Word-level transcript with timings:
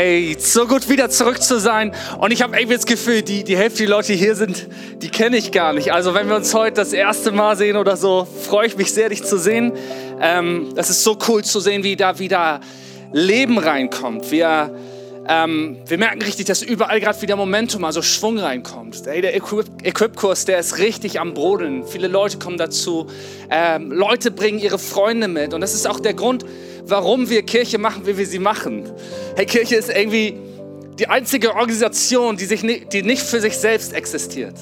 Hey, 0.00 0.36
so 0.38 0.68
gut 0.68 0.88
wieder 0.88 1.10
zurück 1.10 1.42
zu 1.42 1.58
sein. 1.58 1.92
Und 2.20 2.32
ich 2.32 2.40
habe 2.40 2.56
irgendwie 2.56 2.76
das 2.76 2.86
Gefühl, 2.86 3.22
die, 3.22 3.42
die 3.42 3.56
Hälfte 3.56 3.78
der 3.78 3.88
Leute, 3.88 4.12
die 4.12 4.16
hier 4.16 4.36
sind, 4.36 4.68
die 5.02 5.08
kenne 5.08 5.36
ich 5.36 5.50
gar 5.50 5.72
nicht. 5.72 5.92
Also 5.92 6.14
wenn 6.14 6.28
wir 6.28 6.36
uns 6.36 6.54
heute 6.54 6.74
das 6.74 6.92
erste 6.92 7.32
Mal 7.32 7.56
sehen 7.56 7.76
oder 7.76 7.96
so, 7.96 8.24
freue 8.24 8.68
ich 8.68 8.76
mich 8.76 8.92
sehr, 8.92 9.08
dich 9.08 9.24
zu 9.24 9.38
sehen. 9.38 9.72
Ähm, 10.20 10.72
das 10.76 10.88
ist 10.88 11.02
so 11.02 11.18
cool 11.26 11.42
zu 11.42 11.58
sehen, 11.58 11.82
wie 11.82 11.96
da 11.96 12.20
wieder 12.20 12.60
Leben 13.12 13.58
reinkommt. 13.58 14.30
Wir, 14.30 14.72
ähm, 15.26 15.78
wir 15.84 15.98
merken 15.98 16.22
richtig, 16.22 16.46
dass 16.46 16.62
überall 16.62 17.00
gerade 17.00 17.20
wieder 17.20 17.34
Momentum, 17.34 17.82
also 17.84 18.00
Schwung 18.00 18.38
reinkommt. 18.38 19.02
Hey, 19.04 19.20
der 19.20 19.34
Equip-Kurs, 19.34 20.44
der 20.44 20.60
ist 20.60 20.78
richtig 20.78 21.18
am 21.18 21.34
Brodeln. 21.34 21.82
Viele 21.84 22.06
Leute 22.06 22.38
kommen 22.38 22.56
dazu. 22.56 23.08
Ähm, 23.50 23.90
Leute 23.90 24.30
bringen 24.30 24.60
ihre 24.60 24.78
Freunde 24.78 25.26
mit. 25.26 25.54
Und 25.54 25.60
das 25.60 25.74
ist 25.74 25.88
auch 25.88 25.98
der 25.98 26.14
Grund, 26.14 26.44
warum 26.88 27.28
wir 27.28 27.42
Kirche 27.42 27.78
machen, 27.78 28.06
wie 28.06 28.16
wir 28.16 28.26
sie 28.26 28.38
machen. 28.38 28.90
Hey, 29.36 29.46
Kirche 29.46 29.76
ist 29.76 29.90
irgendwie 29.90 30.34
die 30.98 31.08
einzige 31.08 31.54
Organisation, 31.54 32.36
die, 32.36 32.46
sich 32.46 32.62
die 32.92 33.02
nicht 33.02 33.22
für 33.22 33.40
sich 33.40 33.56
selbst 33.56 33.92
existiert. 33.92 34.56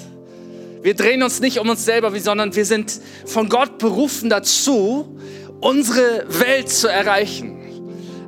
Wir 0.82 0.94
drehen 0.94 1.22
uns 1.22 1.40
nicht 1.40 1.58
um 1.58 1.68
uns 1.68 1.84
selber, 1.84 2.16
sondern 2.20 2.54
wir 2.54 2.64
sind 2.64 3.00
von 3.24 3.48
Gott 3.48 3.78
berufen 3.78 4.30
dazu, 4.30 5.18
unsere 5.60 6.26
Welt 6.28 6.68
zu 6.68 6.88
erreichen. 6.88 7.56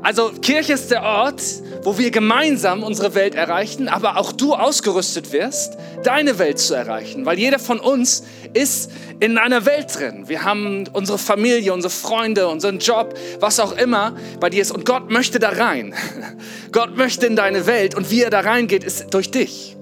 Also 0.02 0.30
Kirche 0.42 0.74
ist 0.74 0.90
der 0.90 1.02
Ort, 1.02 1.42
wo 1.82 1.98
wir 1.98 2.10
gemeinsam 2.10 2.82
unsere 2.82 3.14
Welt 3.14 3.34
erreichen, 3.34 3.88
aber 3.88 4.16
auch 4.16 4.32
du 4.32 4.54
ausgerüstet 4.54 5.32
wirst, 5.32 5.76
deine 6.04 6.38
Welt 6.38 6.58
zu 6.58 6.74
erreichen. 6.74 7.26
Weil 7.26 7.38
jeder 7.38 7.58
von 7.58 7.80
uns 7.80 8.24
ist 8.54 8.90
in 9.20 9.38
einer 9.38 9.64
Welt 9.66 9.98
drin. 9.98 10.28
Wir 10.28 10.44
haben 10.44 10.84
unsere 10.92 11.18
Familie, 11.18 11.72
unsere 11.72 11.92
Freunde, 11.92 12.48
unseren 12.48 12.78
Job, 12.78 13.14
was 13.40 13.60
auch 13.60 13.76
immer 13.76 14.16
bei 14.40 14.50
dir 14.50 14.62
ist. 14.62 14.70
Und 14.70 14.84
Gott 14.84 15.10
möchte 15.10 15.38
da 15.38 15.50
rein. 15.50 15.94
Gott 16.72 16.96
möchte 16.96 17.26
in 17.26 17.36
deine 17.36 17.66
Welt 17.66 17.94
und 17.94 18.10
wie 18.10 18.22
er 18.22 18.30
da 18.30 18.40
reingeht, 18.40 18.84
ist 18.84 19.12
durch 19.14 19.30
dich. 19.30 19.76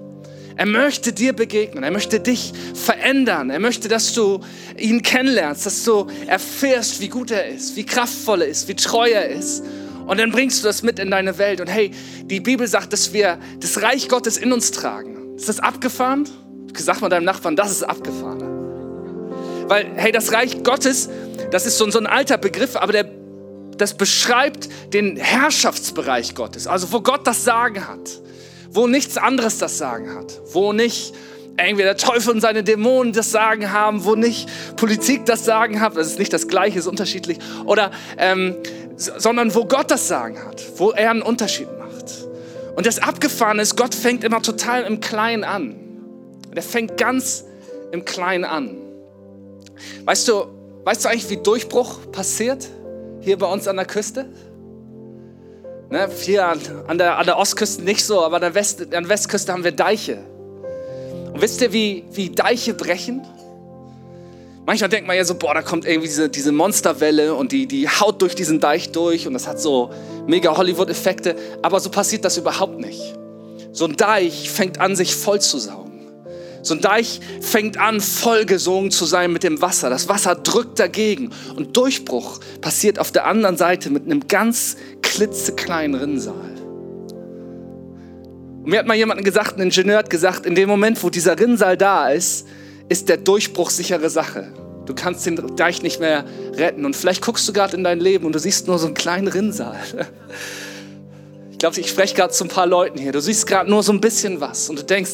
Er 0.55 0.65
möchte 0.65 1.13
dir 1.13 1.33
begegnen, 1.33 1.83
er 1.83 1.91
möchte 1.91 2.19
dich 2.19 2.51
verändern, 2.73 3.51
er 3.51 3.59
möchte, 3.59 3.89
dass 3.89 4.13
du 4.13 4.39
ihn 4.75 5.03
kennenlernst, 5.03 5.67
dass 5.67 5.83
du 5.83 6.07
erfährst, 6.25 6.99
wie 6.99 7.09
gut 7.09 7.29
er 7.29 7.45
ist, 7.47 7.75
wie 7.75 7.85
kraftvoll 7.85 8.41
er 8.41 8.47
ist, 8.47 8.67
wie 8.67 8.73
treu 8.73 9.07
er 9.07 9.29
ist 9.29 9.63
und 10.07 10.19
dann 10.19 10.31
bringst 10.31 10.63
du 10.63 10.67
das 10.67 10.83
mit 10.83 10.99
in 10.99 11.11
deine 11.11 11.37
Welt. 11.37 11.61
Und 11.61 11.67
hey, 11.67 11.91
die 12.23 12.39
Bibel 12.39 12.65
sagt, 12.65 12.93
dass 12.93 13.13
wir 13.13 13.37
das 13.59 13.81
Reich 13.81 14.07
Gottes 14.07 14.37
in 14.37 14.53
uns 14.53 14.71
tragen. 14.71 15.35
Ist 15.35 15.49
das 15.49 15.59
abgefahren? 15.59 16.27
Sag 16.73 17.01
mal 17.01 17.09
deinem 17.09 17.25
Nachbarn, 17.25 17.55
das 17.55 17.71
ist 17.71 17.83
abgefahren. 17.83 18.56
Weil, 19.67 19.87
hey, 19.95 20.11
das 20.11 20.31
Reich 20.31 20.63
Gottes, 20.63 21.09
das 21.51 21.65
ist 21.65 21.77
so, 21.77 21.89
so 21.89 21.99
ein 21.99 22.07
alter 22.07 22.37
Begriff, 22.37 22.75
aber 22.75 22.91
der, 22.93 23.05
das 23.77 23.93
beschreibt 23.93 24.69
den 24.93 25.17
Herrschaftsbereich 25.17 26.35
Gottes. 26.35 26.67
Also 26.67 26.91
wo 26.91 27.01
Gott 27.01 27.27
das 27.27 27.43
Sagen 27.43 27.87
hat. 27.87 28.21
Wo 28.69 28.87
nichts 28.87 29.17
anderes 29.17 29.57
das 29.57 29.77
Sagen 29.77 30.13
hat. 30.15 30.39
Wo 30.51 30.73
nicht 30.73 31.13
irgendwie 31.59 31.83
der 31.83 31.97
Teufel 31.97 32.33
und 32.33 32.41
seine 32.41 32.63
Dämonen 32.63 33.13
das 33.13 33.31
Sagen 33.31 33.71
haben, 33.71 34.05
wo 34.05 34.15
nicht 34.15 34.47
Politik 34.75 35.25
das 35.25 35.43
Sagen 35.43 35.81
hat, 35.81 35.97
das 35.97 36.07
ist 36.07 36.19
nicht 36.19 36.31
das 36.31 36.47
Gleiche, 36.47 36.79
ist 36.79 36.87
unterschiedlich, 36.87 37.39
oder 37.65 37.91
ähm, 38.17 38.55
sondern 38.95 39.53
wo 39.55 39.65
Gott 39.65 39.89
das 39.89 40.07
Sagen 40.07 40.37
hat, 40.45 40.61
wo 40.77 40.91
er 40.91 41.09
einen 41.09 41.21
Unterschied 41.23 41.67
macht. 41.79 42.27
Und 42.75 42.85
das 42.85 42.99
Abgefahrene 42.99 43.63
ist, 43.63 43.75
Gott 43.75 43.95
fängt 43.95 44.23
immer 44.23 44.41
total 44.41 44.83
im 44.83 44.99
Kleinen 44.99 45.43
an. 45.43 45.75
Er 46.53 46.61
fängt 46.61 46.97
ganz 46.97 47.43
im 47.91 48.05
Kleinen 48.05 48.45
an. 48.45 48.86
Weißt 50.05 50.27
du, 50.27 50.45
weißt 50.83 51.05
du 51.05 51.09
eigentlich, 51.09 51.29
wie 51.29 51.37
Durchbruch 51.37 52.11
passiert 52.11 52.67
hier 53.21 53.37
bei 53.37 53.47
uns 53.47 53.67
an 53.67 53.75
der 53.75 53.85
Küste? 53.85 54.29
Ne, 55.89 56.09
hier 56.19 56.47
an, 56.47 56.59
an, 56.87 56.97
der, 56.97 57.17
an 57.17 57.25
der 57.25 57.37
Ostküste 57.37 57.83
nicht 57.83 58.03
so, 58.03 58.21
aber 58.21 58.37
an 58.37 58.41
der, 58.41 58.55
West, 58.55 58.81
an 58.81 58.89
der 58.89 59.09
Westküste 59.09 59.53
haben 59.53 59.63
wir 59.63 59.71
Deiche. 59.71 60.19
Und 61.33 61.41
wisst 61.41 61.61
ihr, 61.61 61.71
wie, 61.71 62.03
wie 62.11 62.29
Deiche 62.29 62.73
brechen? 62.73 63.21
Manchmal 64.65 64.89
denkt 64.89 65.07
man 65.07 65.15
ja 65.15 65.23
so, 65.23 65.35
boah, 65.35 65.53
da 65.53 65.61
kommt 65.61 65.85
irgendwie 65.85 66.09
diese, 66.09 66.27
diese 66.27 66.51
Monsterwelle 66.51 67.33
und 67.33 67.53
die, 67.53 67.67
die 67.67 67.87
haut 67.87 68.21
durch 68.21 68.35
diesen 68.35 68.59
Deich 68.59 68.91
durch 68.91 69.25
und 69.25 69.33
das 69.33 69.47
hat 69.47 69.61
so 69.61 69.91
mega 70.27 70.57
Hollywood-Effekte. 70.57 71.37
Aber 71.61 71.79
so 71.79 71.89
passiert 71.89 72.25
das 72.25 72.35
überhaupt 72.35 72.77
nicht. 72.77 73.15
So 73.71 73.85
ein 73.85 73.95
Deich 73.95 74.49
fängt 74.49 74.81
an, 74.81 74.97
sich 74.97 75.15
voll 75.15 75.39
zu 75.39 75.57
saugen. 75.57 75.86
So 76.67 76.73
ein 76.73 76.81
Deich 76.81 77.21
fängt 77.39 77.77
an, 77.77 78.01
vollgesogen 78.01 78.91
zu 78.91 79.05
sein 79.05 79.31
mit 79.31 79.43
dem 79.43 79.61
Wasser. 79.61 79.89
Das 79.89 80.09
Wasser 80.09 80.35
drückt 80.35 80.79
dagegen 80.79 81.31
und 81.55 81.77
Durchbruch 81.77 82.39
passiert 82.61 82.99
auf 82.99 83.11
der 83.11 83.25
anderen 83.25 83.55
Seite 83.55 83.89
mit 83.89 84.03
einem 84.03 84.27
ganz 84.27 84.75
klitzekleinen 85.01 85.99
Rinnsal. 85.99 86.33
Und 88.63 88.71
mir 88.71 88.79
hat 88.79 88.85
mal 88.85 88.97
jemand 88.97 89.23
gesagt, 89.23 89.57
ein 89.57 89.61
Ingenieur 89.61 89.99
hat 89.99 90.09
gesagt, 90.09 90.45
in 90.45 90.55
dem 90.55 90.67
Moment, 90.67 91.01
wo 91.01 91.09
dieser 91.09 91.39
Rinnsal 91.39 91.77
da 91.77 92.09
ist, 92.09 92.45
ist 92.89 93.07
der 93.07 93.15
Durchbruch 93.15 93.69
sichere 93.69 94.09
Sache. 94.09 94.51
Du 94.85 94.93
kannst 94.93 95.25
den 95.25 95.55
Deich 95.55 95.81
nicht 95.81 96.01
mehr 96.01 96.25
retten. 96.53 96.85
Und 96.85 96.95
vielleicht 96.95 97.21
guckst 97.21 97.47
du 97.47 97.53
gerade 97.53 97.77
in 97.77 97.83
dein 97.83 97.99
Leben 97.99 98.25
und 98.25 98.35
du 98.35 98.39
siehst 98.39 98.67
nur 98.67 98.77
so 98.77 98.87
einen 98.87 98.95
kleinen 98.95 99.29
Rinnsal. 99.29 99.77
Ich 101.57 101.59
glaube, 101.59 101.79
ich 101.79 101.89
spreche 101.89 102.13
gerade 102.13 102.31
zu 102.31 102.43
ein 102.43 102.49
paar 102.49 102.67
Leuten 102.67 102.99
hier. 102.99 103.11
Du 103.11 103.19
siehst 103.19 103.47
gerade 103.47 103.67
nur 103.67 103.81
so 103.81 103.91
ein 103.91 103.99
bisschen 103.99 104.39
was 104.39 104.69
und 104.69 104.77
du 104.77 104.83
denkst, 104.83 105.13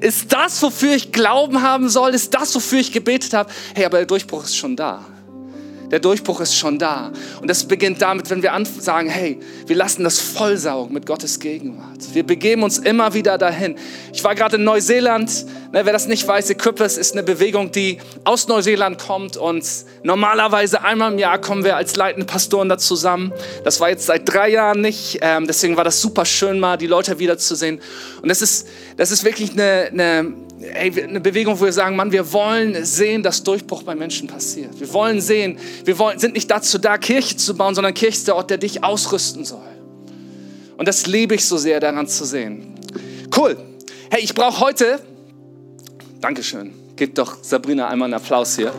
ist 0.00 0.32
das, 0.32 0.60
wofür 0.60 0.92
ich 0.96 1.12
Glauben 1.12 1.62
haben 1.62 1.88
soll? 1.88 2.16
Ist 2.16 2.34
das, 2.34 2.52
wofür 2.52 2.80
ich 2.80 2.90
gebetet 2.90 3.32
habe? 3.32 3.48
Hey, 3.76 3.84
aber 3.84 3.98
der 3.98 4.06
Durchbruch 4.06 4.42
ist 4.42 4.56
schon 4.56 4.74
da. 4.74 5.04
Der 5.90 6.00
Durchbruch 6.00 6.40
ist 6.40 6.54
schon 6.54 6.78
da. 6.78 7.12
Und 7.40 7.48
das 7.48 7.64
beginnt 7.64 8.02
damit, 8.02 8.30
wenn 8.30 8.42
wir 8.42 8.52
sagen, 8.78 9.08
hey, 9.08 9.38
wir 9.66 9.76
lassen 9.76 10.04
das 10.04 10.18
vollsaugen 10.18 10.92
mit 10.92 11.06
Gottes 11.06 11.38
Gegenwart. 11.40 12.14
Wir 12.14 12.24
begeben 12.24 12.62
uns 12.62 12.78
immer 12.78 13.14
wieder 13.14 13.38
dahin. 13.38 13.76
Ich 14.12 14.24
war 14.24 14.34
gerade 14.34 14.56
in 14.56 14.64
Neuseeland. 14.64 15.46
Ne, 15.72 15.84
wer 15.84 15.92
das 15.92 16.06
nicht 16.06 16.26
weiß, 16.26 16.50
Equippers 16.50 16.96
ist 16.96 17.12
eine 17.12 17.22
Bewegung, 17.22 17.72
die 17.72 17.98
aus 18.24 18.48
Neuseeland 18.48 18.98
kommt. 18.98 19.36
Und 19.36 19.64
normalerweise 20.02 20.82
einmal 20.82 21.12
im 21.12 21.18
Jahr 21.18 21.38
kommen 21.38 21.64
wir 21.64 21.76
als 21.76 21.96
leitende 21.96 22.26
Pastoren 22.26 22.68
da 22.68 22.78
zusammen. 22.78 23.32
Das 23.64 23.80
war 23.80 23.90
jetzt 23.90 24.06
seit 24.06 24.32
drei 24.32 24.50
Jahren 24.50 24.80
nicht. 24.80 25.18
Ähm, 25.20 25.46
deswegen 25.46 25.76
war 25.76 25.84
das 25.84 26.00
super 26.00 26.24
schön, 26.24 26.60
mal 26.60 26.76
die 26.76 26.86
Leute 26.86 27.18
wiederzusehen. 27.18 27.80
Und 28.22 28.28
das 28.28 28.42
ist, 28.42 28.68
das 28.96 29.10
ist 29.10 29.24
wirklich 29.24 29.52
eine, 29.52 29.88
eine 29.92 30.43
ey, 30.60 31.02
eine 31.02 31.20
Bewegung, 31.20 31.58
wo 31.58 31.64
wir 31.64 31.72
sagen, 31.72 31.96
Mann, 31.96 32.12
wir 32.12 32.32
wollen 32.32 32.84
sehen, 32.84 33.22
dass 33.22 33.42
Durchbruch 33.42 33.82
bei 33.82 33.94
Menschen 33.94 34.28
passiert. 34.28 34.78
Wir 34.78 34.92
wollen 34.92 35.20
sehen, 35.20 35.58
wir 35.84 35.98
wollen, 35.98 36.18
sind 36.18 36.34
nicht 36.34 36.50
dazu 36.50 36.78
da, 36.78 36.98
Kirche 36.98 37.36
zu 37.36 37.54
bauen, 37.56 37.74
sondern 37.74 37.94
Kirche 37.94 38.18
ist 38.18 38.28
der 38.28 38.36
Ort, 38.36 38.50
der 38.50 38.58
dich 38.58 38.82
ausrüsten 38.82 39.44
soll. 39.44 39.60
Und 40.76 40.88
das 40.88 41.06
liebe 41.06 41.34
ich 41.34 41.44
so 41.44 41.56
sehr, 41.56 41.80
daran 41.80 42.06
zu 42.06 42.24
sehen. 42.24 42.74
Cool. 43.36 43.56
Hey, 44.10 44.22
ich 44.22 44.34
brauche 44.34 44.60
heute, 44.60 45.00
Dankeschön, 46.20 46.72
gebt 46.96 47.18
doch 47.18 47.42
Sabrina 47.42 47.88
einmal 47.88 48.06
einen 48.06 48.14
Applaus 48.14 48.56
hier. 48.56 48.72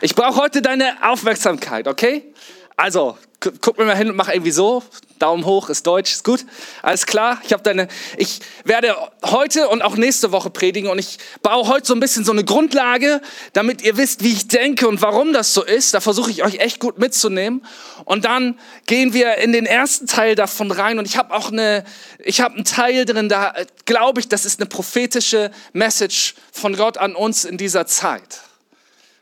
Ich 0.00 0.14
brauche 0.14 0.40
heute 0.40 0.60
deine 0.60 0.96
Aufmerksamkeit, 1.02 1.88
okay? 1.88 2.34
Also, 2.76 3.16
guck 3.40 3.78
mir 3.78 3.86
mal 3.86 3.96
hin 3.96 4.10
und 4.10 4.16
mach 4.16 4.28
irgendwie 4.28 4.50
so. 4.50 4.82
Daumen 5.18 5.44
hoch, 5.44 5.70
ist 5.70 5.86
Deutsch, 5.86 6.12
ist 6.12 6.24
gut. 6.24 6.44
Alles 6.82 7.06
klar. 7.06 7.40
Ich 7.44 7.52
habe 7.52 7.62
deine. 7.62 7.88
Ich 8.16 8.40
werde 8.64 8.96
heute 9.24 9.68
und 9.68 9.82
auch 9.82 9.96
nächste 9.96 10.32
Woche 10.32 10.50
predigen 10.50 10.90
und 10.90 10.98
ich 10.98 11.18
baue 11.42 11.68
heute 11.68 11.86
so 11.86 11.94
ein 11.94 12.00
bisschen 12.00 12.24
so 12.24 12.32
eine 12.32 12.44
Grundlage, 12.44 13.20
damit 13.52 13.82
ihr 13.82 13.96
wisst, 13.96 14.22
wie 14.22 14.32
ich 14.32 14.48
denke 14.48 14.88
und 14.88 15.02
warum 15.02 15.32
das 15.32 15.54
so 15.54 15.64
ist. 15.64 15.94
Da 15.94 16.00
versuche 16.00 16.30
ich 16.30 16.44
euch 16.44 16.58
echt 16.58 16.80
gut 16.80 16.98
mitzunehmen. 16.98 17.64
Und 18.04 18.24
dann 18.24 18.58
gehen 18.86 19.12
wir 19.12 19.36
in 19.38 19.52
den 19.52 19.66
ersten 19.66 20.06
Teil 20.06 20.34
davon 20.34 20.70
rein 20.70 20.98
und 20.98 21.06
ich 21.06 21.16
habe 21.16 21.34
auch 21.34 21.50
eine, 21.50 21.84
ich 22.18 22.40
habe 22.40 22.56
einen 22.56 22.64
Teil 22.64 23.04
drin, 23.04 23.28
da 23.28 23.54
glaube 23.84 24.20
ich, 24.20 24.28
das 24.28 24.44
ist 24.44 24.60
eine 24.60 24.68
prophetische 24.68 25.50
Message 25.72 26.34
von 26.52 26.76
Gott 26.76 26.98
an 26.98 27.14
uns 27.14 27.44
in 27.44 27.56
dieser 27.56 27.86
Zeit. 27.86 28.40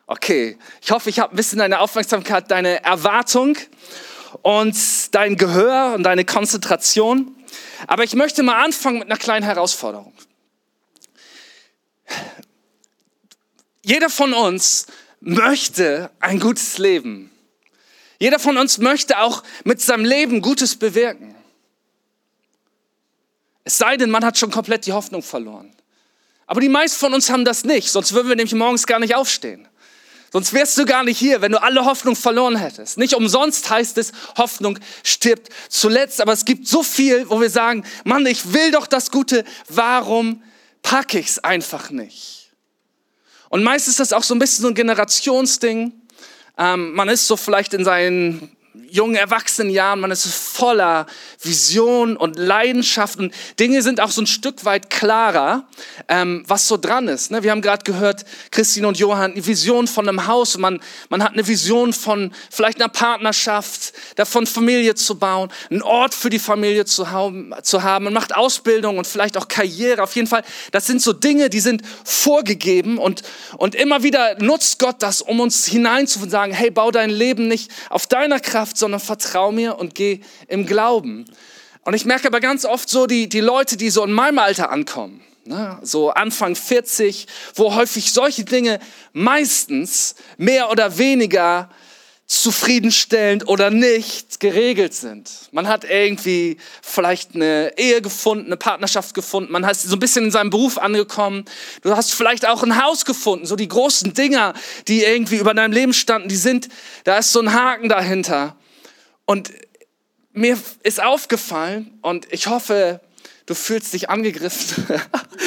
Okay, 0.06 0.58
ich 0.82 0.90
hoffe, 0.90 1.08
ich 1.08 1.20
habe 1.20 1.32
ein 1.32 1.36
bisschen 1.36 1.58
deine 1.58 1.80
Aufmerksamkeit, 1.80 2.50
deine 2.50 2.82
Erwartung 2.84 3.56
und 4.42 4.76
dein 5.14 5.36
Gehör 5.36 5.94
und 5.94 6.02
deine 6.04 6.24
Konzentration. 6.24 7.36
Aber 7.86 8.04
ich 8.04 8.14
möchte 8.14 8.42
mal 8.42 8.64
anfangen 8.64 9.00
mit 9.00 9.08
einer 9.08 9.18
kleinen 9.18 9.44
Herausforderung. 9.44 10.14
Jeder 13.82 14.08
von 14.08 14.32
uns 14.32 14.86
möchte 15.20 16.10
ein 16.20 16.40
gutes 16.40 16.78
Leben. 16.78 17.30
Jeder 18.18 18.38
von 18.38 18.56
uns 18.56 18.78
möchte 18.78 19.18
auch 19.18 19.42
mit 19.64 19.80
seinem 19.80 20.04
Leben 20.04 20.40
Gutes 20.40 20.76
bewirken. 20.76 21.34
Es 23.64 23.78
sei 23.78 23.96
denn, 23.96 24.10
man 24.10 24.24
hat 24.24 24.38
schon 24.38 24.50
komplett 24.50 24.86
die 24.86 24.92
Hoffnung 24.92 25.22
verloren. 25.22 25.74
Aber 26.46 26.60
die 26.60 26.68
meisten 26.68 26.98
von 26.98 27.14
uns 27.14 27.30
haben 27.30 27.44
das 27.44 27.64
nicht, 27.64 27.90
sonst 27.90 28.12
würden 28.12 28.28
wir 28.28 28.36
nämlich 28.36 28.54
morgens 28.54 28.86
gar 28.86 28.98
nicht 28.98 29.14
aufstehen. 29.14 29.68
Sonst 30.32 30.54
wärst 30.54 30.78
du 30.78 30.86
gar 30.86 31.04
nicht 31.04 31.18
hier, 31.18 31.42
wenn 31.42 31.52
du 31.52 31.62
alle 31.62 31.84
Hoffnung 31.84 32.16
verloren 32.16 32.56
hättest. 32.56 32.96
Nicht 32.96 33.14
umsonst 33.14 33.68
heißt 33.68 33.98
es, 33.98 34.12
Hoffnung 34.38 34.78
stirbt 35.02 35.50
zuletzt. 35.68 36.22
Aber 36.22 36.32
es 36.32 36.46
gibt 36.46 36.66
so 36.66 36.82
viel, 36.82 37.28
wo 37.28 37.38
wir 37.42 37.50
sagen, 37.50 37.84
Mann, 38.04 38.24
ich 38.24 38.54
will 38.54 38.70
doch 38.70 38.86
das 38.86 39.10
Gute. 39.10 39.44
Warum 39.68 40.42
packe 40.82 41.18
ich 41.18 41.26
es 41.26 41.38
einfach 41.38 41.90
nicht? 41.90 42.50
Und 43.50 43.62
meist 43.62 43.88
ist 43.88 44.00
das 44.00 44.14
auch 44.14 44.22
so 44.22 44.34
ein 44.34 44.38
bisschen 44.38 44.62
so 44.62 44.68
ein 44.68 44.74
Generationsding. 44.74 45.92
Ähm, 46.56 46.94
man 46.94 47.10
ist 47.10 47.26
so 47.26 47.36
vielleicht 47.36 47.74
in 47.74 47.84
seinen 47.84 48.56
jungen 48.74 49.16
Erwachsenenjahren, 49.16 50.00
man 50.00 50.10
ist 50.10 50.26
voller 50.26 51.06
Vision 51.42 52.16
und 52.16 52.38
Leidenschaft 52.38 53.18
und 53.18 53.34
Dinge 53.60 53.82
sind 53.82 54.00
auch 54.00 54.10
so 54.10 54.22
ein 54.22 54.26
Stück 54.26 54.64
weit 54.64 54.88
klarer, 54.88 55.66
ähm, 56.08 56.42
was 56.46 56.68
so 56.68 56.76
dran 56.76 57.08
ist. 57.08 57.30
Ne? 57.30 57.42
Wir 57.42 57.50
haben 57.50 57.60
gerade 57.60 57.84
gehört, 57.84 58.24
Christine 58.50 58.88
und 58.88 58.98
Johann, 58.98 59.34
die 59.34 59.46
Vision 59.46 59.86
von 59.86 60.08
einem 60.08 60.26
Haus. 60.26 60.56
Man, 60.56 60.80
man 61.10 61.22
hat 61.22 61.32
eine 61.32 61.46
Vision 61.46 61.92
von 61.92 62.32
vielleicht 62.50 62.80
einer 62.80 62.88
Partnerschaft, 62.88 63.92
davon 64.16 64.46
Familie 64.46 64.94
zu 64.94 65.18
bauen, 65.18 65.50
einen 65.70 65.82
Ort 65.82 66.14
für 66.14 66.30
die 66.30 66.38
Familie 66.38 66.86
zu 66.86 67.10
haben, 67.10 67.54
zu 67.62 67.82
haben. 67.82 68.06
Man 68.06 68.14
macht 68.14 68.34
Ausbildung 68.34 68.96
und 68.96 69.06
vielleicht 69.06 69.36
auch 69.36 69.48
Karriere. 69.48 70.02
Auf 70.02 70.16
jeden 70.16 70.28
Fall, 70.28 70.44
das 70.70 70.86
sind 70.86 71.02
so 71.02 71.12
Dinge, 71.12 71.50
die 71.50 71.60
sind 71.60 71.82
vorgegeben 72.04 72.96
und, 72.96 73.22
und 73.58 73.74
immer 73.74 74.02
wieder 74.02 74.36
nutzt 74.42 74.78
Gott 74.78 74.96
das, 75.00 75.20
um 75.20 75.40
uns 75.40 75.66
hineinzusagen, 75.66 76.54
hey, 76.54 76.70
bau 76.70 76.90
dein 76.90 77.10
Leben 77.10 77.48
nicht 77.48 77.70
auf 77.90 78.06
deiner 78.06 78.40
Kraft, 78.40 78.61
sondern 78.76 79.00
vertrau 79.00 79.52
mir 79.52 79.78
und 79.78 79.94
geh 79.94 80.20
im 80.48 80.66
Glauben. 80.66 81.24
Und 81.84 81.94
ich 81.94 82.04
merke 82.04 82.28
aber 82.28 82.40
ganz 82.40 82.64
oft 82.64 82.88
so 82.88 83.06
die, 83.06 83.28
die 83.28 83.40
Leute, 83.40 83.76
die 83.76 83.90
so 83.90 84.04
in 84.04 84.12
meinem 84.12 84.38
Alter 84.38 84.70
ankommen, 84.70 85.20
ne, 85.44 85.78
so 85.82 86.10
Anfang 86.10 86.54
40, 86.54 87.26
wo 87.54 87.74
häufig 87.74 88.12
solche 88.12 88.44
Dinge 88.44 88.78
meistens 89.12 90.14
mehr 90.36 90.70
oder 90.70 90.98
weniger 90.98 91.70
zufriedenstellend 92.32 93.46
oder 93.46 93.70
nicht 93.70 94.40
geregelt 94.40 94.94
sind. 94.94 95.30
Man 95.52 95.68
hat 95.68 95.84
irgendwie 95.84 96.56
vielleicht 96.80 97.34
eine 97.34 97.76
Ehe 97.76 98.00
gefunden, 98.00 98.46
eine 98.46 98.56
Partnerschaft 98.56 99.14
gefunden, 99.14 99.52
man 99.52 99.64
ist 99.64 99.82
so 99.82 99.96
ein 99.96 99.98
bisschen 99.98 100.24
in 100.24 100.30
seinem 100.30 100.48
Beruf 100.48 100.78
angekommen. 100.78 101.44
Du 101.82 101.94
hast 101.94 102.14
vielleicht 102.14 102.48
auch 102.48 102.62
ein 102.62 102.82
Haus 102.82 103.04
gefunden, 103.04 103.44
so 103.44 103.54
die 103.54 103.68
großen 103.68 104.14
Dinger, 104.14 104.54
die 104.88 105.04
irgendwie 105.04 105.36
über 105.36 105.52
deinem 105.52 105.72
Leben 105.72 105.92
standen, 105.92 106.28
die 106.28 106.36
sind, 106.36 106.70
da 107.04 107.18
ist 107.18 107.32
so 107.32 107.40
ein 107.40 107.52
Haken 107.52 107.90
dahinter. 107.90 108.56
Und 109.26 109.50
mir 110.32 110.58
ist 110.84 111.02
aufgefallen 111.02 111.98
und 112.00 112.32
ich 112.32 112.46
hoffe, 112.46 113.00
du 113.44 113.54
fühlst 113.54 113.92
dich 113.92 114.08
angegriffen, 114.08 114.86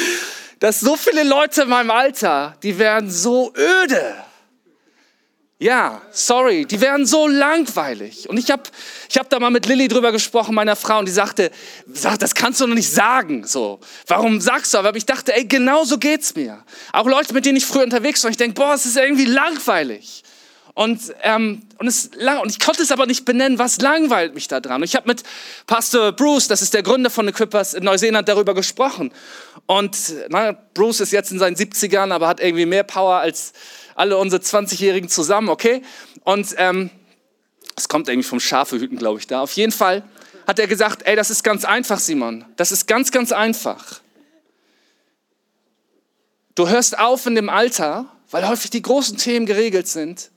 dass 0.60 0.78
so 0.78 0.96
viele 0.96 1.24
Leute 1.24 1.62
in 1.62 1.68
meinem 1.68 1.90
Alter, 1.90 2.56
die 2.62 2.78
werden 2.78 3.10
so 3.10 3.52
öde 3.56 4.25
ja, 5.58 6.02
sorry, 6.10 6.66
die 6.66 6.82
wären 6.82 7.06
so 7.06 7.26
langweilig. 7.26 8.28
Und 8.28 8.36
ich 8.36 8.50
habe 8.50 8.64
ich 9.08 9.16
hab 9.16 9.30
da 9.30 9.40
mal 9.40 9.50
mit 9.50 9.64
Lilly 9.64 9.88
drüber 9.88 10.12
gesprochen, 10.12 10.54
meiner 10.54 10.76
Frau, 10.76 10.98
und 10.98 11.06
die 11.06 11.12
sagte, 11.12 11.50
sag, 11.90 12.18
das 12.18 12.34
kannst 12.34 12.60
du 12.60 12.66
noch 12.66 12.74
nicht 12.74 12.92
sagen. 12.92 13.46
So, 13.46 13.80
warum 14.06 14.40
sagst 14.42 14.74
du? 14.74 14.78
Aber 14.78 14.94
ich 14.94 15.06
dachte, 15.06 15.34
ey, 15.34 15.46
genau 15.46 15.84
so 15.84 15.96
geht's 15.96 16.34
mir. 16.34 16.62
Auch 16.92 17.06
Leute, 17.06 17.32
mit 17.32 17.46
denen 17.46 17.56
ich 17.56 17.64
früher 17.64 17.84
unterwegs 17.84 18.22
war, 18.22 18.30
ich 18.30 18.36
denke, 18.36 18.54
boah, 18.54 18.74
es 18.74 18.84
ist 18.84 18.98
irgendwie 18.98 19.24
langweilig. 19.24 20.24
Und, 20.74 21.00
ähm, 21.22 21.62
und, 21.78 21.86
es, 21.86 22.10
und 22.42 22.50
ich 22.50 22.60
konnte 22.60 22.82
es 22.82 22.92
aber 22.92 23.06
nicht 23.06 23.24
benennen, 23.24 23.58
was 23.58 23.80
langweilt 23.80 24.34
mich 24.34 24.46
da 24.48 24.60
dran. 24.60 24.82
Und 24.82 24.84
ich 24.84 24.94
habe 24.94 25.08
mit 25.08 25.22
Pastor 25.66 26.12
Bruce, 26.12 26.48
das 26.48 26.60
ist 26.60 26.74
der 26.74 26.82
Gründer 26.82 27.08
von 27.08 27.26
Equippers 27.28 27.72
in 27.72 27.82
Neuseeland, 27.82 28.28
darüber 28.28 28.52
gesprochen. 28.52 29.10
Und 29.64 29.96
na, 30.28 30.52
Bruce 30.52 31.00
ist 31.00 31.12
jetzt 31.12 31.32
in 31.32 31.38
seinen 31.38 31.56
70ern, 31.56 32.12
aber 32.12 32.28
hat 32.28 32.40
irgendwie 32.40 32.66
mehr 32.66 32.84
Power 32.84 33.16
als 33.16 33.54
alle 33.96 34.16
unsere 34.18 34.42
20-Jährigen 34.42 35.08
zusammen, 35.08 35.48
okay? 35.48 35.82
Und 36.22 36.54
ähm, 36.58 36.90
es 37.74 37.88
kommt 37.88 38.08
irgendwie 38.08 38.28
vom 38.28 38.40
Schafehüten, 38.40 38.98
glaube 38.98 39.18
ich, 39.18 39.26
da. 39.26 39.40
Auf 39.40 39.52
jeden 39.52 39.72
Fall 39.72 40.04
hat 40.46 40.58
er 40.58 40.66
gesagt, 40.66 41.06
ey, 41.06 41.16
das 41.16 41.30
ist 41.30 41.42
ganz 41.42 41.64
einfach, 41.64 41.98
Simon. 41.98 42.44
Das 42.56 42.70
ist 42.70 42.86
ganz, 42.86 43.10
ganz 43.10 43.32
einfach. 43.32 44.00
Du 46.54 46.68
hörst 46.68 46.98
auf 46.98 47.26
in 47.26 47.34
dem 47.34 47.48
Alter, 47.48 48.06
weil 48.30 48.46
häufig 48.46 48.70
die 48.70 48.82
großen 48.82 49.16
Themen 49.16 49.46
geregelt 49.46 49.88
sind, 49.88 50.30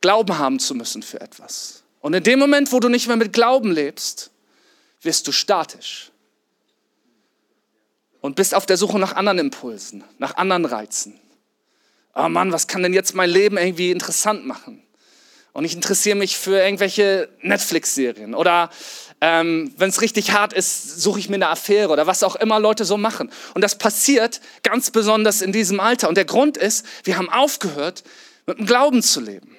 Glauben 0.00 0.38
haben 0.38 0.58
zu 0.58 0.74
müssen 0.74 1.02
für 1.02 1.20
etwas. 1.20 1.82
Und 2.00 2.14
in 2.14 2.22
dem 2.22 2.38
Moment, 2.38 2.72
wo 2.72 2.80
du 2.80 2.88
nicht 2.88 3.06
mehr 3.06 3.16
mit 3.16 3.34
Glauben 3.34 3.70
lebst, 3.70 4.30
wirst 5.02 5.28
du 5.28 5.32
statisch 5.32 6.10
und 8.22 8.36
bist 8.36 8.54
auf 8.54 8.64
der 8.64 8.78
Suche 8.78 8.98
nach 8.98 9.14
anderen 9.14 9.38
Impulsen, 9.38 10.04
nach 10.18 10.36
anderen 10.36 10.64
Reizen 10.64 11.20
oh 12.14 12.28
Mann, 12.28 12.52
was 12.52 12.66
kann 12.66 12.82
denn 12.82 12.92
jetzt 12.92 13.14
mein 13.14 13.30
Leben 13.30 13.56
irgendwie 13.56 13.90
interessant 13.90 14.46
machen? 14.46 14.82
Und 15.52 15.64
ich 15.64 15.74
interessiere 15.74 16.16
mich 16.16 16.36
für 16.36 16.60
irgendwelche 16.60 17.28
Netflix-Serien 17.42 18.34
oder 18.34 18.70
ähm, 19.20 19.72
wenn 19.76 19.90
es 19.90 20.00
richtig 20.00 20.32
hart 20.32 20.52
ist, 20.52 21.00
suche 21.00 21.18
ich 21.18 21.28
mir 21.28 21.34
eine 21.34 21.48
Affäre 21.48 21.90
oder 21.90 22.06
was 22.06 22.22
auch 22.22 22.36
immer 22.36 22.58
Leute 22.58 22.84
so 22.84 22.96
machen. 22.96 23.30
Und 23.54 23.62
das 23.62 23.76
passiert 23.76 24.40
ganz 24.62 24.90
besonders 24.90 25.42
in 25.42 25.52
diesem 25.52 25.78
Alter. 25.80 26.08
Und 26.08 26.14
der 26.14 26.24
Grund 26.24 26.56
ist, 26.56 26.86
wir 27.04 27.18
haben 27.18 27.28
aufgehört, 27.28 28.02
mit 28.46 28.58
dem 28.58 28.66
Glauben 28.66 29.02
zu 29.02 29.20
leben. 29.20 29.56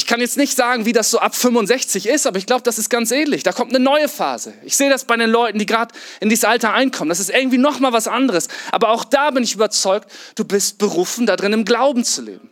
Ich 0.00 0.06
kann 0.06 0.22
jetzt 0.22 0.38
nicht 0.38 0.56
sagen, 0.56 0.86
wie 0.86 0.94
das 0.94 1.10
so 1.10 1.18
ab 1.18 1.34
65 1.34 2.06
ist, 2.08 2.26
aber 2.26 2.38
ich 2.38 2.46
glaube, 2.46 2.62
das 2.62 2.78
ist 2.78 2.88
ganz 2.88 3.10
ähnlich. 3.10 3.42
Da 3.42 3.52
kommt 3.52 3.74
eine 3.74 3.84
neue 3.84 4.08
Phase. 4.08 4.54
Ich 4.64 4.74
sehe 4.74 4.88
das 4.88 5.04
bei 5.04 5.14
den 5.14 5.28
Leuten, 5.28 5.58
die 5.58 5.66
gerade 5.66 5.94
in 6.20 6.30
dieses 6.30 6.46
Alter 6.46 6.72
einkommen. 6.72 7.10
Das 7.10 7.20
ist 7.20 7.28
irgendwie 7.28 7.58
noch 7.58 7.80
mal 7.80 7.92
was 7.92 8.08
anderes. 8.08 8.48
Aber 8.72 8.88
auch 8.88 9.04
da 9.04 9.30
bin 9.30 9.42
ich 9.42 9.52
überzeugt, 9.52 10.10
du 10.36 10.46
bist 10.46 10.78
berufen, 10.78 11.26
da 11.26 11.36
drin 11.36 11.52
im 11.52 11.66
Glauben 11.66 12.02
zu 12.02 12.22
leben. 12.22 12.48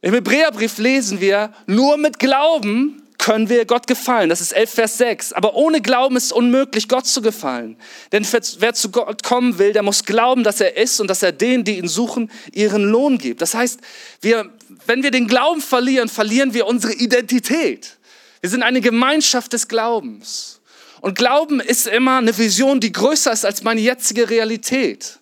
Im 0.00 0.14
Hebräerbrief 0.14 0.78
lesen 0.78 1.20
wir, 1.20 1.52
nur 1.66 1.96
mit 1.96 2.20
Glauben 2.20 3.02
können 3.18 3.48
wir 3.48 3.64
Gott 3.64 3.86
gefallen. 3.86 4.28
Das 4.28 4.40
ist 4.40 4.52
11 4.52 4.70
Vers 4.70 4.98
6. 4.98 5.32
Aber 5.32 5.54
ohne 5.54 5.80
Glauben 5.80 6.16
ist 6.16 6.26
es 6.26 6.32
unmöglich, 6.32 6.88
Gott 6.88 7.06
zu 7.06 7.20
gefallen. 7.20 7.76
Denn 8.12 8.24
wer 8.58 8.74
zu 8.74 8.90
Gott 8.90 9.24
kommen 9.24 9.58
will, 9.58 9.72
der 9.72 9.82
muss 9.82 10.04
glauben, 10.04 10.44
dass 10.44 10.60
er 10.60 10.76
ist 10.76 11.00
und 11.00 11.08
dass 11.08 11.24
er 11.24 11.32
denen, 11.32 11.64
die 11.64 11.78
ihn 11.78 11.88
suchen, 11.88 12.30
ihren 12.52 12.84
Lohn 12.84 13.18
gibt. 13.18 13.42
Das 13.42 13.54
heißt, 13.54 13.80
wir, 14.20 14.50
wenn 14.86 15.02
wir 15.02 15.10
den 15.10 15.26
Glauben 15.26 15.60
verlieren, 15.60 16.08
verlieren 16.08 16.54
wir 16.54 16.66
unsere 16.66 16.94
Identität. 16.94 17.96
Wir 18.40 18.50
sind 18.50 18.62
eine 18.62 18.80
Gemeinschaft 18.80 19.52
des 19.52 19.68
Glaubens. 19.68 20.60
Und 21.00 21.16
Glauben 21.16 21.60
ist 21.60 21.86
immer 21.86 22.18
eine 22.18 22.36
Vision, 22.36 22.80
die 22.80 22.92
größer 22.92 23.32
ist 23.32 23.44
als 23.44 23.62
meine 23.62 23.80
jetzige 23.80 24.30
Realität. 24.30 25.18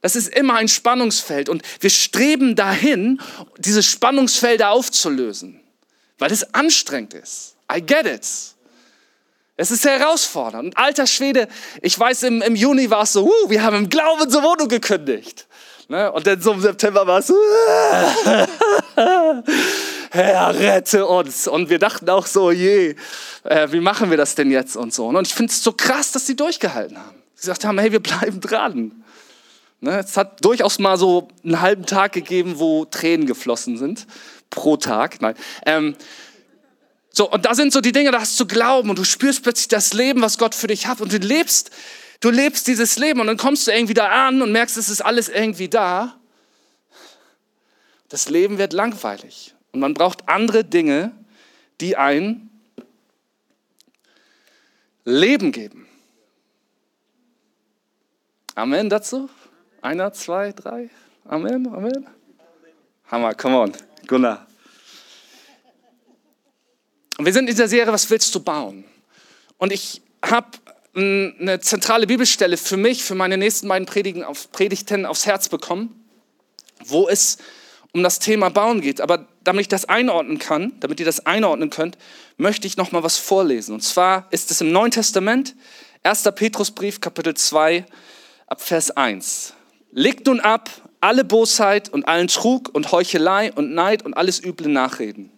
Das 0.00 0.16
ist 0.16 0.28
immer 0.28 0.54
ein 0.54 0.68
Spannungsfeld 0.68 1.48
und 1.48 1.62
wir 1.80 1.90
streben 1.90 2.56
dahin, 2.56 3.20
diese 3.58 3.82
Spannungsfelder 3.82 4.70
aufzulösen 4.70 5.60
weil 6.18 6.32
es 6.32 6.54
anstrengend 6.54 7.14
ist. 7.14 7.56
I 7.72 7.80
get 7.80 8.06
it. 8.06 8.26
Es 9.56 9.70
ist 9.70 9.84
herausfordernd. 9.84 10.66
Und 10.66 10.76
alter 10.76 11.06
Schwede, 11.06 11.48
ich 11.82 11.98
weiß, 11.98 12.24
im, 12.24 12.42
im 12.42 12.54
Juni 12.54 12.90
war 12.90 13.02
es 13.02 13.12
so, 13.12 13.26
uh, 13.26 13.50
wir 13.50 13.62
haben 13.62 13.76
im 13.76 13.88
Glauben 13.88 14.30
zur 14.30 14.42
Wohnung 14.42 14.68
gekündigt. 14.68 15.47
Ne? 15.88 16.12
Und 16.12 16.26
dann 16.26 16.40
so 16.40 16.52
im 16.52 16.60
September 16.60 17.06
war 17.06 17.20
es 17.20 17.32
Herr, 20.10 20.54
rette 20.54 21.06
uns. 21.06 21.48
Und 21.48 21.70
wir 21.70 21.78
dachten 21.78 22.08
auch 22.10 22.26
so, 22.26 22.50
je, 22.50 22.94
äh, 23.44 23.72
wie 23.72 23.80
machen 23.80 24.10
wir 24.10 24.18
das 24.18 24.34
denn 24.34 24.50
jetzt 24.50 24.76
und 24.76 24.92
so. 24.92 25.06
Und 25.06 25.26
ich 25.26 25.34
finde 25.34 25.50
es 25.50 25.62
so 25.62 25.72
krass, 25.72 26.12
dass 26.12 26.26
sie 26.26 26.36
durchgehalten 26.36 26.98
haben. 26.98 27.16
Sie 27.34 27.42
gesagt 27.42 27.64
haben, 27.64 27.78
hey, 27.78 27.90
wir 27.92 28.00
bleiben 28.00 28.40
dran. 28.40 29.04
Ne? 29.80 29.98
Es 29.98 30.16
hat 30.16 30.44
durchaus 30.44 30.78
mal 30.78 30.98
so 30.98 31.28
einen 31.44 31.60
halben 31.60 31.86
Tag 31.86 32.12
gegeben, 32.12 32.58
wo 32.58 32.84
Tränen 32.84 33.26
geflossen 33.26 33.78
sind 33.78 34.06
pro 34.50 34.76
Tag. 34.76 35.20
Nein. 35.20 35.34
Ähm, 35.64 35.96
so, 37.10 37.30
und 37.30 37.46
da 37.46 37.54
sind 37.54 37.72
so 37.72 37.80
die 37.80 37.92
Dinge, 37.92 38.10
da 38.10 38.20
hast 38.20 38.38
du 38.38 38.46
Glauben 38.46 38.90
und 38.90 38.98
du 38.98 39.04
spürst 39.04 39.42
plötzlich 39.42 39.68
das 39.68 39.94
Leben, 39.94 40.20
was 40.20 40.38
Gott 40.38 40.54
für 40.54 40.66
dich 40.66 40.86
hat 40.86 41.00
und 41.00 41.12
du 41.12 41.16
lebst, 41.16 41.70
du 42.20 42.30
lebst 42.30 42.66
dieses 42.66 42.98
Leben 42.98 43.20
und 43.20 43.26
dann 43.26 43.36
kommst 43.36 43.66
du 43.66 43.72
irgendwie 43.72 43.94
da 43.94 44.28
an 44.28 44.42
und 44.42 44.52
merkst, 44.52 44.76
es 44.76 44.88
ist 44.88 45.00
alles 45.00 45.28
irgendwie 45.28 45.68
da. 45.68 46.18
Das 48.08 48.28
Leben 48.28 48.58
wird 48.58 48.72
langweilig 48.72 49.54
und 49.72 49.80
man 49.80 49.94
braucht 49.94 50.28
andere 50.28 50.64
Dinge, 50.64 51.12
die 51.80 51.96
ein 51.96 52.50
Leben 55.04 55.52
geben. 55.52 55.86
Amen 58.54 58.90
dazu? 58.90 59.30
Einer, 59.80 60.12
zwei, 60.12 60.52
drei. 60.52 60.90
Amen, 61.24 61.68
Amen. 61.68 62.06
Hammer, 63.10 63.34
come 63.34 63.56
on. 63.56 63.72
Gunnar. 64.06 64.46
Und 67.16 67.24
wir 67.24 67.32
sind 67.32 67.48
in 67.48 67.54
dieser 67.54 67.68
Serie, 67.68 67.92
was 67.92 68.08
willst 68.10 68.34
du 68.34 68.40
bauen? 68.40 68.84
Und 69.58 69.72
ich 69.72 70.02
habe 70.22 70.48
eine 70.98 71.60
zentrale 71.60 72.06
Bibelstelle 72.06 72.56
für 72.56 72.76
mich, 72.76 73.04
für 73.04 73.14
meine 73.14 73.36
nächsten 73.36 73.68
beiden 73.68 73.86
Predigen 73.86 74.24
auf, 74.24 74.50
Predigten 74.52 75.06
aufs 75.06 75.26
Herz 75.26 75.48
bekommen, 75.48 76.04
wo 76.84 77.08
es 77.08 77.38
um 77.92 78.02
das 78.02 78.18
Thema 78.18 78.48
Bauen 78.50 78.80
geht. 78.80 79.00
Aber 79.00 79.26
damit 79.44 79.62
ich 79.62 79.68
das 79.68 79.86
einordnen 79.86 80.38
kann, 80.38 80.72
damit 80.80 81.00
ihr 81.00 81.06
das 81.06 81.24
einordnen 81.26 81.70
könnt, 81.70 81.96
möchte 82.36 82.66
ich 82.66 82.76
noch 82.76 82.92
mal 82.92 83.02
was 83.02 83.16
vorlesen. 83.16 83.74
Und 83.74 83.82
zwar 83.82 84.26
ist 84.30 84.50
es 84.50 84.60
im 84.60 84.72
Neuen 84.72 84.90
Testament, 84.90 85.54
1. 86.02 86.24
Petrusbrief, 86.34 87.00
Kapitel 87.00 87.34
2, 87.34 87.84
ab 88.46 88.60
Vers 88.60 88.90
1. 88.90 89.54
Legt 89.92 90.26
nun 90.26 90.40
ab 90.40 90.70
alle 91.00 91.24
Bosheit 91.24 91.88
und 91.88 92.06
allen 92.08 92.28
Trug 92.28 92.68
und 92.72 92.92
Heuchelei 92.92 93.52
und 93.52 93.72
Neid 93.72 94.04
und 94.04 94.14
alles 94.14 94.42
üble 94.42 94.68
Nachreden. 94.68 95.30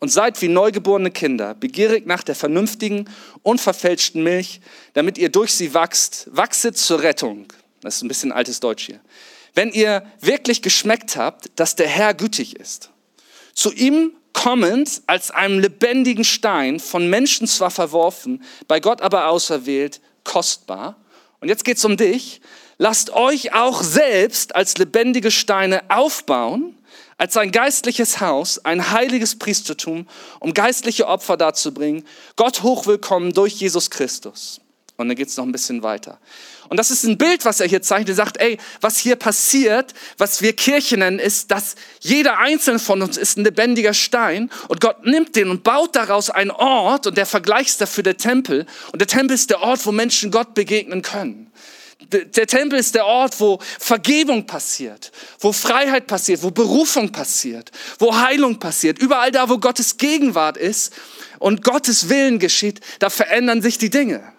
Und 0.00 0.10
seid 0.10 0.40
wie 0.42 0.48
neugeborene 0.48 1.10
Kinder, 1.10 1.54
begierig 1.54 2.06
nach 2.06 2.22
der 2.22 2.36
vernünftigen, 2.36 3.08
unverfälschten 3.42 4.22
Milch, 4.22 4.60
damit 4.92 5.18
ihr 5.18 5.28
durch 5.28 5.52
sie 5.54 5.74
wachst, 5.74 6.28
wachset 6.30 6.78
zur 6.78 7.02
Rettung. 7.02 7.46
Das 7.80 7.96
ist 7.96 8.02
ein 8.02 8.08
bisschen 8.08 8.30
altes 8.30 8.60
Deutsch 8.60 8.86
hier. 8.86 9.00
Wenn 9.54 9.70
ihr 9.72 10.06
wirklich 10.20 10.62
geschmeckt 10.62 11.16
habt, 11.16 11.50
dass 11.56 11.74
der 11.74 11.88
Herr 11.88 12.14
gütig 12.14 12.56
ist. 12.56 12.90
Zu 13.54 13.72
ihm 13.72 14.12
kommend 14.32 15.02
als 15.08 15.32
einem 15.32 15.58
lebendigen 15.58 16.22
Stein, 16.22 16.78
von 16.78 17.10
Menschen 17.10 17.48
zwar 17.48 17.72
verworfen, 17.72 18.44
bei 18.68 18.78
Gott 18.78 19.02
aber 19.02 19.26
auserwählt, 19.26 20.00
kostbar. 20.22 20.96
Und 21.40 21.48
jetzt 21.48 21.64
geht's 21.64 21.84
um 21.84 21.96
dich. 21.96 22.40
Lasst 22.76 23.10
euch 23.10 23.52
auch 23.52 23.82
selbst 23.82 24.54
als 24.54 24.78
lebendige 24.78 25.32
Steine 25.32 25.82
aufbauen, 25.90 26.77
als 27.18 27.36
ein 27.36 27.50
geistliches 27.50 28.20
Haus, 28.20 28.64
ein 28.64 28.90
heiliges 28.90 29.36
Priestertum, 29.36 30.06
um 30.40 30.54
geistliche 30.54 31.06
Opfer 31.06 31.36
darzubringen, 31.36 32.06
Gott 32.36 32.62
hochwillkommen 32.62 33.34
durch 33.34 33.54
Jesus 33.54 33.90
Christus. 33.90 34.60
Und 34.96 35.08
dann 35.08 35.16
geht's 35.16 35.36
noch 35.36 35.44
ein 35.44 35.52
bisschen 35.52 35.82
weiter. 35.82 36.18
Und 36.68 36.76
das 36.76 36.90
ist 36.90 37.04
ein 37.04 37.18
Bild, 37.18 37.44
was 37.44 37.60
er 37.60 37.68
hier 37.68 37.82
zeichnet. 37.82 38.10
Er 38.10 38.14
sagt, 38.16 38.36
ey, 38.38 38.58
was 38.80 38.98
hier 38.98 39.16
passiert, 39.16 39.94
was 40.18 40.42
wir 40.42 40.54
Kirche 40.54 40.96
nennen, 40.96 41.18
ist, 41.18 41.50
dass 41.50 41.76
jeder 42.00 42.38
einzelne 42.38 42.78
von 42.78 43.00
uns 43.00 43.16
ist 43.16 43.38
ein 43.38 43.44
lebendiger 43.44 43.94
Stein 43.94 44.50
und 44.66 44.80
Gott 44.80 45.06
nimmt 45.06 45.36
den 45.36 45.50
und 45.50 45.62
baut 45.62 45.96
daraus 45.96 46.30
einen 46.30 46.50
Ort 46.50 47.06
und 47.06 47.16
der 47.16 47.26
Vergleich 47.26 47.68
ist 47.68 47.80
dafür 47.80 48.02
der 48.02 48.16
Tempel. 48.16 48.66
Und 48.92 49.00
der 49.00 49.06
Tempel 49.08 49.34
ist 49.34 49.50
der 49.50 49.62
Ort, 49.62 49.86
wo 49.86 49.92
Menschen 49.92 50.30
Gott 50.30 50.54
begegnen 50.54 51.02
können. 51.02 51.52
Der 52.10 52.46
Tempel 52.46 52.78
ist 52.78 52.94
der 52.94 53.04
Ort, 53.04 53.38
wo 53.38 53.58
Vergebung 53.78 54.46
passiert, 54.46 55.12
wo 55.40 55.52
Freiheit 55.52 56.06
passiert, 56.06 56.42
wo 56.42 56.50
Berufung 56.50 57.12
passiert, 57.12 57.70
wo 57.98 58.16
Heilung 58.16 58.58
passiert. 58.58 58.98
Überall 58.98 59.30
da, 59.30 59.50
wo 59.50 59.58
Gottes 59.58 59.98
Gegenwart 59.98 60.56
ist 60.56 60.94
und 61.38 61.62
Gottes 61.62 62.08
Willen 62.08 62.38
geschieht, 62.38 62.80
da 62.98 63.10
verändern 63.10 63.60
sich 63.60 63.76
die 63.76 63.90
Dinge. 63.90 64.32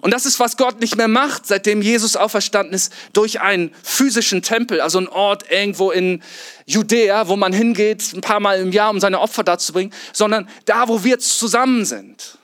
Und 0.00 0.12
das 0.12 0.26
ist, 0.26 0.40
was 0.40 0.56
Gott 0.56 0.80
nicht 0.80 0.96
mehr 0.96 1.08
macht, 1.08 1.46
seitdem 1.46 1.82
Jesus 1.82 2.16
auferstanden 2.16 2.74
ist, 2.74 2.92
durch 3.12 3.40
einen 3.40 3.72
physischen 3.82 4.42
Tempel, 4.42 4.80
also 4.80 4.98
einen 4.98 5.08
Ort 5.08 5.50
irgendwo 5.50 5.92
in 5.92 6.22
Judäa, 6.66 7.28
wo 7.28 7.36
man 7.36 7.52
hingeht, 7.52 8.12
ein 8.12 8.20
paar 8.20 8.40
Mal 8.40 8.60
im 8.60 8.72
Jahr, 8.72 8.90
um 8.90 9.00
seine 9.00 9.20
Opfer 9.20 9.44
darzubringen, 9.44 9.92
sondern 10.12 10.48
da, 10.64 10.88
wo 10.88 11.04
wir 11.04 11.18
zusammen 11.20 11.84
sind. 11.84 12.38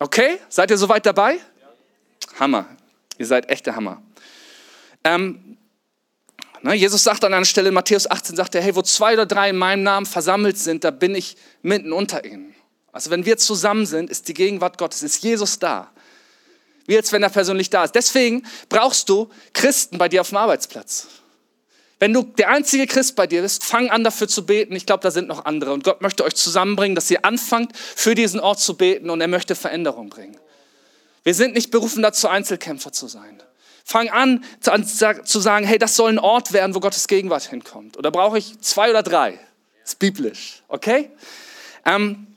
Okay? 0.00 0.38
Seid 0.48 0.70
ihr 0.70 0.78
soweit 0.78 1.06
dabei? 1.06 1.38
Hammer. 2.38 2.66
Ihr 3.18 3.26
seid 3.26 3.50
echte 3.50 3.74
Hammer. 3.74 4.02
Ähm, 5.04 5.56
ne, 6.62 6.74
Jesus 6.74 7.04
sagt 7.04 7.24
an 7.24 7.34
einer 7.34 7.44
Stelle 7.44 7.68
in 7.68 7.74
Matthäus 7.74 8.10
18, 8.10 8.36
sagt 8.36 8.54
er, 8.54 8.62
hey, 8.62 8.74
wo 8.74 8.82
zwei 8.82 9.14
oder 9.14 9.26
drei 9.26 9.50
in 9.50 9.56
meinem 9.56 9.82
Namen 9.82 10.06
versammelt 10.06 10.58
sind, 10.58 10.84
da 10.84 10.90
bin 10.90 11.14
ich 11.14 11.36
mitten 11.62 11.92
unter 11.92 12.24
ihnen. 12.24 12.54
Also 12.92 13.10
wenn 13.10 13.24
wir 13.24 13.36
zusammen 13.36 13.86
sind, 13.86 14.10
ist 14.10 14.28
die 14.28 14.34
Gegenwart 14.34 14.78
Gottes, 14.78 15.02
ist 15.02 15.22
Jesus 15.22 15.58
da. 15.58 15.90
Wie 16.86 16.94
jetzt, 16.94 17.12
wenn 17.12 17.22
er 17.22 17.28
persönlich 17.28 17.68
da 17.68 17.84
ist. 17.84 17.94
Deswegen 17.94 18.46
brauchst 18.68 19.08
du 19.08 19.28
Christen 19.52 19.98
bei 19.98 20.08
dir 20.08 20.22
auf 20.22 20.30
dem 20.30 20.38
Arbeitsplatz. 20.38 21.06
Wenn 21.98 22.12
du 22.12 22.22
der 22.22 22.48
einzige 22.48 22.86
Christ 22.86 23.16
bei 23.16 23.26
dir 23.26 23.42
bist, 23.42 23.64
fang 23.64 23.90
an 23.90 24.04
dafür 24.04 24.28
zu 24.28 24.46
beten. 24.46 24.74
Ich 24.74 24.86
glaube, 24.86 25.02
da 25.02 25.10
sind 25.10 25.28
noch 25.28 25.44
andere. 25.44 25.72
Und 25.72 25.84
Gott 25.84 26.00
möchte 26.00 26.24
euch 26.24 26.34
zusammenbringen, 26.34 26.94
dass 26.94 27.10
ihr 27.10 27.24
anfangt, 27.24 27.76
für 27.76 28.14
diesen 28.14 28.40
Ort 28.40 28.60
zu 28.60 28.76
beten 28.76 29.10
und 29.10 29.20
er 29.20 29.28
möchte 29.28 29.54
Veränderung 29.54 30.08
bringen. 30.08 30.38
Wir 31.28 31.34
sind 31.34 31.52
nicht 31.52 31.70
berufen 31.70 32.00
dazu, 32.00 32.26
Einzelkämpfer 32.26 32.90
zu 32.90 33.06
sein. 33.06 33.42
Fang 33.84 34.08
an 34.08 34.42
zu 34.62 35.40
sagen, 35.40 35.66
hey, 35.66 35.76
das 35.76 35.94
soll 35.94 36.10
ein 36.10 36.18
Ort 36.18 36.54
werden, 36.54 36.74
wo 36.74 36.80
Gottes 36.80 37.06
Gegenwart 37.06 37.42
hinkommt. 37.42 37.98
Oder 37.98 38.10
brauche 38.10 38.38
ich 38.38 38.58
zwei 38.60 38.88
oder 38.88 39.02
drei? 39.02 39.32
Das 39.82 39.90
ist 39.90 39.98
biblisch, 39.98 40.62
okay? 40.68 41.10
Ähm, 41.84 42.28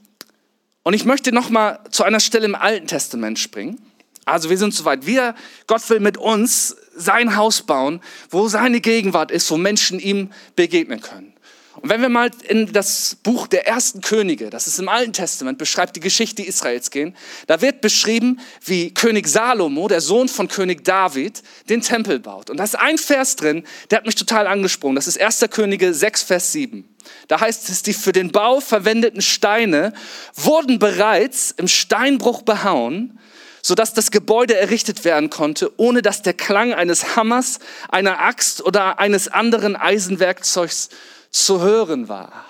und 0.84 0.94
ich 0.94 1.06
möchte 1.06 1.32
noch 1.32 1.50
mal 1.50 1.80
zu 1.90 2.04
einer 2.04 2.20
Stelle 2.20 2.44
im 2.44 2.54
Alten 2.54 2.86
Testament 2.86 3.40
springen. 3.40 3.82
Also 4.26 4.50
wir 4.50 4.58
sind 4.58 4.74
soweit. 4.74 5.06
Wir, 5.06 5.36
Gott 5.68 5.90
will 5.90 6.02
mit 6.02 6.18
uns 6.18 6.76
sein 6.94 7.38
Haus 7.38 7.62
bauen, 7.62 8.02
wo 8.30 8.50
seine 8.50 8.82
Gegenwart 8.82 9.32
ist, 9.32 9.50
wo 9.50 9.56
Menschen 9.56 10.02
ihm 10.02 10.34
begegnen 10.58 11.00
können. 11.00 11.31
Und 11.76 11.90
wenn 11.90 12.02
wir 12.02 12.10
mal 12.10 12.30
in 12.50 12.74
das 12.74 13.16
Buch 13.24 13.48
der 13.48 13.66
ersten 13.66 14.02
Könige, 14.02 14.50
das 14.50 14.68
ist 14.68 14.80
im 14.80 14.90
Alten 14.90 15.14
Testament, 15.14 15.58
beschreibt 15.58 15.96
die 15.96 16.02
Geschichte 16.02 16.44
Israels 16.44 16.92
gehen, 16.92 17.16
da 17.48 17.62
wird 17.62 17.80
beschrieben, 17.80 18.42
wie 18.66 18.94
König 18.94 19.28
Salomo, 19.28 19.88
der 19.88 20.02
Sohn 20.02 20.28
von 20.28 20.50
König 20.50 20.84
David, 20.84 21.42
den 21.70 21.82
Tempel 21.82 22.20
baut. 22.20 22.50
Und 22.50 22.58
da 22.58 22.66
ist 22.66 22.78
ein 22.78 22.98
Vers 22.98 23.38
drin, 23.38 23.64
der 23.90 24.00
hat 24.00 24.06
mich 24.06 24.16
total 24.16 24.48
angesprungen. 24.48 24.96
Das 24.96 25.08
ist 25.08 25.22
1. 25.22 25.46
Könige 25.50 25.94
6, 25.94 26.24
Vers 26.24 26.52
7. 26.52 26.84
Da 27.30 27.40
heißt 27.40 27.70
es, 27.70 27.84
die 27.84 27.94
für 27.94 28.12
den 28.12 28.32
Bau 28.32 28.60
verwendeten 28.60 29.22
Steine 29.22 29.94
wurden 30.36 30.78
bereits 30.78 31.52
im 31.52 31.70
Steinbruch 31.70 32.42
behauen, 32.42 33.18
sodass 33.62 33.94
das 33.94 34.12
Gebäude 34.12 34.58
errichtet 34.58 35.06
werden 35.06 35.30
konnte, 35.30 35.72
ohne 35.78 36.02
dass 36.02 36.22
der 36.22 36.34
Klang 36.34 36.74
eines 36.74 37.16
Hammers, 37.16 37.60
einer 37.90 38.20
Axt 38.20 38.62
oder 38.64 39.00
eines 39.00 39.30
anderen 39.30 39.76
Eisenwerkzeugs 39.78 40.90
zu 41.32 41.62
hören 41.62 42.08
war. 42.08 42.46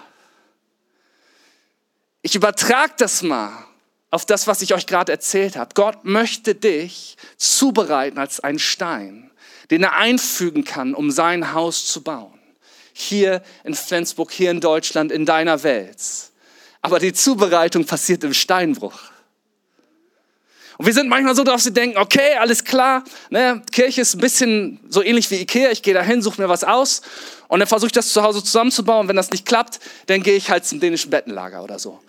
Ich 2.22 2.36
übertrage 2.36 2.94
das 2.98 3.22
mal 3.22 3.52
auf 4.10 4.26
das, 4.26 4.48
was 4.48 4.62
ich 4.62 4.74
euch 4.74 4.88
gerade 4.88 5.12
erzählt 5.12 5.56
habe. 5.56 5.74
Gott 5.74 6.04
möchte 6.04 6.54
dich 6.54 7.16
zubereiten 7.38 8.18
als 8.18 8.40
ein 8.42 8.60
Stein, 8.60 9.32
den 9.70 9.84
er 9.84 9.96
einfügen 9.96 10.66
kann, 10.66 10.94
um 10.94 11.12
sein 11.12 11.54
Haus 11.54 11.88
zu 11.88 12.04
bauen 12.04 12.42
hier 12.94 13.42
in 13.64 13.74
Flensburg, 13.74 14.32
hier 14.32 14.52
in 14.52 14.62
Deutschland, 14.62 15.12
in 15.12 15.26
deiner 15.26 15.64
Welt. 15.64 16.02
Aber 16.82 17.00
die 17.00 17.14
Zubereitung 17.14 17.86
passiert 17.86 18.24
im 18.24 18.34
Steinbruch. 18.34 19.00
Und 20.82 20.88
wir 20.88 20.96
sind 20.96 21.10
manchmal 21.10 21.36
so 21.36 21.44
drauf, 21.44 21.62
sie 21.62 21.72
denken, 21.72 22.00
okay, 22.00 22.38
alles 22.40 22.64
klar, 22.64 23.04
ne, 23.30 23.62
Kirche 23.72 24.02
ist 24.02 24.16
ein 24.16 24.20
bisschen 24.20 24.80
so 24.90 25.04
ähnlich 25.04 25.30
wie 25.30 25.36
Ikea, 25.36 25.70
ich 25.70 25.84
gehe 25.84 25.94
dahin, 25.94 26.24
suche 26.24 26.42
mir 26.42 26.50
was 26.50 26.64
aus 26.64 27.04
und 27.50 27.60
dann 27.60 27.68
versuche 27.68 27.90
ich 27.90 27.92
das 27.92 28.12
zu 28.12 28.24
Hause 28.24 28.44
zusammenzubauen. 28.44 29.08
Wenn 29.08 29.16
das 29.16 29.30
nicht 29.30 29.46
klappt, 29.46 29.80
dann 30.08 30.24
gehe 30.24 30.34
ich 30.34 30.50
halt 30.50 30.66
zum 30.66 30.80
dänischen 30.80 31.12
Bettenlager 31.12 31.62
oder 31.62 31.78
so. 31.78 32.00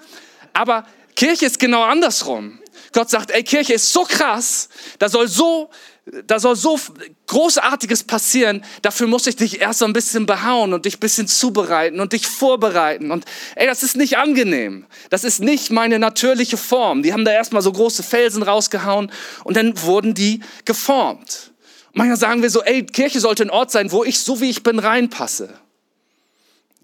Aber 0.54 0.86
Kirche 1.16 1.44
ist 1.44 1.58
genau 1.58 1.82
andersrum. 1.82 2.60
Gott 2.94 3.10
sagt, 3.10 3.30
ey, 3.30 3.42
Kirche 3.42 3.74
ist 3.74 3.92
so 3.92 4.04
krass, 4.04 4.70
da 4.98 5.10
soll 5.10 5.28
so 5.28 5.68
da 6.04 6.40
soll 6.40 6.56
so 6.56 6.78
Großartiges 7.26 8.04
passieren. 8.04 8.64
Dafür 8.82 9.06
muss 9.06 9.26
ich 9.26 9.36
dich 9.36 9.60
erst 9.60 9.78
so 9.78 9.84
ein 9.84 9.92
bisschen 9.92 10.26
behauen 10.26 10.74
und 10.74 10.84
dich 10.84 10.96
ein 10.96 11.00
bisschen 11.00 11.28
zubereiten 11.28 12.00
und 12.00 12.12
dich 12.12 12.26
vorbereiten. 12.26 13.12
Und 13.12 13.24
ey, 13.54 13.66
das 13.66 13.82
ist 13.84 13.96
nicht 13.96 14.18
angenehm. 14.18 14.86
Das 15.10 15.22
ist 15.22 15.40
nicht 15.40 15.70
meine 15.70 16.00
natürliche 16.00 16.56
Form. 16.56 17.02
Die 17.02 17.12
haben 17.12 17.24
da 17.24 17.30
erstmal 17.30 17.62
so 17.62 17.72
große 17.72 18.02
Felsen 18.02 18.42
rausgehauen 18.42 19.12
und 19.44 19.56
dann 19.56 19.80
wurden 19.82 20.14
die 20.14 20.40
geformt. 20.64 21.52
Und 21.88 21.98
manchmal 21.98 22.18
sagen 22.18 22.42
wir 22.42 22.50
so, 22.50 22.62
ey, 22.62 22.84
Kirche 22.84 23.20
sollte 23.20 23.44
ein 23.44 23.50
Ort 23.50 23.70
sein, 23.70 23.92
wo 23.92 24.02
ich 24.02 24.18
so 24.18 24.40
wie 24.40 24.50
ich 24.50 24.64
bin 24.64 24.80
reinpasse. 24.80 25.54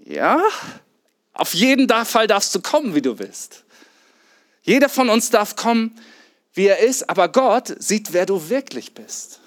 Ja, 0.05 0.41
auf 1.33 1.55
jeden 1.55 1.89
Fall 2.05 2.29
darfst 2.29 2.55
du 2.55 2.61
kommen, 2.61 2.95
wie 2.95 3.03
du 3.03 3.17
bist. 3.17 3.65
Jeder 4.63 4.89
von 4.89 5.09
uns 5.09 5.31
darf 5.31 5.57
kommen, 5.57 5.99
wie 6.59 6.67
er 6.67 6.81
ist, 6.81 7.09
aber 7.09 7.29
Gott 7.29 7.73
sieht, 7.79 8.13
wer 8.13 8.27
du 8.27 8.51
wirklich 8.51 8.93
bist. 8.93 9.41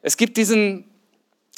Es 0.00 0.16
gibt 0.16 0.38
diesen, 0.38 0.84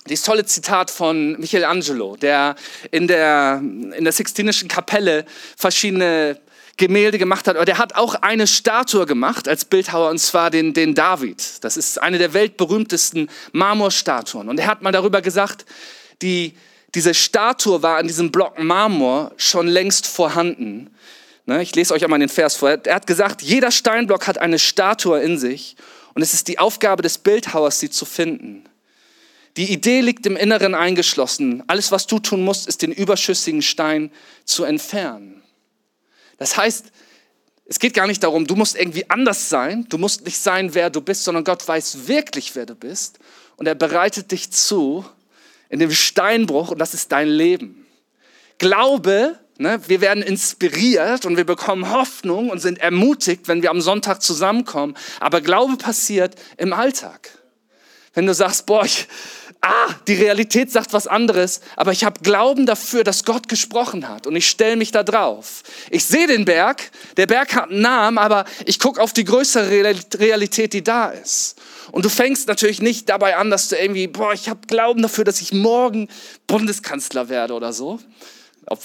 dieses 0.09 0.25
tolle 0.25 0.45
Zitat 0.45 0.91
von 0.91 1.39
Michelangelo, 1.39 2.17
der 2.17 2.57
in 2.91 3.07
der, 3.07 3.63
in 3.63 4.03
der 4.03 4.13
Sixtinischen 4.13 4.69
Kapelle 4.69 5.25
verschiedene 5.57 6.41
Gemälde 6.77 7.17
gemacht 7.19 7.47
hat. 7.47 7.55
Aber 7.57 7.65
der 7.65 7.79
hat 7.79 7.95
auch 7.95 8.17
eine 8.17 8.49
Statue 8.49 9.07
gemacht 9.07 9.47
als 9.47 9.65
Bildhauer, 9.65 10.11
und 10.11 10.19
zwar 10.19 10.51
den, 10.51 10.75
den 10.75 10.97
David. 10.97 11.63
Das 11.63 11.77
ist 11.77 12.03
eine 12.03 12.19
der 12.19 12.35
weltberühmtesten 12.35 13.31
Marmorstatuen. 13.53 14.49
Und 14.49 14.59
er 14.59 14.67
hat 14.67 14.83
mal 14.83 14.91
darüber 14.91 15.23
gesagt, 15.23 15.65
die, 16.23 16.55
diese 16.95 17.15
Statue 17.15 17.85
war 17.85 17.99
an 17.99 18.09
diesem 18.09 18.33
Block 18.33 18.59
Marmor 18.59 19.31
schon 19.37 19.69
längst 19.69 20.09
vorhanden. 20.09 20.91
Ne, 21.51 21.63
ich 21.63 21.75
lese 21.75 21.93
euch 21.93 22.05
einmal 22.05 22.21
den 22.21 22.29
Vers 22.29 22.55
vor. 22.55 22.71
Er 22.71 22.95
hat 22.95 23.09
gesagt, 23.09 23.43
jeder 23.43 23.73
Steinblock 23.73 24.29
hat 24.29 24.39
eine 24.39 24.57
Statue 24.57 25.19
in 25.21 25.37
sich 25.37 25.75
und 26.15 26.23
es 26.23 26.33
ist 26.33 26.47
die 26.47 26.61
Aufgabe 26.61 27.03
des 27.03 27.19
Bildhauers, 27.19 27.81
sie 27.81 27.91
zu 27.91 28.05
finden. 28.05 28.63
Die 29.57 29.73
Idee 29.73 30.01
liegt 30.01 30.25
im 30.27 30.37
Inneren 30.37 30.77
eingeschlossen. 30.77 31.65
Alles, 31.67 31.91
was 31.91 32.07
du 32.07 32.21
tun 32.21 32.45
musst, 32.45 32.69
ist 32.69 32.83
den 32.83 32.93
überschüssigen 32.93 33.63
Stein 33.63 34.13
zu 34.45 34.63
entfernen. 34.63 35.43
Das 36.39 36.57
heißt, 36.57 36.93
es 37.65 37.81
geht 37.81 37.95
gar 37.95 38.07
nicht 38.07 38.23
darum, 38.23 38.47
du 38.47 38.55
musst 38.55 38.79
irgendwie 38.79 39.11
anders 39.11 39.49
sein, 39.49 39.87
du 39.89 39.99
musst 39.99 40.25
nicht 40.25 40.39
sein, 40.39 40.73
wer 40.77 40.89
du 40.89 41.01
bist, 41.01 41.25
sondern 41.25 41.43
Gott 41.43 41.67
weiß 41.67 42.07
wirklich, 42.07 42.55
wer 42.55 42.65
du 42.65 42.77
bist 42.77 43.19
und 43.57 43.67
er 43.67 43.75
bereitet 43.75 44.31
dich 44.31 44.53
zu 44.53 45.05
in 45.69 45.81
dem 45.81 45.91
Steinbruch 45.91 46.71
und 46.71 46.79
das 46.79 46.95
ist 46.95 47.11
dein 47.11 47.27
Leben. 47.27 47.89
Glaube 48.59 49.37
Ne? 49.61 49.79
Wir 49.87 50.01
werden 50.01 50.23
inspiriert 50.23 51.27
und 51.27 51.37
wir 51.37 51.45
bekommen 51.45 51.91
Hoffnung 51.91 52.49
und 52.49 52.61
sind 52.61 52.79
ermutigt, 52.79 53.47
wenn 53.47 53.61
wir 53.61 53.71
am 53.71 53.83
Sonntag 53.83 54.23
zusammenkommen. 54.23 54.97
Aber 55.21 55.43
Glaube 55.43 55.77
passiert 55.77 56.35
im 56.57 56.73
Alltag. 56.73 57.31
Wenn 58.15 58.25
du 58.25 58.33
sagst, 58.33 58.65
boah, 58.65 58.87
ich, 58.87 59.07
ah, 59.61 59.95
die 60.09 60.15
Realität 60.15 60.73
sagt 60.73 60.95
was 60.95 61.07
anderes, 61.07 61.61
aber 61.77 61.93
ich 61.93 62.05
habe 62.05 62.21
Glauben 62.23 62.65
dafür, 62.65 63.05
dass 63.05 63.27
Gott 63.27 63.51
gesprochen 63.51 64.09
hat 64.09 64.27
und 64.27 64.35
ich 64.35 64.49
stelle 64.49 64.77
mich 64.77 64.93
da 64.93 65.03
drauf. 65.03 65.63
Ich 65.91 66.07
sehe 66.07 66.27
den 66.27 66.47
Berg, 66.47 66.91
der 67.19 67.27
Berg 67.27 67.55
hat 67.55 67.71
einen 67.71 67.83
Namen, 67.83 68.17
aber 68.17 68.47
ich 68.65 68.79
gucke 68.79 68.99
auf 68.99 69.13
die 69.13 69.25
größere 69.25 69.71
Realität, 69.71 70.73
die 70.73 70.83
da 70.83 71.11
ist. 71.11 71.61
Und 71.93 72.07
du 72.07 72.09
fängst 72.09 72.49
natürlich 72.49 72.81
nicht 72.81 73.11
dabei 73.11 73.37
an, 73.37 73.51
dass 73.51 73.69
du 73.69 73.77
irgendwie, 73.77 74.07
boah, 74.07 74.33
ich 74.33 74.49
habe 74.49 74.61
Glauben 74.67 75.03
dafür, 75.03 75.25
dass 75.25 75.43
ich 75.43 75.53
morgen 75.53 76.09
Bundeskanzler 76.47 77.29
werde 77.29 77.53
oder 77.53 77.75
so, 77.75 78.01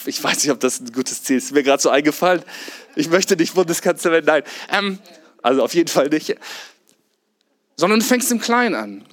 Ich 0.05 0.23
weiß 0.23 0.43
nicht, 0.43 0.51
ob 0.51 0.59
das 0.59 0.79
ein 0.79 0.91
gutes 0.91 1.23
Ziel 1.23 1.37
ist. 1.37 1.45
Ist 1.45 1.51
mir 1.51 1.63
gerade 1.63 1.81
so 1.81 1.89
eingefallen. 1.89 2.43
Ich 2.95 3.09
möchte 3.09 3.35
nicht 3.35 3.53
Bundeskanzler 3.53 4.11
werden. 4.11 4.25
Nein. 4.25 4.43
Ähm, 4.71 4.99
also 5.41 5.63
auf 5.63 5.73
jeden 5.75 5.89
Fall 5.89 6.09
nicht. 6.09 6.35
Sondern 7.77 7.99
du 7.99 8.05
fängst 8.05 8.31
im 8.31 8.39
Kleinen 8.39 8.75
an. 8.75 9.05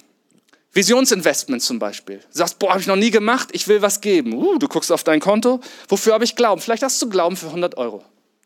Visionsinvestment 0.73 1.61
zum 1.61 1.77
Beispiel. 1.77 2.17
Du 2.17 2.37
sagst, 2.37 2.57
boah, 2.57 2.71
habe 2.71 2.81
ich 2.81 2.87
noch 2.87 2.95
nie 2.95 3.11
gemacht, 3.11 3.49
ich 3.51 3.67
will 3.67 3.83
was 3.83 4.01
geben. 4.01 4.33
Uh, 4.33 4.57
du 4.57 4.67
guckst 4.67 4.91
auf 4.91 5.03
dein 5.03 5.19
Konto, 5.19 5.59
wofür 5.87 6.13
habe 6.13 6.23
ich 6.23 6.35
Glauben? 6.35 6.59
Vielleicht 6.59 6.81
hast 6.81 6.99
du 7.01 7.09
Glauben 7.09 7.37
für 7.37 7.47
100 7.47 7.77
Euro. 7.77 8.03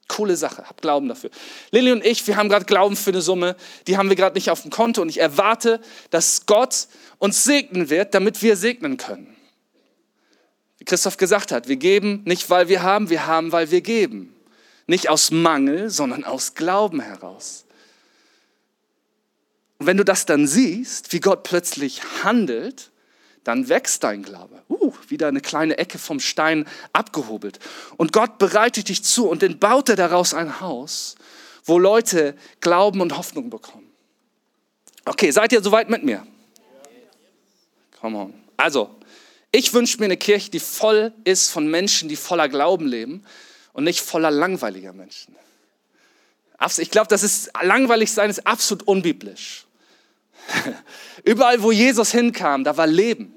Coole 0.10 0.36
Sache, 0.36 0.64
hab 0.68 0.82
Glauben 0.82 1.08
dafür. 1.08 1.30
Lilly 1.72 1.94
und 1.94 2.06
ich, 2.06 2.26
wir 2.28 2.36
haben 2.36 2.50
gerade 2.50 2.66
Glauben 2.66 2.98
für 2.98 3.12
eine 3.12 3.22
Summe, 3.22 3.56
die 3.88 3.98
haben 3.98 4.10
wir 4.10 4.18
gerade 4.18 4.36
nicht 4.36 4.50
auf 4.50 4.62
dem 4.62 4.72
Konto 4.72 5.02
und 5.02 5.10
ich 5.10 5.20
erwarte, 5.20 5.80
dass 6.10 6.46
Gott 6.46 6.88
uns 7.18 7.46
segnen 7.46 7.90
wird, 7.90 8.14
damit 8.14 8.42
wir 8.42 8.58
segnen 8.58 8.98
können. 8.98 9.37
Christoph 10.88 11.18
gesagt 11.18 11.52
hat, 11.52 11.68
wir 11.68 11.76
geben 11.76 12.22
nicht, 12.26 12.50
weil 12.50 12.70
wir 12.70 12.82
haben, 12.82 13.10
wir 13.10 13.28
haben, 13.28 13.52
weil 13.52 13.72
wir 13.72 13.82
geben. 13.82 14.34
Nicht 14.88 15.10
aus 15.10 15.32
Mangel, 15.32 15.90
sondern 15.90 16.24
aus 16.24 16.56
Glauben 16.56 17.02
heraus. 17.02 17.66
Und 19.80 19.86
wenn 19.86 19.98
du 19.98 20.06
das 20.06 20.26
dann 20.26 20.48
siehst, 20.48 21.12
wie 21.12 21.20
Gott 21.20 21.44
plötzlich 21.44 22.02
handelt, 22.24 22.90
dann 23.44 23.70
wächst 23.70 24.04
dein 24.04 24.24
Glaube. 24.24 24.62
Uh, 24.70 24.94
wieder 25.10 25.28
eine 25.28 25.42
kleine 25.42 25.78
Ecke 25.78 26.00
vom 26.00 26.20
Stein 26.20 26.66
abgehobelt. 26.94 27.60
Und 27.98 28.14
Gott 28.14 28.38
bereitet 28.38 28.90
dich 28.90 29.04
zu 29.04 29.30
und 29.30 29.44
dann 29.44 29.60
baut 29.60 29.90
er 29.90 29.98
daraus 29.98 30.34
ein 30.34 30.62
Haus, 30.62 31.16
wo 31.66 31.80
Leute 31.80 32.36
Glauben 32.62 33.02
und 33.02 33.18
Hoffnung 33.18 33.50
bekommen. 33.50 33.90
Okay, 35.06 35.32
seid 35.32 35.52
ihr 35.52 35.62
soweit 35.62 35.90
mit 35.90 36.04
mir? 36.04 36.26
Come 38.00 38.18
on. 38.18 38.34
Also, 38.56 38.97
ich 39.52 39.74
wünsche 39.74 39.98
mir 40.00 40.06
eine 40.06 40.18
Kirche, 40.18 40.52
die 40.52 40.60
voll 40.60 41.14
ist 41.24 41.50
von 41.50 41.68
Menschen, 41.68 42.10
die 42.10 42.16
voller 42.16 42.50
Glauben 42.50 42.88
leben 42.88 43.24
und 43.74 43.84
nicht 43.84 44.02
voller 44.02 44.32
langweiliger 44.32 44.94
Menschen. 44.94 45.36
Ich 46.78 46.92
glaube, 46.92 47.08
das 47.08 47.24
ist 47.24 47.52
langweilig 47.62 48.12
sein 48.12 48.30
ist 48.30 48.46
absolut 48.48 48.88
unbiblisch. 48.88 49.66
Überall, 51.24 51.62
wo 51.62 51.72
Jesus 51.72 52.12
hinkam, 52.12 52.64
da 52.64 52.76
war 52.76 52.88
Leben. 52.88 53.34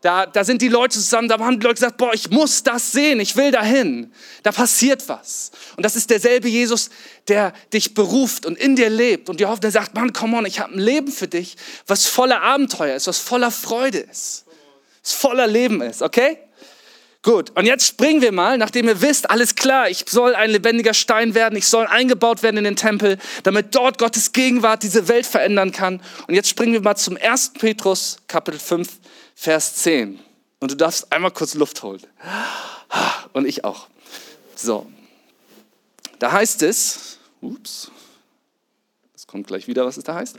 Da, 0.00 0.26
da 0.26 0.44
sind 0.44 0.62
die 0.62 0.68
Leute 0.68 0.96
zusammen, 0.96 1.28
da 1.28 1.40
haben 1.40 1.58
die 1.58 1.64
Leute 1.64 1.74
gesagt, 1.74 1.96
boah, 1.96 2.14
ich 2.14 2.30
muss 2.30 2.62
das 2.62 2.92
sehen, 2.92 3.18
ich 3.18 3.34
will 3.34 3.50
dahin. 3.50 4.12
Da 4.44 4.52
passiert 4.52 5.08
was. 5.08 5.50
Und 5.76 5.82
das 5.82 5.96
ist 5.96 6.08
derselbe 6.10 6.48
Jesus, 6.48 6.90
der 7.26 7.52
dich 7.72 7.94
beruft 7.94 8.46
und 8.46 8.56
in 8.56 8.76
dir 8.76 8.90
lebt 8.90 9.28
und 9.28 9.40
dir 9.40 9.48
hofft, 9.48 9.64
der 9.64 9.72
sagt, 9.72 9.94
Mann, 9.94 10.12
come 10.12 10.36
on, 10.36 10.46
ich 10.46 10.60
habe 10.60 10.72
ein 10.72 10.78
Leben 10.78 11.10
für 11.10 11.26
dich, 11.26 11.56
was 11.88 12.06
voller 12.06 12.42
Abenteuer 12.42 12.94
ist, 12.94 13.08
was 13.08 13.18
voller 13.18 13.50
Freude 13.50 13.98
ist, 13.98 14.44
voller 15.12 15.46
Leben 15.46 15.80
ist, 15.82 16.02
okay? 16.02 16.38
Gut, 17.22 17.50
und 17.56 17.66
jetzt 17.66 17.86
springen 17.86 18.22
wir 18.22 18.30
mal, 18.30 18.58
nachdem 18.58 18.86
ihr 18.86 19.02
wisst, 19.02 19.28
alles 19.28 19.56
klar, 19.56 19.90
ich 19.90 20.04
soll 20.08 20.34
ein 20.36 20.50
lebendiger 20.50 20.94
Stein 20.94 21.34
werden, 21.34 21.58
ich 21.58 21.66
soll 21.66 21.86
eingebaut 21.86 22.42
werden 22.42 22.58
in 22.58 22.64
den 22.64 22.76
Tempel, 22.76 23.18
damit 23.42 23.74
dort 23.74 23.98
Gottes 23.98 24.32
Gegenwart 24.32 24.84
diese 24.84 25.08
Welt 25.08 25.26
verändern 25.26 25.72
kann. 25.72 26.00
Und 26.28 26.34
jetzt 26.34 26.48
springen 26.48 26.72
wir 26.72 26.80
mal 26.80 26.96
zum 26.96 27.16
1. 27.20 27.54
Petrus, 27.58 28.18
Kapitel 28.28 28.60
5, 28.60 28.88
Vers 29.34 29.74
10. 29.76 30.20
Und 30.60 30.70
du 30.70 30.76
darfst 30.76 31.12
einmal 31.12 31.32
kurz 31.32 31.54
Luft 31.54 31.82
holen. 31.82 32.00
Und 33.32 33.46
ich 33.46 33.64
auch. 33.64 33.88
So, 34.54 34.86
da 36.18 36.32
heißt 36.32 36.62
es, 36.62 37.18
ups, 37.40 37.90
das 39.12 39.26
kommt 39.26 39.46
gleich 39.48 39.66
wieder, 39.66 39.84
was 39.84 39.96
es 39.96 40.04
da 40.04 40.14
heißt. 40.14 40.36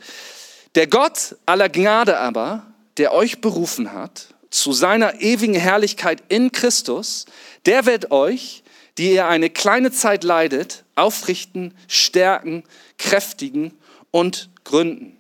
Der 0.76 0.88
Gott 0.88 1.36
aller 1.46 1.70
Gnade 1.70 2.18
aber, 2.18 2.66
der 2.98 3.14
euch 3.14 3.42
berufen 3.42 3.94
hat, 3.94 4.34
zu 4.50 4.74
seiner 4.74 5.22
ewigen 5.22 5.56
Herrlichkeit 5.56 6.24
in 6.30 6.52
Christus, 6.52 7.26
der 7.66 7.86
wird 7.86 8.12
euch, 8.12 8.64
die 8.98 9.14
ihr 9.14 9.28
eine 9.28 9.50
kleine 9.50 9.92
Zeit 9.92 10.24
leidet, 10.24 10.84
aufrichten, 10.96 11.74
stärken, 11.88 12.64
kräftigen 12.98 13.74
und 14.12 14.50
gründen. 14.64 15.16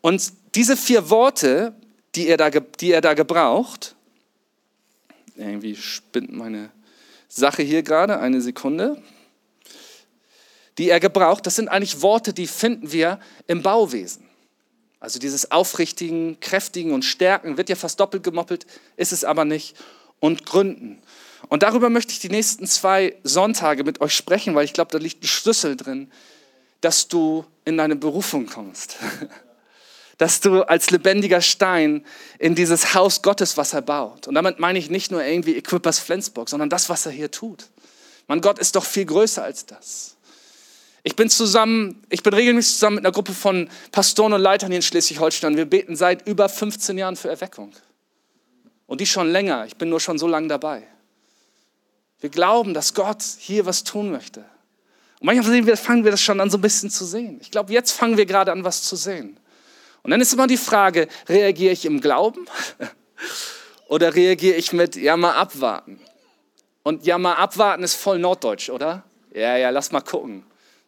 Und 0.00 0.32
diese 0.54 0.76
vier 0.76 1.10
Worte, 1.10 1.74
die 2.14 2.28
er 2.28 2.36
da, 2.36 2.50
die 2.50 2.92
er 2.92 3.00
da 3.00 3.14
gebraucht, 3.14 3.94
irgendwie 5.36 5.76
spinnt 5.76 6.32
meine 6.32 6.70
Sache 7.28 7.62
hier 7.62 7.82
gerade, 7.82 8.20
eine 8.20 8.40
Sekunde, 8.40 9.02
die 10.78 10.88
er 10.88 11.00
gebraucht, 11.00 11.46
das 11.46 11.56
sind 11.56 11.68
eigentlich 11.68 12.02
Worte, 12.02 12.32
die 12.32 12.46
finden 12.46 12.92
wir 12.92 13.20
im 13.46 13.62
Bauwesen. 13.62 14.23
Also 15.04 15.18
dieses 15.18 15.50
aufrichtigen, 15.50 16.40
kräftigen 16.40 16.94
und 16.94 17.04
stärken 17.04 17.58
wird 17.58 17.68
ja 17.68 17.76
fast 17.76 18.00
doppelt 18.00 18.22
gemoppelt, 18.22 18.66
ist 18.96 19.12
es 19.12 19.22
aber 19.22 19.44
nicht. 19.44 19.76
Und 20.18 20.46
gründen. 20.46 21.02
Und 21.50 21.62
darüber 21.62 21.90
möchte 21.90 22.12
ich 22.12 22.20
die 22.20 22.30
nächsten 22.30 22.66
zwei 22.66 23.14
Sonntage 23.22 23.84
mit 23.84 24.00
euch 24.00 24.14
sprechen, 24.14 24.54
weil 24.54 24.64
ich 24.64 24.72
glaube, 24.72 24.90
da 24.92 24.96
liegt 24.96 25.22
ein 25.22 25.26
Schlüssel 25.26 25.76
drin, 25.76 26.10
dass 26.80 27.08
du 27.08 27.44
in 27.66 27.76
deine 27.76 27.96
Berufung 27.96 28.46
kommst. 28.46 28.96
Dass 30.16 30.40
du 30.40 30.62
als 30.62 30.90
lebendiger 30.90 31.40
Stein 31.40 32.06
in 32.38 32.54
dieses 32.54 32.94
Haus 32.94 33.20
Gottes, 33.20 33.56
was 33.56 33.74
er 33.74 33.82
baut. 33.82 34.28
Und 34.28 34.36
damit 34.36 34.60
meine 34.60 34.78
ich 34.78 34.88
nicht 34.88 35.10
nur 35.10 35.24
irgendwie 35.24 35.56
Equippers 35.56 35.98
Flensburg, 35.98 36.48
sondern 36.48 36.70
das, 36.70 36.88
was 36.88 37.04
er 37.04 37.10
hier 37.10 37.32
tut. 37.32 37.66
Mein 38.28 38.40
Gott 38.40 38.60
ist 38.60 38.76
doch 38.76 38.84
viel 38.84 39.06
größer 39.06 39.42
als 39.42 39.66
das. 39.66 40.13
Ich 41.06 41.16
bin 41.16 41.28
zusammen, 41.28 42.02
ich 42.08 42.22
bin 42.22 42.32
regelmäßig 42.32 42.74
zusammen 42.74 42.96
mit 42.96 43.04
einer 43.04 43.12
Gruppe 43.12 43.34
von 43.34 43.68
Pastoren 43.92 44.32
und 44.32 44.40
Leitern 44.40 44.70
hier 44.70 44.78
in 44.78 44.82
Schleswig-Holstein. 44.82 45.54
Wir 45.54 45.66
beten 45.66 45.96
seit 45.96 46.26
über 46.26 46.48
15 46.48 46.96
Jahren 46.96 47.14
für 47.14 47.28
Erweckung. 47.28 47.72
Und 48.86 49.02
die 49.02 49.06
schon 49.06 49.28
länger. 49.28 49.66
Ich 49.66 49.76
bin 49.76 49.90
nur 49.90 50.00
schon 50.00 50.18
so 50.18 50.26
lange 50.26 50.48
dabei. 50.48 50.82
Wir 52.20 52.30
glauben, 52.30 52.72
dass 52.72 52.94
Gott 52.94 53.22
hier 53.38 53.66
was 53.66 53.84
tun 53.84 54.10
möchte. 54.10 54.46
Und 55.20 55.26
manchmal 55.26 55.76
fangen 55.76 56.04
wir 56.04 56.10
das 56.10 56.22
schon 56.22 56.40
an, 56.40 56.48
so 56.48 56.56
ein 56.56 56.62
bisschen 56.62 56.88
zu 56.88 57.04
sehen. 57.04 57.38
Ich 57.42 57.50
glaube, 57.50 57.70
jetzt 57.70 57.92
fangen 57.92 58.16
wir 58.16 58.24
gerade 58.24 58.50
an, 58.50 58.64
was 58.64 58.82
zu 58.82 58.96
sehen. 58.96 59.38
Und 60.02 60.10
dann 60.10 60.22
ist 60.22 60.32
immer 60.32 60.46
die 60.46 60.56
Frage, 60.56 61.08
reagiere 61.28 61.74
ich 61.74 61.84
im 61.84 62.00
Glauben 62.00 62.46
oder 63.88 64.14
reagiere 64.14 64.56
ich 64.56 64.72
mit, 64.72 64.96
ja, 64.96 65.18
mal 65.18 65.34
abwarten? 65.34 66.00
Und 66.82 67.04
ja, 67.04 67.18
mal 67.18 67.34
abwarten 67.34 67.82
ist 67.82 67.94
voll 67.94 68.18
norddeutsch, 68.18 68.70
oder? 68.70 69.04
Ja, 69.34 69.58
ja, 69.58 69.68
lass 69.68 69.92
mal 69.92 70.00
gucken. 70.00 70.44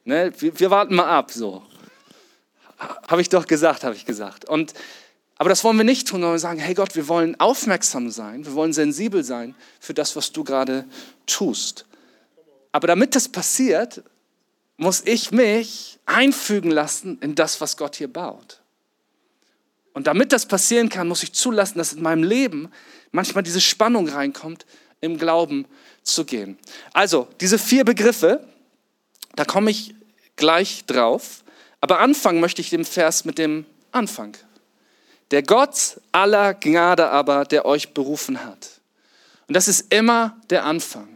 Ne? 0.07 0.33
Wir, 0.39 0.59
wir 0.59 0.71
warten 0.71 0.95
mal 0.95 1.07
ab, 1.07 1.33
so. 1.33 1.63
Habe 3.09 3.21
ich 3.21 3.29
doch 3.29 3.47
gesagt, 3.47 3.85
habe 3.85 3.95
ich 3.95 4.07
gesagt. 4.07 4.49
Und, 4.49 4.73
aber 5.37 5.49
das 5.49 5.65
wollen 5.65 5.77
wir 5.77 5.85
nicht 5.85 6.07
tun, 6.07 6.21
sondern 6.21 6.35
wir 6.35 6.39
sagen, 6.39 6.61
hey 6.61 6.75
Gott, 6.75 6.95
wir 6.95 7.09
wollen 7.09 7.39
aufmerksam 7.41 8.11
sein, 8.11 8.47
wir 8.47 8.55
wollen 8.55 8.73
sensibel 8.73 9.25
sein 9.25 9.55
für 9.81 9.95
das, 9.95 10.15
was 10.15 10.33
du 10.33 10.45
gerade 10.45 10.85
tust. 11.27 11.87
Aber 12.71 12.87
damit 12.87 13.17
das 13.17 13.29
passiert, 13.29 14.03
muss 14.77 15.03
ich 15.05 15.33
mich 15.33 15.99
einfügen 16.07 16.71
lassen 16.71 17.19
in 17.21 17.35
das, 17.35 17.61
was 17.61 17.77
Gott 17.77 17.97
hier 17.97 18.13
baut. 18.13 18.61
Und 19.93 20.07
damit 20.07 20.33
das 20.33 20.47
passieren 20.47 20.89
kann, 20.89 21.09
muss 21.09 21.23
ich 21.23 21.33
zulassen, 21.33 21.79
dass 21.79 21.95
in 21.95 22.03
meinem 22.03 22.23
Leben 22.23 22.71
manchmal 23.11 23.43
diese 23.43 23.63
Spannung 23.63 24.09
reinkommt, 24.09 24.67
im 25.01 25.19
Glauben 25.19 25.67
zu 26.03 26.25
gehen. 26.25 26.59
Also, 26.93 27.29
diese 27.41 27.59
vier 27.59 27.85
Begriffe, 27.85 28.47
da 29.37 29.45
komme 29.45 29.71
ich 29.71 29.95
gleich 30.37 30.85
drauf. 30.87 31.45
Aber 31.81 32.01
anfangen 32.01 32.41
möchte 32.41 32.61
ich 32.61 32.71
den 32.71 32.85
Vers 32.85 33.25
mit 33.25 33.39
dem 33.39 33.65
Anfang. 33.93 34.37
Der 35.31 35.43
Gott 35.43 36.01
aller 36.13 36.55
Gnade 36.55 37.11
aber, 37.11 37.45
der 37.45 37.65
euch 37.65 37.95
berufen 37.95 38.45
hat. 38.45 38.81
Und 39.49 39.55
das 39.55 39.69
ist 39.69 39.93
immer 39.93 40.37
der 40.51 40.65
Anfang. 40.65 41.16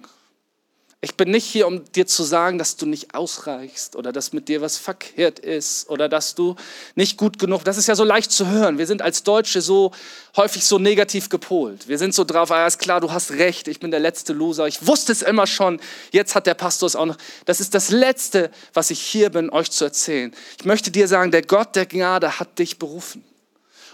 Ich 1.03 1.15
bin 1.15 1.31
nicht 1.31 1.47
hier, 1.47 1.67
um 1.67 1.91
dir 1.93 2.07
zu 2.07 2.23
sagen, 2.23 2.59
dass 2.59 2.77
du 2.77 2.85
nicht 2.85 3.15
ausreichst 3.15 3.97
oder 3.97 4.13
dass 4.13 4.35
mit 4.35 4.49
dir 4.49 4.61
was 4.61 4.77
verkehrt 4.77 5.39
ist 5.39 5.89
oder 5.89 6.11
dass 6.11 6.35
du 6.35 6.57
nicht 6.95 7.17
gut 7.17 7.39
genug. 7.39 7.65
Das 7.65 7.79
ist 7.79 7.87
ja 7.87 7.95
so 7.95 8.05
leicht 8.05 8.31
zu 8.31 8.49
hören. 8.49 8.77
Wir 8.77 8.87
sind 8.87 9.01
als 9.01 9.23
Deutsche 9.23 9.63
so 9.63 9.93
häufig 10.37 10.67
so 10.67 10.79
negativ 10.79 11.31
gepolt. 11.31 11.89
Wir 11.89 11.97
sind 11.97 12.15
so 12.15 12.25
drauf, 12.25 12.51
ah, 12.51 12.67
ist 12.67 12.79
klar, 12.79 13.01
du 13.01 13.11
hast 13.13 13.31
recht, 13.31 13.67
ich 13.69 13.81
bin 13.81 13.91
der 13.91 14.01
letzte 14.01 14.35
Loser. 14.35 14.67
Ich 14.67 14.87
wusste 14.87 15.13
es 15.13 15.23
immer 15.23 15.47
schon. 15.47 15.81
Jetzt 16.11 16.35
hat 16.35 16.47
der 16.47 16.53
Pastor 16.53 16.87
es 16.87 16.97
auch 16.97 17.07
noch. 17.07 17.17
Das 17.47 17.61
ist 17.61 17.75
das 17.75 17.91
Letzte, 17.91 18.51
was 18.75 18.91
ich 18.91 19.01
hier 19.01 19.31
bin, 19.31 19.49
euch 19.49 19.71
zu 19.71 19.85
erzählen. 19.87 20.35
Ich 20.59 20.67
möchte 20.67 20.91
dir 20.91 21.09
sagen, 21.09 21.31
der 21.31 21.43
Gott 21.43 21.77
der 21.77 21.87
Gnade 21.87 22.39
hat 22.39 22.59
dich 22.59 22.79
berufen. 22.79 23.25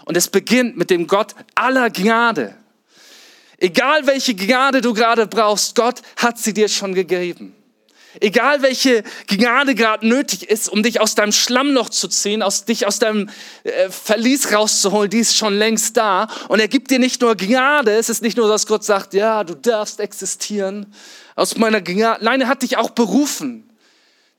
Und 0.03 0.17
es 0.17 0.27
beginnt 0.27 0.75
mit 0.75 0.89
dem 0.89 1.07
Gott 1.07 1.35
aller 1.55 1.89
Gnade. 1.89 2.57
Egal 3.59 4.05
welche 4.05 4.35
Gnade 4.35 4.81
du 4.81 4.93
gerade 4.93 5.25
brauchst, 5.25 5.75
Gott 5.75 6.01
hat 6.15 6.37
sie 6.37 6.53
dir 6.53 6.67
schon 6.69 6.93
gegeben. 6.93 7.55
Egal 8.19 8.61
welche 8.61 9.03
Gnade 9.27 9.75
gerade 9.75 10.07
nötig 10.07 10.49
ist, 10.49 10.69
um 10.69 10.81
dich 10.81 11.01
aus 11.01 11.15
deinem 11.15 11.31
Schlammloch 11.31 11.89
zu 11.89 12.07
ziehen, 12.07 12.41
aus, 12.41 12.65
dich 12.65 12.87
aus 12.87 12.99
deinem 12.99 13.29
äh, 13.63 13.89
Verlies 13.89 14.53
rauszuholen, 14.53 15.09
die 15.09 15.19
ist 15.19 15.35
schon 15.35 15.55
längst 15.55 15.97
da. 15.97 16.27
Und 16.47 16.59
er 16.59 16.67
gibt 16.67 16.89
dir 16.89 16.99
nicht 16.99 17.21
nur 17.21 17.35
Gnade, 17.35 17.91
es 17.91 18.09
ist 18.09 18.21
nicht 18.21 18.37
nur, 18.37 18.47
dass 18.47 18.65
Gott 18.65 18.83
sagt, 18.83 19.13
ja, 19.13 19.43
du 19.43 19.55
darfst 19.55 19.99
existieren. 19.99 20.93
Aus 21.35 21.57
meiner 21.57 21.81
Gnade, 21.81 22.23
nein, 22.23 22.41
er 22.41 22.47
hat 22.47 22.63
dich 22.63 22.77
auch 22.77 22.91
berufen. 22.91 23.69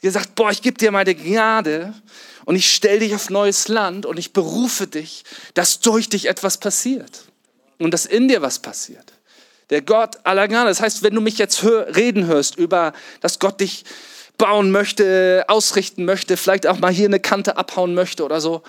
Er 0.03 0.13
sagt, 0.13 0.35
boah, 0.35 0.51
ich 0.51 0.63
gebe 0.63 0.79
dir 0.79 0.91
meine 0.91 1.15
Gnade 1.15 1.93
und 2.45 2.57
ich 2.57 2.73
stelle 2.73 3.01
dich 3.01 3.15
auf 3.15 3.31
neues 3.31 3.69
Land 3.69 4.07
und 4.07 4.19
ich 4.19 4.33
berufe 4.33 4.87
dich, 4.87 5.25
dass 5.55 5.81
durch 5.81 6.09
dich 6.09 6.29
etwas 6.29 6.59
passiert 6.59 7.28
und 7.79 7.93
dass 7.93 8.07
in 8.07 8.29
dir 8.29 8.43
was 8.43 8.59
passiert. 8.59 9.13
Der 9.71 9.83
Gott 9.83 10.19
aller 10.25 10.49
Gnade. 10.49 10.69
Das 10.69 10.81
heißt, 10.81 11.03
wenn 11.03 11.15
du 11.15 11.21
mich 11.21 11.39
jetzt 11.39 11.63
hör, 11.63 11.95
reden 11.95 12.27
hörst 12.27 12.57
über, 12.57 12.93
dass 13.21 13.39
Gott 13.39 13.61
dich 13.61 13.85
bauen 14.39 14.71
möchte, 14.71 15.45
ausrichten 15.49 16.05
möchte, 16.05 16.37
vielleicht 16.37 16.67
auch 16.67 16.79
mal 16.79 16.93
hier 16.93 17.07
eine 17.07 17.21
Kante 17.21 17.57
abhauen 17.57 17.95
möchte 17.95 18.25
oder 18.25 18.41
so, 18.41 18.63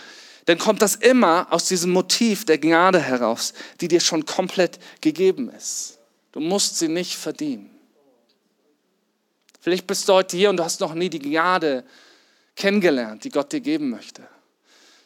dann 0.45 0.57
kommt 0.57 0.81
das 0.81 0.95
immer 0.95 1.47
aus 1.51 1.65
diesem 1.65 1.91
Motiv 1.91 2.43
der 2.45 2.57
Gnade 2.57 2.99
heraus, 2.99 3.53
die 3.81 3.87
dir 3.87 3.99
schon 3.99 4.25
komplett 4.25 4.79
gegeben 4.99 5.51
ist. 5.55 5.99
Du 6.31 6.39
musst 6.39 6.79
sie 6.79 6.87
nicht 6.87 7.15
verdienen. 7.15 7.69
Vielleicht 9.61 9.85
bist 9.85 10.09
du 10.09 10.13
heute 10.13 10.37
hier 10.37 10.49
und 10.49 10.57
du 10.57 10.63
hast 10.63 10.79
noch 10.79 10.95
nie 10.95 11.09
die 11.09 11.19
Gnade 11.19 11.83
kennengelernt, 12.55 13.23
die 13.23 13.29
Gott 13.29 13.51
dir 13.51 13.59
geben 13.59 13.89
möchte. 13.89 14.23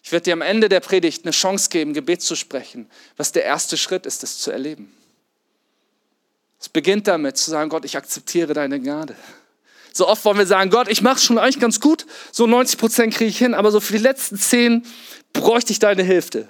Ich 0.04 0.12
werde 0.12 0.26
dir 0.26 0.34
am 0.34 0.42
Ende 0.42 0.68
der 0.68 0.82
Predigt 0.82 1.24
eine 1.24 1.32
Chance 1.32 1.70
geben, 1.70 1.94
Gebet 1.94 2.22
zu 2.22 2.36
sprechen, 2.36 2.90
was 3.16 3.32
der 3.32 3.46
erste 3.46 3.78
Schritt 3.78 4.06
ist, 4.06 4.22
das 4.22 4.38
zu 4.38 4.52
erleben. 4.52 4.94
Es 6.60 6.68
beginnt 6.68 7.08
damit 7.08 7.38
zu 7.38 7.50
sagen, 7.50 7.70
Gott, 7.70 7.86
ich 7.86 7.96
akzeptiere 7.96 8.54
deine 8.54 8.82
Gnade. 8.82 9.16
So 9.94 10.08
oft 10.08 10.26
wollen 10.26 10.38
wir 10.38 10.46
sagen, 10.46 10.70
Gott, 10.70 10.90
ich 10.90 11.02
mache 11.02 11.20
schon 11.20 11.38
eigentlich 11.38 11.60
ganz 11.60 11.80
gut, 11.80 12.06
so 12.34 12.46
90 12.48 12.78
Prozent 12.78 13.14
kriege 13.14 13.30
ich 13.30 13.38
hin, 13.38 13.54
aber 13.54 13.72
so 13.72 13.80
für 13.80 13.94
die 13.94 14.04
letzten 14.04 14.38
10 14.38 14.86
bräuchte 15.32 15.72
ich 15.72 15.80
deine 15.80 16.04
Hilfe. 16.04 16.50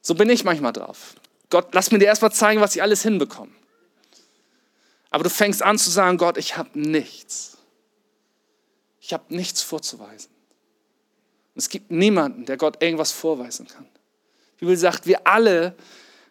So 0.00 0.14
bin 0.14 0.30
ich 0.30 0.42
manchmal 0.42 0.72
drauf. 0.72 1.14
Gott, 1.50 1.74
lass 1.74 1.90
mir 1.90 1.98
dir 1.98 2.06
erstmal 2.06 2.32
zeigen, 2.32 2.62
was 2.62 2.74
ich 2.74 2.80
alles 2.80 3.02
hinbekomme. 3.02 3.52
Aber 5.10 5.24
du 5.24 5.30
fängst 5.30 5.62
an 5.62 5.78
zu 5.78 5.90
sagen, 5.90 6.16
Gott, 6.16 6.38
ich 6.38 6.56
habe 6.56 6.70
nichts. 6.80 7.58
Ich 9.00 9.12
habe 9.12 9.24
nichts 9.34 9.62
vorzuweisen. 9.62 10.31
Es 11.54 11.68
gibt 11.68 11.90
niemanden, 11.90 12.46
der 12.46 12.56
Gott 12.56 12.82
irgendwas 12.82 13.12
vorweisen 13.12 13.66
kann. 13.66 13.86
Die 14.56 14.64
Bibel 14.64 14.76
sagt, 14.76 15.06
wir 15.06 15.26
alle 15.26 15.74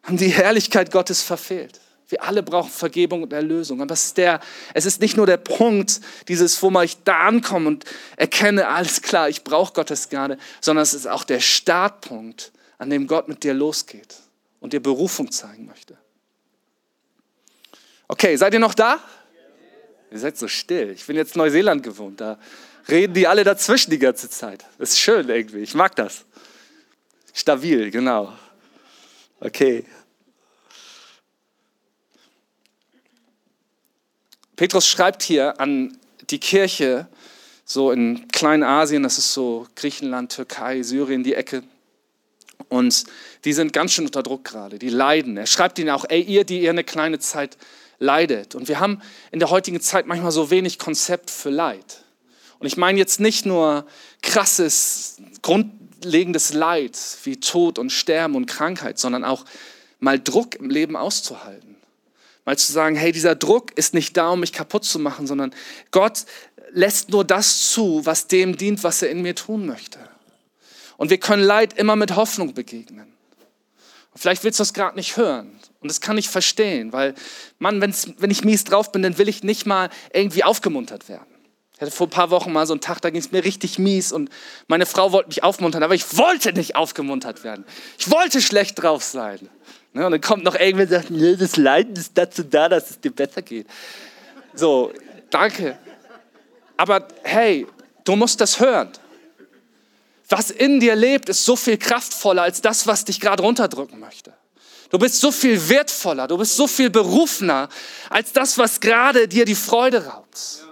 haben 0.03 0.17
die 0.17 0.29
Herrlichkeit 0.29 0.91
Gottes 0.91 1.21
verfehlt. 1.21 1.79
Wir 2.09 2.23
alle 2.23 2.43
brauchen 2.43 2.69
Vergebung 2.69 3.23
und 3.23 3.31
Erlösung. 3.31 3.81
Aber 3.81 3.93
es 3.93 4.05
ist, 4.05 4.17
der, 4.17 4.41
es 4.73 4.85
ist 4.85 4.99
nicht 4.99 5.15
nur 5.15 5.25
der 5.25 5.37
Punkt, 5.37 6.01
dieses, 6.27 6.61
wo 6.61 6.69
man 6.69 6.83
ich 6.83 7.03
da 7.03 7.19
ankomme 7.19 7.67
und 7.67 7.85
erkenne, 8.17 8.67
alles 8.67 9.01
klar, 9.01 9.29
ich 9.29 9.43
brauche 9.43 9.73
Gottes 9.73 10.09
Gnade, 10.09 10.37
sondern 10.59 10.83
es 10.83 10.93
ist 10.93 11.07
auch 11.07 11.23
der 11.23 11.39
Startpunkt, 11.39 12.51
an 12.77 12.89
dem 12.89 13.07
Gott 13.07 13.27
mit 13.27 13.43
dir 13.43 13.53
losgeht 13.53 14.15
und 14.59 14.73
dir 14.73 14.81
Berufung 14.81 15.31
zeigen 15.31 15.67
möchte. 15.67 15.97
Okay, 18.07 18.35
seid 18.35 18.53
ihr 18.53 18.59
noch 18.59 18.73
da? 18.73 18.99
Ihr 20.11 20.19
seid 20.19 20.37
so 20.37 20.49
still. 20.49 20.89
Ich 20.89 21.05
bin 21.05 21.15
jetzt 21.15 21.37
Neuseeland 21.37 21.83
gewohnt. 21.83 22.19
Da 22.19 22.37
reden 22.89 23.13
die 23.13 23.27
alle 23.27 23.43
dazwischen 23.43 23.91
die 23.91 23.99
ganze 23.99 24.29
Zeit. 24.29 24.65
Das 24.77 24.91
ist 24.91 24.99
schön 24.99 25.29
irgendwie. 25.29 25.59
Ich 25.59 25.73
mag 25.73 25.95
das. 25.95 26.25
Stabil, 27.33 27.91
genau. 27.91 28.33
Okay. 29.39 29.85
Petrus 34.55 34.87
schreibt 34.87 35.23
hier 35.23 35.59
an 35.59 35.97
die 36.29 36.39
Kirche, 36.39 37.07
so 37.65 37.91
in 37.91 38.27
Kleinasien, 38.27 39.03
das 39.03 39.17
ist 39.17 39.33
so 39.33 39.67
Griechenland, 39.75 40.33
Türkei, 40.33 40.83
Syrien, 40.83 41.23
die 41.23 41.33
Ecke. 41.33 41.63
Und 42.69 43.05
die 43.43 43.53
sind 43.53 43.73
ganz 43.73 43.93
schön 43.93 44.05
unter 44.05 44.23
Druck 44.23 44.43
gerade, 44.43 44.77
die 44.77 44.89
leiden. 44.89 45.37
Er 45.37 45.47
schreibt 45.47 45.79
ihnen 45.79 45.89
auch, 45.89 46.05
ey, 46.07 46.21
ihr, 46.21 46.43
die 46.43 46.61
ihr 46.61 46.69
eine 46.69 46.83
kleine 46.83 47.19
Zeit 47.19 47.57
leidet. 47.97 48.55
Und 48.55 48.67
wir 48.67 48.79
haben 48.79 49.01
in 49.31 49.39
der 49.39 49.49
heutigen 49.49 49.81
Zeit 49.81 50.05
manchmal 50.05 50.31
so 50.31 50.49
wenig 50.51 50.79
Konzept 50.79 51.31
für 51.31 51.49
Leid. 51.49 52.00
Und 52.61 52.67
ich 52.67 52.77
meine 52.77 52.99
jetzt 52.99 53.19
nicht 53.19 53.47
nur 53.47 53.87
krasses, 54.21 55.17
grundlegendes 55.41 56.53
Leid 56.53 56.95
wie 57.23 57.39
Tod 57.39 57.79
und 57.79 57.91
Sterben 57.91 58.35
und 58.35 58.45
Krankheit, 58.45 58.99
sondern 58.99 59.23
auch 59.23 59.45
mal 59.99 60.19
Druck 60.19 60.55
im 60.55 60.69
Leben 60.69 60.95
auszuhalten. 60.95 61.75
Mal 62.45 62.59
zu 62.59 62.71
sagen, 62.71 62.95
hey, 62.95 63.11
dieser 63.11 63.33
Druck 63.33 63.75
ist 63.75 63.95
nicht 63.95 64.15
da, 64.15 64.29
um 64.29 64.41
mich 64.41 64.53
kaputt 64.53 64.85
zu 64.85 64.99
machen, 64.99 65.25
sondern 65.25 65.55
Gott 65.89 66.25
lässt 66.69 67.09
nur 67.09 67.25
das 67.25 67.71
zu, 67.71 68.05
was 68.05 68.27
dem 68.27 68.55
dient, 68.57 68.83
was 68.83 69.01
er 69.01 69.09
in 69.09 69.23
mir 69.23 69.33
tun 69.33 69.65
möchte. 69.65 69.97
Und 70.97 71.09
wir 71.09 71.17
können 71.17 71.41
Leid 71.41 71.79
immer 71.79 71.95
mit 71.95 72.15
Hoffnung 72.15 72.53
begegnen. 72.53 73.11
Und 74.13 74.19
vielleicht 74.19 74.43
willst 74.43 74.59
du 74.59 74.61
das 74.61 74.75
gerade 74.75 74.97
nicht 74.97 75.17
hören. 75.17 75.59
Und 75.79 75.89
das 75.89 75.99
kann 75.99 76.19
ich 76.19 76.29
verstehen, 76.29 76.93
weil, 76.93 77.15
Mann, 77.57 77.81
wenn 77.81 78.29
ich 78.29 78.43
mies 78.43 78.65
drauf 78.65 78.91
bin, 78.91 79.01
dann 79.01 79.17
will 79.17 79.29
ich 79.29 79.41
nicht 79.41 79.65
mal 79.65 79.89
irgendwie 80.13 80.43
aufgemuntert 80.43 81.09
werden. 81.09 81.30
Ich 81.81 81.87
hatte 81.87 81.97
vor 81.97 82.05
ein 82.05 82.11
paar 82.11 82.29
Wochen 82.29 82.53
mal 82.53 82.67
so 82.67 82.73
einen 82.73 82.79
Tag, 82.79 83.01
da 83.01 83.09
ging 83.09 83.21
es 83.21 83.31
mir 83.31 83.43
richtig 83.43 83.79
mies 83.79 84.11
und 84.11 84.29
meine 84.67 84.85
Frau 84.85 85.13
wollte 85.13 85.29
mich 85.29 85.43
aufmuntern, 85.43 85.81
aber 85.81 85.95
ich 85.95 86.15
wollte 86.15 86.53
nicht 86.53 86.75
aufgemuntert 86.75 87.43
werden. 87.43 87.65
Ich 87.97 88.11
wollte 88.11 88.39
schlecht 88.39 88.79
drauf 88.79 89.01
sein. 89.01 89.49
Ne, 89.93 90.05
und 90.05 90.11
dann 90.11 90.21
kommt 90.21 90.43
noch 90.43 90.53
irgendwer 90.53 90.85
und 90.85 90.91
sagt, 90.91 91.09
nee, 91.09 91.35
das 91.35 91.57
Leiden 91.57 91.95
ist 91.95 92.11
dazu 92.13 92.43
da, 92.43 92.69
dass 92.69 92.91
es 92.91 92.99
dir 92.99 93.09
besser 93.09 93.41
geht. 93.41 93.65
So, 94.53 94.93
danke. 95.31 95.75
Aber 96.77 97.07
hey, 97.23 97.65
du 98.03 98.15
musst 98.15 98.39
das 98.41 98.59
hören. 98.59 98.91
Was 100.29 100.51
in 100.51 100.79
dir 100.79 100.95
lebt, 100.95 101.29
ist 101.29 101.43
so 101.43 101.55
viel 101.55 101.79
kraftvoller 101.79 102.43
als 102.43 102.61
das, 102.61 102.85
was 102.85 103.05
dich 103.05 103.19
gerade 103.19 103.41
runterdrücken 103.41 103.99
möchte. 103.99 104.33
Du 104.91 104.99
bist 104.99 105.19
so 105.19 105.31
viel 105.31 105.67
wertvoller, 105.67 106.27
du 106.27 106.37
bist 106.37 106.55
so 106.55 106.67
viel 106.67 106.91
berufener 106.91 107.69
als 108.11 108.33
das, 108.33 108.59
was 108.59 108.79
gerade 108.79 109.27
dir 109.27 109.45
die 109.45 109.55
Freude 109.55 110.05
raubt. 110.05 110.67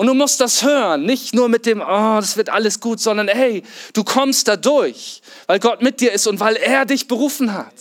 Und 0.00 0.06
du 0.06 0.14
musst 0.14 0.40
das 0.40 0.62
hören, 0.62 1.04
nicht 1.04 1.34
nur 1.34 1.50
mit 1.50 1.66
dem, 1.66 1.82
oh, 1.82 2.16
das 2.20 2.38
wird 2.38 2.48
alles 2.48 2.80
gut, 2.80 3.00
sondern 3.00 3.28
hey, 3.28 3.62
du 3.92 4.02
kommst 4.02 4.48
da 4.48 4.56
durch, 4.56 5.20
weil 5.46 5.58
Gott 5.58 5.82
mit 5.82 6.00
dir 6.00 6.10
ist 6.12 6.26
und 6.26 6.40
weil 6.40 6.56
er 6.56 6.86
dich 6.86 7.06
berufen 7.06 7.52
hat 7.52 7.74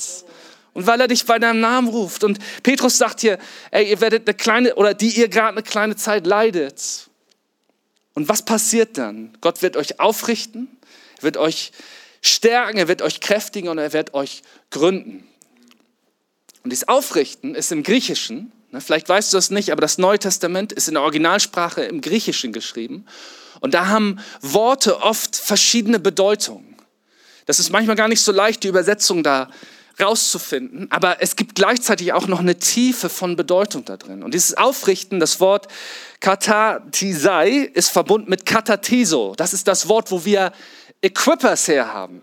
und 0.73 0.86
weil 0.86 0.99
er 0.99 1.08
dich 1.08 1.25
bei 1.25 1.39
deinem 1.39 1.62
Namen 1.62 1.88
ruft. 1.88 2.25
Und 2.25 2.39
Petrus 2.62 2.97
sagt 2.97 3.21
hier, 3.21 3.39
ey, 3.71 3.89
ihr 3.89 4.01
werdet 4.01 4.27
eine 4.27 4.36
kleine, 4.36 4.75
oder 4.75 4.93
die 4.93 5.17
ihr 5.17 5.29
gerade 5.29 5.60
eine 5.60 5.63
kleine 5.63 5.95
Zeit 5.95 6.27
leidet. 6.27 7.10
Und 8.15 8.27
was 8.27 8.43
passiert 8.43 8.97
dann? 8.97 9.32
Gott 9.39 9.62
wird 9.62 9.77
euch 9.77 10.01
aufrichten, 10.01 10.67
er 11.19 11.23
wird 11.23 11.38
euch 11.38 11.71
stärken, 12.21 12.79
er 12.79 12.89
wird 12.89 13.01
euch 13.01 13.21
kräftigen 13.21 13.69
und 13.69 13.77
er 13.77 13.93
wird 13.93 14.13
euch 14.13 14.41
gründen. 14.71 15.25
Und 16.65 16.71
dieses 16.71 16.89
Aufrichten 16.89 17.55
ist 17.55 17.71
im 17.71 17.82
Griechischen, 17.82 18.51
vielleicht 18.77 19.10
weißt 19.10 19.34
du 19.34 19.38
das 19.38 19.49
nicht, 19.49 19.71
aber 19.71 19.82
das 19.82 19.97
Neue 19.97 20.19
Testament 20.19 20.71
ist 20.71 20.88
in 20.88 20.93
der 20.93 21.03
Originalsprache 21.03 21.82
im 21.84 22.01
Griechischen 22.01 22.53
geschrieben. 22.53 23.05
Und 23.62 23.73
da 23.73 23.88
haben 23.88 24.19
Worte 24.41 25.01
oft 25.01 25.36
verschiedene 25.36 25.99
Bedeutungen. 25.99 26.75
Das 27.45 27.60
ist 27.60 27.71
manchmal 27.71 27.95
gar 27.95 28.08
nicht 28.08 28.21
so 28.21 28.32
leicht, 28.32 28.63
die 28.63 28.67
Übersetzung 28.67 29.23
da 29.23 29.49
rauszufinden, 29.99 30.88
aber 30.91 31.21
es 31.21 31.36
gibt 31.36 31.55
gleichzeitig 31.55 32.13
auch 32.13 32.27
noch 32.27 32.39
eine 32.39 32.58
Tiefe 32.58 33.10
von 33.10 33.36
Bedeutung 33.36 33.86
da 33.86 33.97
drin. 33.97 34.23
Und 34.23 34.34
dieses 34.34 34.55
Aufrichten, 34.55 35.19
das 35.19 35.39
Wort 35.39 35.67
katatisei, 36.19 37.69
ist 37.73 37.89
verbunden 37.89 38.29
mit 38.29 38.45
katatiso. 38.45 39.34
Das 39.36 39.53
ist 39.53 39.67
das 39.67 39.89
Wort, 39.89 40.12
wo 40.12 40.23
wir 40.23 40.53
Equippers 41.01 41.67
herhaben, 41.67 42.21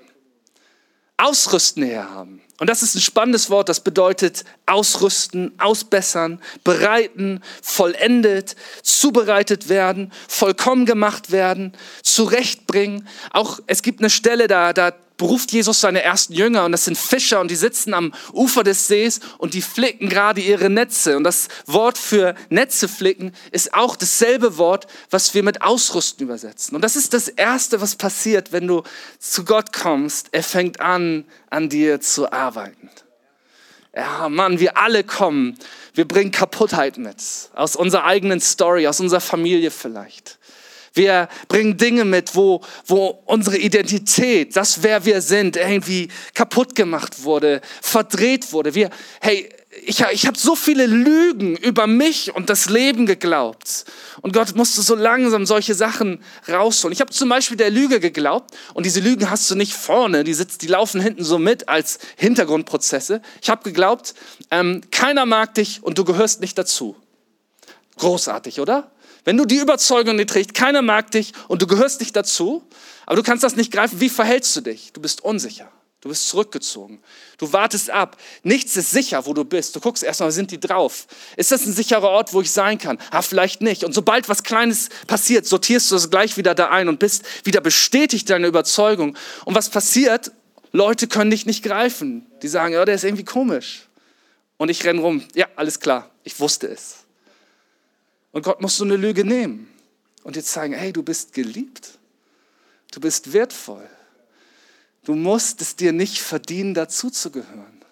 Ausrüsten 1.16 1.82
herhaben. 1.82 2.40
Und 2.58 2.70
das 2.70 2.82
ist 2.82 2.94
ein 2.94 3.00
spannendes 3.00 3.50
Wort, 3.50 3.68
das 3.68 3.80
bedeutet 3.80 4.44
ausrüsten, 4.64 5.52
ausbessern, 5.58 6.40
bereiten, 6.64 7.42
vollendet, 7.62 8.56
zubereitet 8.82 9.68
werden, 9.68 10.10
vollkommen 10.26 10.86
gemacht 10.86 11.30
werden, 11.30 11.72
zurechtbringen. 12.02 13.06
Auch 13.30 13.60
es 13.66 13.82
gibt 13.82 14.00
eine 14.00 14.08
Stelle, 14.08 14.46
da, 14.46 14.72
da 14.72 14.92
beruft 15.16 15.52
Jesus 15.52 15.80
seine 15.80 16.02
ersten 16.02 16.32
Jünger 16.32 16.64
und 16.64 16.72
das 16.72 16.84
sind 16.84 16.98
Fischer 16.98 17.40
und 17.40 17.50
die 17.50 17.56
sitzen 17.56 17.94
am 17.94 18.12
Ufer 18.32 18.62
des 18.64 18.86
Sees 18.86 19.20
und 19.38 19.54
die 19.54 19.62
flicken 19.62 20.08
gerade 20.08 20.40
ihre 20.40 20.68
Netze. 20.70 21.16
Und 21.16 21.24
das 21.24 21.48
Wort 21.66 21.98
für 21.98 22.34
Netze 22.48 22.88
flicken 22.88 23.32
ist 23.50 23.74
auch 23.74 23.96
dasselbe 23.96 24.58
Wort, 24.58 24.86
was 25.10 25.34
wir 25.34 25.42
mit 25.42 25.62
Ausrüsten 25.62 26.26
übersetzen. 26.26 26.74
Und 26.74 26.82
das 26.82 26.96
ist 26.96 27.14
das 27.14 27.28
Erste, 27.28 27.80
was 27.80 27.96
passiert, 27.96 28.52
wenn 28.52 28.66
du 28.66 28.82
zu 29.18 29.44
Gott 29.44 29.72
kommst. 29.72 30.28
Er 30.32 30.42
fängt 30.42 30.80
an, 30.80 31.24
an 31.50 31.68
dir 31.68 32.00
zu 32.00 32.32
arbeiten. 32.32 32.90
Ja, 33.94 34.28
Mann, 34.28 34.60
wir 34.60 34.76
alle 34.76 35.04
kommen. 35.04 35.58
Wir 35.94 36.06
bringen 36.06 36.30
Kaputtheit 36.30 36.98
mit. 36.98 37.16
Aus 37.54 37.76
unserer 37.76 38.04
eigenen 38.04 38.40
Story, 38.40 38.86
aus 38.86 39.00
unserer 39.00 39.22
Familie 39.22 39.70
vielleicht. 39.70 40.38
Wir 40.96 41.28
bringen 41.48 41.76
Dinge 41.76 42.04
mit, 42.04 42.34
wo, 42.34 42.62
wo 42.86 43.22
unsere 43.26 43.58
Identität, 43.58 44.56
das 44.56 44.82
wer 44.82 45.04
wir 45.04 45.20
sind, 45.20 45.56
irgendwie 45.56 46.08
kaputt 46.34 46.74
gemacht 46.74 47.22
wurde, 47.22 47.60
verdreht 47.82 48.52
wurde. 48.52 48.74
Wir, 48.74 48.90
hey, 49.20 49.48
ich, 49.84 50.00
ich 50.00 50.26
habe 50.26 50.38
so 50.38 50.56
viele 50.56 50.86
Lügen 50.86 51.56
über 51.56 51.86
mich 51.86 52.34
und 52.34 52.48
das 52.48 52.70
Leben 52.70 53.04
geglaubt. 53.04 53.84
Und 54.22 54.32
Gott 54.32 54.54
musste 54.56 54.80
so 54.80 54.94
langsam 54.94 55.44
solche 55.44 55.74
Sachen 55.74 56.22
rausholen. 56.48 56.92
Ich 56.92 57.00
habe 57.00 57.10
zum 57.10 57.28
Beispiel 57.28 57.56
der 57.56 57.70
Lüge 57.70 58.00
geglaubt 58.00 58.56
und 58.74 58.86
diese 58.86 59.00
Lügen 59.00 59.30
hast 59.30 59.50
du 59.50 59.54
nicht 59.54 59.74
vorne, 59.74 60.24
die, 60.24 60.34
sitzt, 60.34 60.62
die 60.62 60.66
laufen 60.66 61.00
hinten 61.00 61.24
so 61.24 61.38
mit 61.38 61.68
als 61.68 61.98
Hintergrundprozesse. 62.16 63.20
Ich 63.42 63.50
habe 63.50 63.62
geglaubt, 63.64 64.14
ähm, 64.50 64.80
keiner 64.90 65.26
mag 65.26 65.54
dich 65.54 65.82
und 65.82 65.98
du 65.98 66.04
gehörst 66.04 66.40
nicht 66.40 66.56
dazu. 66.56 66.96
Großartig, 67.98 68.60
oder? 68.60 68.90
Wenn 69.26 69.36
du 69.36 69.44
die 69.44 69.58
Überzeugung 69.58 70.14
nicht 70.16 70.30
trägst, 70.30 70.54
keiner 70.54 70.82
mag 70.82 71.10
dich 71.10 71.32
und 71.48 71.60
du 71.60 71.66
gehörst 71.66 71.98
nicht 71.98 72.14
dazu, 72.14 72.62
aber 73.06 73.16
du 73.16 73.24
kannst 73.24 73.42
das 73.42 73.56
nicht 73.56 73.72
greifen, 73.72 74.00
wie 74.00 74.08
verhältst 74.08 74.54
du 74.54 74.60
dich? 74.60 74.92
Du 74.92 75.00
bist 75.00 75.22
unsicher. 75.22 75.68
Du 76.00 76.10
bist 76.10 76.28
zurückgezogen. 76.28 77.02
Du 77.36 77.52
wartest 77.52 77.90
ab. 77.90 78.16
Nichts 78.44 78.76
ist 78.76 78.92
sicher, 78.92 79.26
wo 79.26 79.34
du 79.34 79.44
bist. 79.44 79.74
Du 79.74 79.80
guckst 79.80 80.04
erstmal, 80.04 80.30
sind 80.30 80.52
die 80.52 80.60
drauf? 80.60 81.08
Ist 81.36 81.50
das 81.50 81.66
ein 81.66 81.72
sicherer 81.72 82.08
Ort, 82.08 82.32
wo 82.34 82.40
ich 82.40 82.52
sein 82.52 82.78
kann? 82.78 82.98
Ah, 83.10 83.22
vielleicht 83.22 83.62
nicht. 83.62 83.82
Und 83.82 83.94
sobald 83.94 84.28
was 84.28 84.44
Kleines 84.44 84.90
passiert, 85.08 85.46
sortierst 85.46 85.90
du 85.90 85.96
es 85.96 86.08
gleich 86.08 86.36
wieder 86.36 86.54
da 86.54 86.68
ein 86.68 86.88
und 86.88 87.00
bist 87.00 87.24
wieder 87.42 87.60
bestätigt 87.60 88.30
deine 88.30 88.46
Überzeugung. 88.46 89.16
Und 89.44 89.56
was 89.56 89.70
passiert? 89.70 90.30
Leute 90.70 91.08
können 91.08 91.32
dich 91.32 91.46
nicht 91.46 91.64
greifen. 91.64 92.26
Die 92.42 92.48
sagen, 92.48 92.74
ja, 92.74 92.84
der 92.84 92.94
ist 92.94 93.02
irgendwie 93.02 93.24
komisch. 93.24 93.88
Und 94.56 94.68
ich 94.68 94.84
renn 94.84 95.00
rum. 95.00 95.24
Ja, 95.34 95.48
alles 95.56 95.80
klar. 95.80 96.12
Ich 96.22 96.38
wusste 96.38 96.68
es. 96.68 97.05
Und 98.36 98.42
Gott 98.42 98.60
muss 98.60 98.76
so 98.76 98.84
eine 98.84 98.96
Lüge 98.96 99.24
nehmen 99.24 99.66
und 100.22 100.36
dir 100.36 100.44
zeigen, 100.44 100.74
hey, 100.74 100.92
du 100.92 101.02
bist 101.02 101.32
geliebt. 101.32 101.92
Du 102.92 103.00
bist 103.00 103.32
wertvoll. 103.32 103.88
Du 105.04 105.14
musst 105.14 105.62
es 105.62 105.74
dir 105.74 105.90
nicht 105.90 106.18
verdienen, 106.18 106.74
dazuzugehören. 106.74 107.82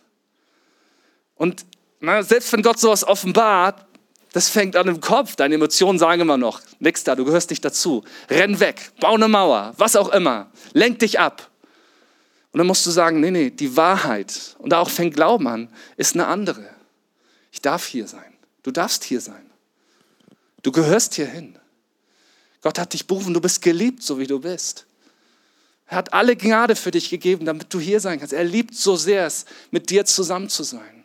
Und 1.37 1.65
na, 1.99 2.23
selbst 2.23 2.53
wenn 2.53 2.61
Gott 2.61 2.79
sowas 2.79 3.05
offenbart, 3.05 3.87
das 4.35 4.51
fängt 4.51 4.77
an 4.77 4.87
im 4.87 5.01
Kopf. 5.01 5.35
Deine 5.35 5.55
Emotionen 5.55 5.99
sagen 5.99 6.21
immer 6.21 6.37
noch, 6.37 6.61
nix 6.79 7.05
da, 7.05 7.17
du 7.17 7.25
gehörst 7.25 7.49
nicht 7.49 7.65
dazu. 7.65 8.05
Renn 8.29 8.61
weg, 8.61 8.93
bau 9.01 9.15
eine 9.15 9.29
Mauer, 9.29 9.73
was 9.79 9.97
auch 9.97 10.11
immer. 10.11 10.51
Lenk 10.75 10.99
dich 10.99 11.19
ab. 11.19 11.51
Und 12.53 12.59
dann 12.59 12.67
musst 12.67 12.85
du 12.85 12.91
sagen, 12.91 13.19
nee, 13.19 13.31
nee, 13.31 13.49
die 13.49 13.79
Wahrheit, 13.79 14.57
und 14.59 14.75
da 14.75 14.81
auch 14.81 14.91
fängt 14.91 15.15
Glauben 15.15 15.49
an, 15.49 15.71
ist 15.97 16.15
eine 16.15 16.27
andere. 16.27 16.69
Ich 17.51 17.63
darf 17.63 17.87
hier 17.87 18.07
sein. 18.07 18.35
Du 18.63 18.73
darfst 18.73 19.05
hier 19.05 19.23
sein. 19.23 19.54
Du 20.65 20.73
gehörst 20.73 21.15
hier 21.15 21.27
hin. 21.27 21.57
Gott 22.63 22.79
hat 22.79 22.95
dich 22.95 23.07
berufen, 23.07 23.35
du 23.35 23.41
bist 23.41 23.61
geliebt, 23.61 24.03
so 24.03 24.19
wie 24.19 24.27
du 24.27 24.41
bist. 24.41 24.87
Er 25.87 25.99
hat 25.99 26.15
alle 26.15 26.35
Gnade 26.35 26.75
für 26.75 26.91
dich 26.91 27.11
gegeben, 27.11 27.45
damit 27.45 27.73
du 27.73 27.79
hier 27.79 28.01
sein 28.01 28.19
kannst. 28.19 28.33
Er 28.33 28.45
liebt 28.45 28.75
so 28.75 28.97
sehr 28.97 29.27
es, 29.27 29.45
mit 29.71 29.91
dir 29.91 30.07
zusammen 30.07 30.49
zu 30.49 30.63
sein. 30.63 31.05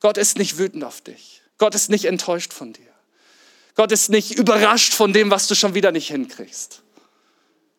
Gott 0.00 0.18
ist 0.18 0.36
nicht 0.36 0.58
wütend 0.58 0.82
auf 0.82 1.00
dich. 1.00 1.42
Gott 1.56 1.76
ist 1.76 1.88
nicht 1.88 2.06
enttäuscht 2.06 2.52
von 2.52 2.72
dir. 2.72 2.92
Gott 3.76 3.92
ist 3.92 4.10
nicht 4.10 4.32
überrascht 4.32 4.92
von 4.92 5.12
dem, 5.12 5.30
was 5.30 5.46
du 5.46 5.54
schon 5.54 5.74
wieder 5.74 5.92
nicht 5.92 6.08
hinkriegst. 6.08 6.82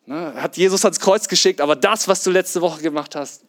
Ne, 0.06 0.32
hat 0.34 0.56
Jesus 0.56 0.84
ans 0.86 0.98
Kreuz 0.98 1.28
geschickt, 1.28 1.60
aber 1.60 1.76
das, 1.76 2.08
was 2.08 2.22
du 2.22 2.30
letzte 2.30 2.62
Woche 2.62 2.80
gemacht 2.80 3.14
hast, 3.14 3.42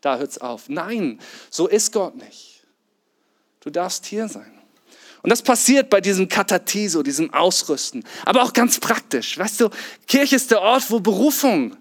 da 0.00 0.18
hört 0.18 0.30
es 0.30 0.38
auf. 0.38 0.68
Nein, 0.68 1.20
so 1.48 1.68
ist 1.68 1.92
Gott 1.92 2.16
nicht. 2.16 2.64
Du 3.60 3.70
darfst 3.70 4.06
hier 4.06 4.28
sein. 4.28 4.59
Und 5.22 5.30
das 5.30 5.42
passiert 5.42 5.90
bei 5.90 6.00
diesem 6.00 6.28
Katatiso, 6.28 7.02
diesem 7.02 7.32
Ausrüsten. 7.34 8.04
Aber 8.24 8.42
auch 8.42 8.52
ganz 8.52 8.78
praktisch. 8.78 9.36
Weißt 9.38 9.60
du, 9.60 9.68
Kirche 10.06 10.36
ist 10.36 10.50
der 10.50 10.62
Ort, 10.62 10.90
wo 10.90 11.00
Berufung, 11.00 11.76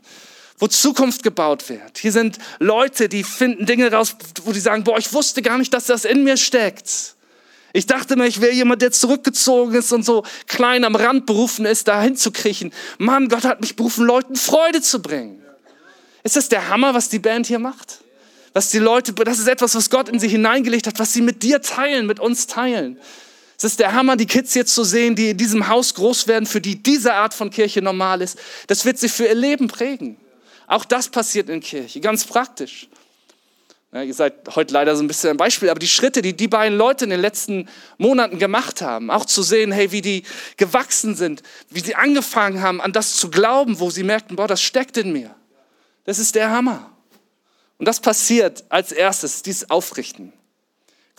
wo 0.57 0.67
Zukunft 0.67 1.23
gebaut 1.23 1.69
wird. 1.69 1.97
Hier 1.97 2.11
sind 2.11 2.37
Leute, 2.59 3.07
die 3.07 3.23
finden 3.23 3.65
Dinge 3.65 3.91
raus, 3.91 4.15
wo 4.43 4.51
die 4.51 4.59
sagen, 4.59 4.83
boah, 4.83 4.97
ich 4.97 5.13
wusste 5.13 5.41
gar 5.41 5.57
nicht, 5.57 5.73
dass 5.73 5.85
das 5.85 6.03
in 6.03 6.23
mir 6.23 6.35
steckt. 6.35 7.15
Ich 7.71 7.85
dachte 7.85 8.15
mir, 8.15 8.25
ich 8.25 8.41
wäre 8.41 8.51
jemand, 8.51 8.81
der 8.81 8.91
zurückgezogen 8.91 9.75
ist 9.75 9.93
und 9.93 10.03
so 10.03 10.23
klein 10.47 10.83
am 10.83 10.95
Rand 10.95 11.25
berufen 11.25 11.65
ist, 11.65 11.87
da 11.87 12.01
hinzukriechen. 12.01 12.73
Mann, 12.97 13.29
Gott 13.29 13.43
hat 13.43 13.61
mich 13.61 13.75
berufen, 13.75 14.05
Leuten 14.05 14.35
Freude 14.35 14.81
zu 14.81 15.01
bringen. 15.01 15.41
Ist 16.23 16.35
das 16.35 16.49
der 16.49 16.67
Hammer, 16.69 16.93
was 16.93 17.09
die 17.09 17.19
Band 17.19 17.47
hier 17.47 17.59
macht? 17.59 17.99
Was 18.53 18.71
die 18.71 18.79
Leute, 18.79 19.13
das 19.13 19.39
ist 19.39 19.47
etwas, 19.47 19.75
was 19.75 19.89
Gott 19.89 20.09
in 20.09 20.19
sie 20.19 20.27
hineingelegt 20.27 20.87
hat, 20.87 20.99
was 20.99 21.13
sie 21.13 21.21
mit 21.21 21.43
dir 21.43 21.61
teilen, 21.61 22.07
mit 22.07 22.19
uns 22.19 22.47
teilen. 22.47 22.99
Es 23.59 23.65
ist 23.65 23.81
der 23.81 23.91
Hammer, 23.91 24.15
die 24.15 24.25
Kids 24.25 24.53
jetzt 24.53 24.73
zu 24.73 24.85
sehen, 24.85 25.17
die 25.17 25.31
in 25.31 25.37
diesem 25.37 25.67
Haus 25.67 25.93
groß 25.93 26.27
werden, 26.27 26.45
für 26.45 26.61
die 26.61 26.81
diese 26.81 27.13
Art 27.13 27.33
von 27.33 27.49
Kirche 27.49 27.81
normal 27.81 28.21
ist. 28.21 28.39
Das 28.67 28.85
wird 28.85 28.97
sie 28.97 29.09
für 29.09 29.25
ihr 29.25 29.35
Leben 29.35 29.67
prägen. 29.67 30.15
Auch 30.65 30.85
das 30.85 31.09
passiert 31.09 31.49
in 31.49 31.59
Kirche, 31.59 31.99
ganz 31.99 32.23
praktisch. 32.23 32.87
Ja, 33.91 34.01
ihr 34.01 34.13
seid 34.13 34.55
heute 34.55 34.73
leider 34.73 34.95
so 34.95 35.03
ein 35.03 35.07
bisschen 35.07 35.31
ein 35.31 35.37
Beispiel, 35.37 35.69
aber 35.69 35.79
die 35.79 35.89
Schritte, 35.89 36.21
die 36.21 36.37
die 36.37 36.47
beiden 36.47 36.77
Leute 36.77 37.03
in 37.03 37.09
den 37.09 37.19
letzten 37.19 37.67
Monaten 37.97 38.39
gemacht 38.39 38.81
haben, 38.81 39.11
auch 39.11 39.25
zu 39.25 39.43
sehen, 39.43 39.73
hey, 39.73 39.91
wie 39.91 40.01
die 40.01 40.23
gewachsen 40.55 41.15
sind, 41.15 41.43
wie 41.69 41.81
sie 41.81 41.95
angefangen 41.95 42.61
haben, 42.61 42.79
an 42.79 42.93
das 42.93 43.17
zu 43.17 43.29
glauben, 43.29 43.81
wo 43.81 43.89
sie 43.89 44.03
merkten, 44.03 44.37
boah, 44.37 44.47
das 44.47 44.61
steckt 44.61 44.95
in 44.95 45.11
mir. 45.11 45.35
Das 46.05 46.17
ist 46.17 46.35
der 46.35 46.49
Hammer. 46.49 46.91
Und 47.77 47.89
das 47.89 47.99
passiert 47.99 48.63
als 48.69 48.93
erstes, 48.93 49.41
dieses 49.43 49.69
Aufrichten. 49.69 50.31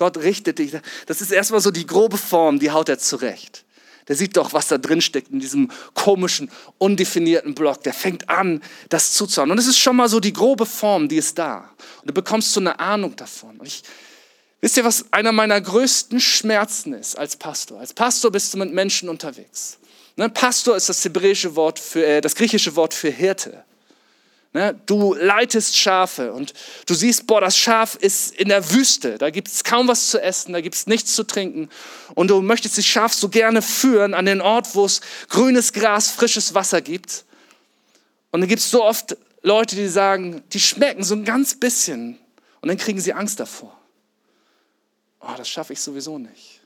Gott 0.01 0.17
richtet 0.17 0.59
dich. 0.59 0.73
Das 1.05 1.21
ist 1.21 1.31
erstmal 1.31 1.61
so 1.61 1.71
die 1.71 1.87
grobe 1.87 2.17
Form, 2.17 2.59
die 2.59 2.71
haut 2.71 2.89
er 2.89 2.99
zurecht. 2.99 3.67
Der 4.09 4.17
sieht 4.17 4.35
doch, 4.35 4.55
was 4.55 4.69
da 4.69 4.79
drin 4.79 5.03
steckt 5.03 5.31
in 5.31 5.41
diesem 5.41 5.71
komischen, 5.93 6.51
undefinierten 6.79 7.55
Block. 7.55 7.83
Der 7.83 7.93
fängt 7.93 8.31
an, 8.31 8.63
das 8.89 9.13
zuzuhauen. 9.13 9.51
Und 9.51 9.59
es 9.59 9.67
ist 9.67 9.77
schon 9.79 9.97
mal 9.97 10.09
so 10.09 10.19
die 10.19 10.33
grobe 10.33 10.65
Form, 10.65 11.07
die 11.11 11.17
ist 11.17 11.39
da. 11.39 11.71
Und 12.01 12.09
du 12.09 12.15
bekommst 12.15 12.55
so 12.55 12.61
eine 12.61 12.81
Ahnung 12.81 13.15
davon. 13.15 13.59
Und 13.59 13.67
ich, 13.67 13.83
wisst 14.63 14.79
ihr, 14.79 14.85
was 14.85 15.05
einer 15.13 15.33
meiner 15.33 15.61
größten 15.61 16.19
Schmerzen 16.19 16.95
ist 16.95 17.19
als 17.19 17.37
Pastor? 17.37 17.79
Als 17.79 17.93
Pastor 17.93 18.33
bist 18.33 18.55
du 18.55 18.59
mit 18.59 18.73
Menschen 18.73 19.11
unterwegs. 19.11 19.77
Ne? 20.17 20.31
Pastor 20.31 20.77
ist 20.77 20.89
das 20.89 21.05
hebräische 21.05 21.57
Wort 21.57 21.79
für, 21.79 22.07
äh, 22.07 22.21
das 22.23 22.35
griechische 22.35 22.75
Wort 22.75 22.95
für 22.95 23.11
Hirte. 23.11 23.65
Ne? 24.53 24.81
Du 24.87 25.15
leitest 25.15 25.77
Schafe 25.77 26.33
und 26.33 26.55
du 26.87 26.95
siehst, 26.95 27.27
boah, 27.27 27.41
das 27.41 27.57
Schaf 27.57 27.95
ist 27.95 28.35
in 28.35 28.49
der 28.49 28.73
Wüste. 28.73 29.17
Da 29.17 29.31
gibt 29.31 29.49
es 29.49 29.63
kaum 29.63 29.87
was 29.87 30.11
zu 30.11 30.21
essen, 30.21 30.53
da 30.53 30.61
gibt 30.61 30.75
es 30.75 30.87
nichts 30.89 31.15
zu 31.15 31.23
trinken. 31.23 31.69
Und 32.15 32.29
du 32.29 32.41
möchtest 32.41 32.77
das 32.77 32.85
Schaf 32.85 33.13
so 33.13 33.29
gerne 33.29 33.63
führen 33.63 34.13
an 34.13 34.27
den 34.27 34.41
Ort, 34.41 34.75
wo 34.75 34.85
es 34.85 35.01
grünes 35.29 35.73
Gras, 35.73 36.11
frisches 36.11 36.55
Wasser 36.55 36.81
gibt. 36.81 37.25
Und 38.33 38.41
dann 38.41 38.49
gibt 38.49 38.61
es 38.61 38.71
so 38.71 38.85
oft 38.85 39.17
Leute, 39.43 39.77
die 39.77 39.89
sagen, 39.89 40.43
die 40.53 40.61
schmecken 40.61 41.05
so 41.05 41.15
ein 41.15 41.25
ganz 41.25 41.55
bisschen. 41.55 42.19
Und 42.61 42.69
dann 42.69 42.77
kriegen 42.77 43.01
sie 43.01 43.13
Angst 43.13 43.39
davor. 43.39 43.79
Oh, 45.21 45.35
das 45.37 45.49
schaffe 45.49 45.75
ich 45.75 45.81
sowieso 45.81 46.19
nicht. 46.19 46.61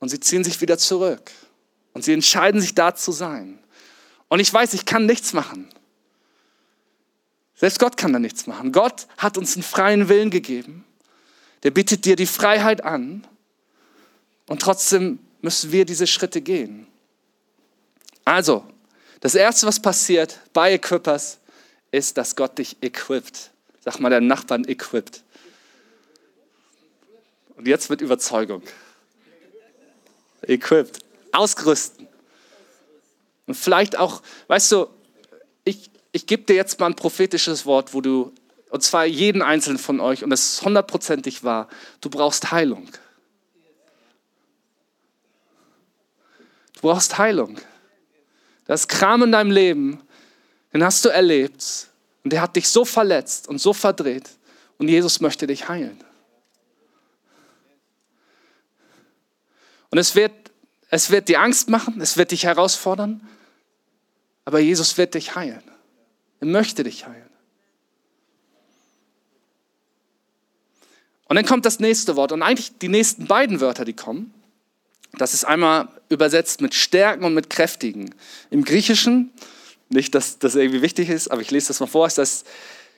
Und 0.00 0.08
sie 0.08 0.20
ziehen 0.20 0.44
sich 0.44 0.60
wieder 0.60 0.78
zurück. 0.78 1.30
Und 1.92 2.04
sie 2.04 2.12
entscheiden 2.12 2.60
sich 2.60 2.74
da 2.74 2.94
zu 2.94 3.12
sein. 3.12 3.58
Und 4.28 4.40
ich 4.40 4.52
weiß, 4.52 4.74
ich 4.74 4.86
kann 4.86 5.06
nichts 5.06 5.32
machen. 5.32 5.68
Selbst 7.58 7.80
Gott 7.80 7.96
kann 7.96 8.12
da 8.12 8.20
nichts 8.20 8.46
machen. 8.46 8.70
Gott 8.70 9.08
hat 9.16 9.36
uns 9.36 9.56
einen 9.56 9.64
freien 9.64 10.08
Willen 10.08 10.30
gegeben. 10.30 10.84
Der 11.64 11.72
bietet 11.72 12.04
dir 12.04 12.14
die 12.14 12.26
Freiheit 12.26 12.84
an. 12.84 13.26
Und 14.46 14.62
trotzdem 14.62 15.18
müssen 15.42 15.72
wir 15.72 15.84
diese 15.84 16.06
Schritte 16.06 16.40
gehen. 16.40 16.86
Also, 18.24 18.64
das 19.20 19.34
Erste, 19.34 19.66
was 19.66 19.82
passiert 19.82 20.38
bei 20.52 20.72
Equippers, 20.72 21.38
ist, 21.90 22.16
dass 22.16 22.36
Gott 22.36 22.58
dich 22.58 22.76
equipt. 22.80 23.50
Sag 23.84 23.98
mal 23.98 24.10
deinem 24.10 24.28
Nachbarn 24.28 24.64
equipt. 24.64 25.24
Und 27.56 27.66
jetzt 27.66 27.90
mit 27.90 28.00
Überzeugung. 28.00 28.62
Equipped. 30.42 31.00
Ausgerüsten. 31.32 32.06
Und 33.48 33.54
vielleicht 33.54 33.96
auch, 33.96 34.22
weißt 34.46 34.70
du, 34.70 34.86
ich, 35.64 35.90
ich 36.12 36.26
gebe 36.26 36.44
dir 36.44 36.56
jetzt 36.56 36.80
mal 36.80 36.86
ein 36.86 36.96
prophetisches 36.96 37.66
Wort, 37.66 37.94
wo 37.94 38.00
du, 38.00 38.32
und 38.70 38.82
zwar 38.82 39.04
jeden 39.04 39.42
einzelnen 39.42 39.78
von 39.78 40.00
euch, 40.00 40.24
und 40.24 40.30
das 40.30 40.52
ist 40.52 40.62
hundertprozentig 40.62 41.44
wahr, 41.44 41.68
du 42.00 42.10
brauchst 42.10 42.50
Heilung. 42.50 42.88
Du 46.74 46.80
brauchst 46.82 47.18
Heilung. 47.18 47.58
Das 48.66 48.88
Kram 48.88 49.22
in 49.22 49.32
deinem 49.32 49.50
Leben, 49.50 50.00
den 50.72 50.84
hast 50.84 51.04
du 51.04 51.08
erlebt 51.08 51.88
und 52.24 52.32
der 52.32 52.42
hat 52.42 52.56
dich 52.56 52.68
so 52.68 52.84
verletzt 52.84 53.48
und 53.48 53.58
so 53.58 53.72
verdreht 53.72 54.30
und 54.78 54.88
Jesus 54.88 55.20
möchte 55.20 55.46
dich 55.46 55.68
heilen. 55.68 56.02
Und 59.90 59.98
es 59.98 60.14
wird, 60.14 60.32
es 60.90 61.10
wird 61.10 61.28
dir 61.28 61.40
Angst 61.40 61.68
machen, 61.68 62.00
es 62.00 62.16
wird 62.16 62.30
dich 62.30 62.44
herausfordern, 62.44 63.26
aber 64.44 64.58
Jesus 64.60 64.98
wird 64.98 65.14
dich 65.14 65.34
heilen. 65.34 65.62
Er 66.40 66.46
möchte 66.46 66.84
dich 66.84 67.06
heilen. 67.06 67.28
Und 71.28 71.36
dann 71.36 71.44
kommt 71.44 71.66
das 71.66 71.78
nächste 71.78 72.16
Wort 72.16 72.32
und 72.32 72.42
eigentlich 72.42 72.78
die 72.78 72.88
nächsten 72.88 73.26
beiden 73.26 73.60
Wörter, 73.60 73.84
die 73.84 73.92
kommen. 73.92 74.32
Das 75.18 75.34
ist 75.34 75.44
einmal 75.44 75.88
übersetzt 76.08 76.60
mit 76.60 76.74
Stärken 76.74 77.24
und 77.24 77.34
mit 77.34 77.50
Kräftigen. 77.50 78.14
Im 78.50 78.64
Griechischen, 78.64 79.32
nicht, 79.90 80.14
dass 80.14 80.38
das 80.38 80.54
irgendwie 80.54 80.82
wichtig 80.82 81.10
ist, 81.10 81.28
aber 81.28 81.42
ich 81.42 81.50
lese 81.50 81.68
das 81.68 81.80
mal 81.80 81.86
vor, 81.86 82.06
ist 82.06 82.18
das 82.18 82.44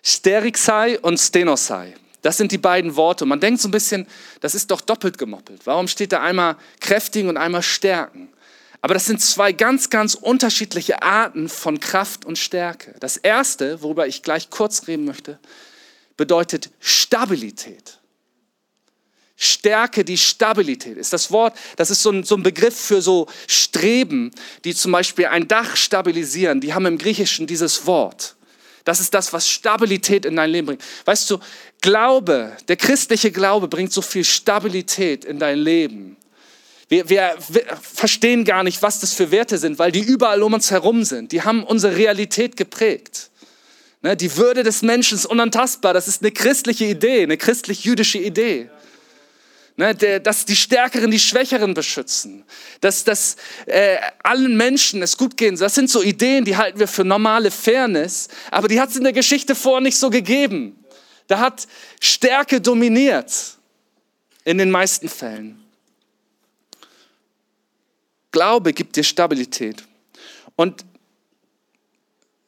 Sterixai 0.02 0.98
und 1.00 1.18
Stenosai. 1.18 1.94
Das 2.22 2.36
sind 2.36 2.52
die 2.52 2.58
beiden 2.58 2.96
Worte. 2.96 3.24
Man 3.24 3.40
denkt 3.40 3.60
so 3.60 3.68
ein 3.68 3.72
bisschen, 3.72 4.06
das 4.40 4.54
ist 4.54 4.70
doch 4.70 4.80
doppelt 4.80 5.18
gemoppelt. 5.18 5.62
Warum 5.64 5.88
steht 5.88 6.12
da 6.12 6.20
einmal 6.20 6.56
kräftigen 6.80 7.28
und 7.28 7.36
einmal 7.36 7.62
stärken? 7.62 8.28
Aber 8.82 8.94
das 8.94 9.06
sind 9.06 9.20
zwei 9.20 9.52
ganz, 9.52 9.90
ganz 9.90 10.14
unterschiedliche 10.14 11.02
Arten 11.02 11.48
von 11.48 11.80
Kraft 11.80 12.24
und 12.24 12.38
Stärke. 12.38 12.94
Das 13.00 13.16
erste, 13.16 13.82
worüber 13.82 14.06
ich 14.06 14.22
gleich 14.22 14.48
kurz 14.50 14.86
reden 14.88 15.04
möchte, 15.04 15.38
bedeutet 16.16 16.70
Stabilität. 16.80 17.98
Stärke, 19.36 20.04
die 20.04 20.18
Stabilität 20.18 20.98
ist. 20.98 21.12
Das 21.12 21.30
Wort, 21.30 21.56
das 21.76 21.90
ist 21.90 22.02
so 22.02 22.10
ein, 22.10 22.24
so 22.24 22.36
ein 22.36 22.42
Begriff 22.42 22.78
für 22.78 23.00
so 23.00 23.26
Streben, 23.46 24.30
die 24.64 24.74
zum 24.74 24.92
Beispiel 24.92 25.26
ein 25.26 25.48
Dach 25.48 25.76
stabilisieren. 25.76 26.60
Die 26.60 26.74
haben 26.74 26.84
im 26.84 26.98
Griechischen 26.98 27.46
dieses 27.46 27.86
Wort. 27.86 28.36
Das 28.84 29.00
ist 29.00 29.14
das, 29.14 29.32
was 29.32 29.48
Stabilität 29.48 30.24
in 30.26 30.36
dein 30.36 30.50
Leben 30.50 30.66
bringt. 30.66 30.84
Weißt 31.04 31.30
du, 31.30 31.38
Glaube, 31.80 32.54
der 32.68 32.76
christliche 32.76 33.30
Glaube 33.30 33.68
bringt 33.68 33.92
so 33.92 34.02
viel 34.02 34.24
Stabilität 34.24 35.24
in 35.24 35.38
dein 35.38 35.58
Leben. 35.58 36.16
Wir, 36.90 37.08
wir, 37.08 37.36
wir, 37.48 37.64
verstehen 37.80 38.44
gar 38.44 38.64
nicht, 38.64 38.82
was 38.82 38.98
das 38.98 39.14
für 39.14 39.30
Werte 39.30 39.58
sind, 39.58 39.78
weil 39.78 39.92
die 39.92 40.00
überall 40.00 40.42
um 40.42 40.54
uns 40.54 40.72
herum 40.72 41.04
sind. 41.04 41.30
Die 41.30 41.42
haben 41.42 41.62
unsere 41.62 41.94
Realität 41.96 42.56
geprägt. 42.56 43.30
Ne, 44.02 44.16
die 44.16 44.36
Würde 44.36 44.64
des 44.64 44.82
Menschen 44.82 45.16
ist 45.16 45.24
unantastbar. 45.24 45.94
Das 45.94 46.08
ist 46.08 46.20
eine 46.20 46.32
christliche 46.32 46.86
Idee, 46.86 47.22
eine 47.22 47.36
christlich-jüdische 47.36 48.18
Idee. 48.18 48.70
Ne, 49.76 49.94
der, 49.94 50.18
dass 50.18 50.44
die 50.44 50.56
Stärkeren 50.56 51.12
die 51.12 51.20
Schwächeren 51.20 51.74
beschützen, 51.74 52.44
dass, 52.80 53.04
dass 53.04 53.36
äh, 53.66 53.98
allen 54.24 54.56
Menschen 54.56 55.00
es 55.00 55.16
gut 55.16 55.36
gehen. 55.36 55.56
Das 55.56 55.76
sind 55.76 55.88
so 55.88 56.02
Ideen, 56.02 56.44
die 56.44 56.56
halten 56.56 56.80
wir 56.80 56.88
für 56.88 57.04
normale 57.04 57.52
Fairness, 57.52 58.26
aber 58.50 58.66
die 58.66 58.80
hat 58.80 58.90
es 58.90 58.96
in 58.96 59.04
der 59.04 59.12
Geschichte 59.12 59.54
vorher 59.54 59.80
nicht 59.80 59.96
so 59.96 60.10
gegeben. 60.10 60.84
Da 61.28 61.38
hat 61.38 61.68
Stärke 62.00 62.60
dominiert 62.60 63.32
in 64.44 64.58
den 64.58 64.72
meisten 64.72 65.08
Fällen. 65.08 65.59
Glaube 68.32 68.72
gibt 68.72 68.96
dir 68.96 69.04
Stabilität. 69.04 69.84
Und 70.56 70.84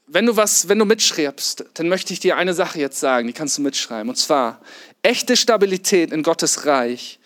wenn 0.06 0.26
du 0.26 0.36
was, 0.36 0.68
wenn 0.68 0.78
du 0.78 0.84
mitschreibst, 0.84 1.64
dann 1.74 1.88
möchte 1.88 2.12
ich 2.12 2.20
dir 2.20 2.36
eine 2.36 2.52
Sache 2.52 2.78
jetzt 2.78 3.00
sagen, 3.00 3.26
die 3.26 3.32
kannst 3.32 3.56
du 3.56 3.62
mitschreiben. 3.62 4.10
Und 4.10 4.16
zwar, 4.16 4.60
echte 5.02 5.36
Stabilität 5.36 6.12
in 6.12 6.22
Gottes 6.22 6.66
Reich 6.66 7.18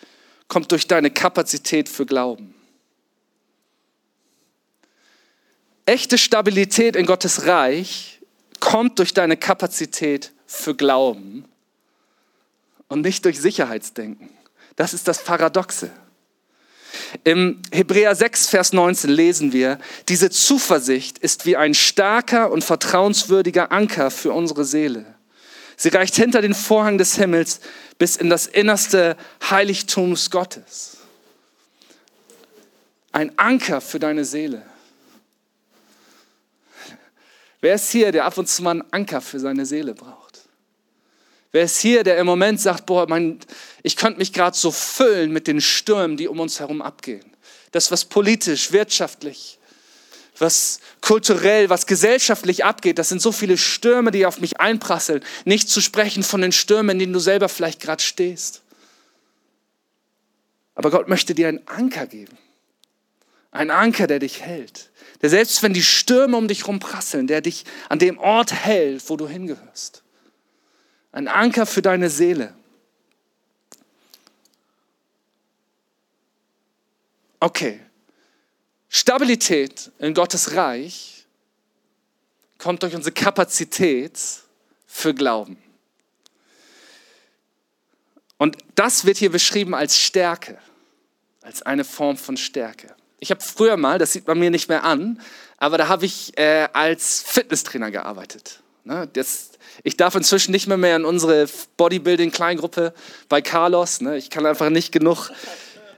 kommt 0.47 0.71
durch 0.71 0.87
deine 0.87 1.11
Kapazität 1.11 1.89
für 1.89 2.05
Glauben. 2.05 2.55
Echte 5.85 6.17
Stabilität 6.17 6.95
in 6.95 7.05
Gottes 7.05 7.45
Reich 7.45 8.21
kommt 8.59 8.99
durch 8.99 9.13
deine 9.13 9.37
Kapazität 9.37 10.31
für 10.45 10.75
Glauben 10.75 11.45
und 12.87 13.01
nicht 13.01 13.25
durch 13.25 13.39
Sicherheitsdenken. 13.39 14.29
Das 14.75 14.93
ist 14.93 15.07
das 15.07 15.23
Paradoxe. 15.23 15.91
Im 17.23 17.61
Hebräer 17.71 18.15
6, 18.15 18.49
Vers 18.49 18.73
19 18.73 19.09
lesen 19.09 19.53
wir, 19.53 19.79
diese 20.09 20.29
Zuversicht 20.29 21.17
ist 21.17 21.45
wie 21.45 21.57
ein 21.57 21.73
starker 21.73 22.51
und 22.51 22.63
vertrauenswürdiger 22.63 23.71
Anker 23.71 24.11
für 24.11 24.31
unsere 24.31 24.65
Seele. 24.65 25.05
Sie 25.75 25.89
reicht 25.89 26.15
hinter 26.15 26.41
den 26.41 26.53
Vorhang 26.53 26.97
des 26.97 27.15
Himmels 27.15 27.59
bis 27.97 28.15
in 28.15 28.29
das 28.29 28.47
innerste 28.47 29.15
Heiligtums 29.49 30.31
Gottes. 30.31 30.97
Ein 33.11 33.37
Anker 33.37 33.81
für 33.81 33.99
deine 33.99 34.25
Seele. 34.25 34.63
Wer 37.61 37.75
ist 37.75 37.91
hier, 37.91 38.11
der 38.11 38.25
ab 38.25 38.37
und 38.37 38.47
zu 38.47 38.61
mal 38.61 38.71
einen 38.71 38.83
Anker 38.91 39.21
für 39.21 39.39
seine 39.39 39.65
Seele 39.65 39.93
braucht? 39.93 40.26
Wer 41.57 41.63
ist 41.63 41.79
hier, 41.79 42.03
der 42.03 42.19
im 42.19 42.27
Moment 42.27 42.61
sagt, 42.61 42.85
boah, 42.85 43.09
mein, 43.09 43.39
ich 43.81 43.95
könnte 43.95 44.19
mich 44.19 44.31
gerade 44.31 44.55
so 44.55 44.69
füllen 44.69 45.31
mit 45.31 45.47
den 45.47 45.59
Stürmen, 45.59 46.15
die 46.15 46.27
um 46.27 46.39
uns 46.39 46.59
herum 46.59 46.83
abgehen. 46.83 47.35
Das, 47.71 47.89
was 47.89 48.05
politisch, 48.05 48.71
wirtschaftlich, 48.73 49.57
was 50.37 50.81
kulturell, 51.01 51.71
was 51.71 51.87
gesellschaftlich 51.87 52.63
abgeht, 52.63 52.99
das 52.99 53.09
sind 53.09 53.23
so 53.23 53.31
viele 53.31 53.57
Stürme, 53.57 54.11
die 54.11 54.27
auf 54.27 54.39
mich 54.39 54.59
einprasseln. 54.59 55.23
Nicht 55.45 55.67
zu 55.67 55.81
sprechen 55.81 56.21
von 56.21 56.41
den 56.41 56.51
Stürmen, 56.51 56.91
in 56.91 56.99
denen 56.99 57.13
du 57.13 57.19
selber 57.19 57.49
vielleicht 57.49 57.81
gerade 57.81 58.03
stehst. 58.03 58.61
Aber 60.75 60.91
Gott 60.91 61.07
möchte 61.07 61.33
dir 61.33 61.47
einen 61.47 61.67
Anker 61.67 62.05
geben. 62.05 62.37
Ein 63.49 63.71
Anker, 63.71 64.05
der 64.05 64.19
dich 64.19 64.41
hält. 64.43 64.91
Der 65.23 65.31
selbst 65.31 65.63
wenn 65.63 65.73
die 65.73 65.81
Stürme 65.81 66.37
um 66.37 66.47
dich 66.47 66.59
herum 66.59 66.77
prasseln, 66.77 67.25
der 67.25 67.41
dich 67.41 67.65
an 67.89 67.97
dem 67.97 68.19
Ort 68.19 68.53
hält, 68.53 69.09
wo 69.09 69.17
du 69.17 69.27
hingehörst. 69.27 70.03
Ein 71.17 71.27
Anker 71.27 71.65
für 71.65 71.81
deine 71.81 72.11
Seele. 72.11 72.53
Okay, 77.39 77.79
Stabilität 78.87 79.89
in 79.97 80.13
Gottes 80.13 80.53
Reich 80.53 81.25
kommt 82.59 82.83
durch 82.83 82.93
unsere 82.93 83.13
Kapazität 83.13 84.19
für 84.85 85.15
Glauben. 85.15 85.57
Und 88.37 88.55
das 88.75 89.05
wird 89.05 89.17
hier 89.17 89.31
beschrieben 89.31 89.73
als 89.73 89.97
Stärke, 89.97 90.59
als 91.41 91.63
eine 91.63 91.83
Form 91.83 92.17
von 92.17 92.37
Stärke. 92.37 92.95
Ich 93.19 93.31
habe 93.31 93.41
früher 93.41 93.75
mal, 93.75 93.97
das 93.97 94.13
sieht 94.13 94.27
man 94.27 94.37
mir 94.37 94.51
nicht 94.51 94.69
mehr 94.69 94.83
an, 94.83 95.19
aber 95.57 95.79
da 95.79 95.87
habe 95.87 96.05
ich 96.05 96.37
äh, 96.37 96.69
als 96.73 97.23
Fitnesstrainer 97.23 97.89
gearbeitet. 97.89 98.61
Ne, 98.83 99.09
das, 99.13 99.56
ich 99.83 99.97
darf 99.97 100.15
inzwischen 100.15 100.51
nicht 100.51 100.67
mehr, 100.67 100.77
mehr 100.77 100.95
in 100.95 101.05
unsere 101.05 101.47
Bodybuilding-Kleingruppe 101.77 102.93
bei 103.29 103.41
Carlos. 103.41 104.01
Ne, 104.01 104.17
ich 104.17 104.29
kann 104.29 104.45
einfach 104.45 104.69
nicht 104.69 104.91
genug 104.91 105.31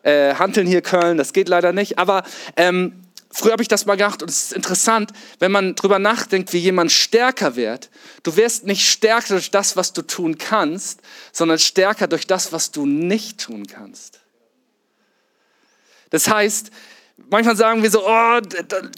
äh, 0.04 0.36
Hanteln 0.36 0.68
hier 0.68 0.82
Köln, 0.82 1.18
das 1.18 1.34
geht 1.34 1.50
leider 1.50 1.74
nicht. 1.74 1.98
Aber 2.00 2.24
ähm, 2.56 3.04
früher 3.32 3.54
habe 3.54 3.62
ich 3.62 3.68
das 3.68 3.86
mal 3.86 3.98
gemacht 3.98 4.22
und 4.22 4.30
es 4.30 4.44
ist 4.44 4.54
interessant, 4.54 5.12
wenn 5.40 5.52
man 5.52 5.76
drüber 5.76 6.00
nachdenkt, 6.00 6.54
wie 6.54 6.58
jemand 6.58 6.92
stärker 6.92 7.56
wird. 7.56 7.90
Du 8.24 8.36
wirst 8.36 8.66
nicht 8.66 8.88
stärker 8.88 9.36
durch 9.36 9.52
das, 9.52 9.76
was 9.76 9.94
du 9.94 10.02
tun 10.02 10.38
kannst, 10.38 11.02
sondern 11.32 11.60
stärker 11.60 12.08
durch 12.08 12.28
das, 12.28 12.52
was 12.52 12.72
du 12.72 12.86
nicht 12.86 13.40
tun 13.40 13.68
kannst. 13.68 14.20
Das 16.10 16.28
heißt, 16.28 16.72
manchmal 17.30 17.56
sagen 17.56 17.84
wir 17.84 17.92
so, 17.92 18.06
oh, 18.06 18.40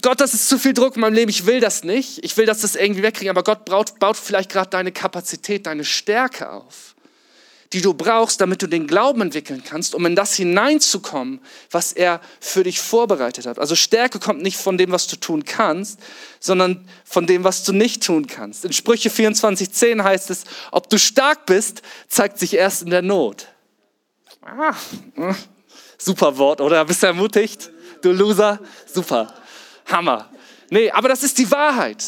Gott, 0.02 0.20
das 0.20 0.34
ist 0.34 0.48
zu 0.48 0.58
viel 0.58 0.72
Druck 0.72 0.96
in 0.96 1.00
meinem 1.00 1.14
Leben, 1.14 1.30
ich 1.30 1.46
will 1.46 1.60
das 1.60 1.84
nicht, 1.84 2.24
ich 2.24 2.36
will, 2.36 2.46
dass 2.46 2.60
das 2.60 2.74
irgendwie 2.74 3.02
wegkriegen, 3.02 3.30
aber 3.30 3.42
Gott 3.42 3.64
baut, 3.64 3.98
baut 3.98 4.16
vielleicht 4.16 4.50
gerade 4.50 4.70
deine 4.70 4.92
Kapazität, 4.92 5.66
deine 5.66 5.84
Stärke 5.84 6.50
auf 6.50 6.92
die 7.72 7.80
du 7.80 7.94
brauchst, 7.94 8.40
damit 8.40 8.60
du 8.60 8.66
den 8.66 8.86
Glauben 8.86 9.22
entwickeln 9.22 9.62
kannst, 9.64 9.94
um 9.94 10.04
in 10.04 10.14
das 10.14 10.34
hineinzukommen, 10.34 11.40
was 11.70 11.92
er 11.92 12.20
für 12.40 12.64
dich 12.64 12.80
vorbereitet 12.80 13.46
hat. 13.46 13.58
Also 13.58 13.74
Stärke 13.74 14.18
kommt 14.18 14.42
nicht 14.42 14.58
von 14.58 14.76
dem, 14.76 14.92
was 14.92 15.06
du 15.06 15.16
tun 15.16 15.44
kannst, 15.44 15.98
sondern 16.38 16.86
von 17.04 17.26
dem, 17.26 17.44
was 17.44 17.64
du 17.64 17.72
nicht 17.72 18.02
tun 18.02 18.26
kannst. 18.26 18.64
In 18.64 18.72
Sprüche 18.72 19.08
24.10 19.08 20.02
heißt 20.02 20.30
es, 20.30 20.44
ob 20.70 20.90
du 20.90 20.98
stark 20.98 21.46
bist, 21.46 21.82
zeigt 22.08 22.38
sich 22.38 22.54
erst 22.54 22.82
in 22.82 22.90
der 22.90 23.02
Not. 23.02 23.48
Ah, 24.42 24.74
hm. 25.14 25.34
super 25.96 26.36
Wort, 26.36 26.60
oder? 26.60 26.84
Bist 26.84 27.02
du 27.02 27.06
ermutigt? 27.06 27.70
Du 28.02 28.12
Loser? 28.12 28.60
Super. 28.92 29.32
Hammer. 29.86 30.28
Nee, 30.70 30.90
aber 30.90 31.08
das 31.08 31.22
ist 31.22 31.38
die 31.38 31.50
Wahrheit. 31.50 32.04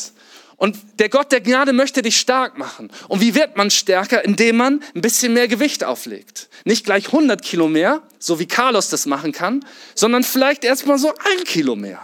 Und 0.57 0.77
der 0.99 1.09
Gott 1.09 1.33
der 1.33 1.41
Gnade 1.41 1.73
möchte 1.73 2.03
dich 2.03 2.19
stark 2.19 2.59
machen. 2.59 2.91
Und 3.09 3.21
wie 3.21 3.35
wird 3.35 3.57
man 3.57 3.71
stärker? 3.71 4.25
Indem 4.25 4.57
man 4.57 4.83
ein 4.95 5.01
bisschen 5.01 5.33
mehr 5.33 5.49
Gewicht 5.49 5.85
auflegt. 5.85 6.49
Nicht 6.65 6.85
gleich 6.85 7.07
100 7.07 7.43
Kilo 7.43 7.69
mehr, 7.69 8.03
so 8.19 8.39
wie 8.39 8.47
Carlos 8.47 8.89
das 8.89 9.07
machen 9.07 9.33
kann, 9.33 9.65
sondern 9.95 10.23
vielleicht 10.23 10.65
erstmal 10.65 10.99
so 10.99 11.09
ein 11.09 11.45
Kilo 11.45 11.77
mehr. 11.77 12.01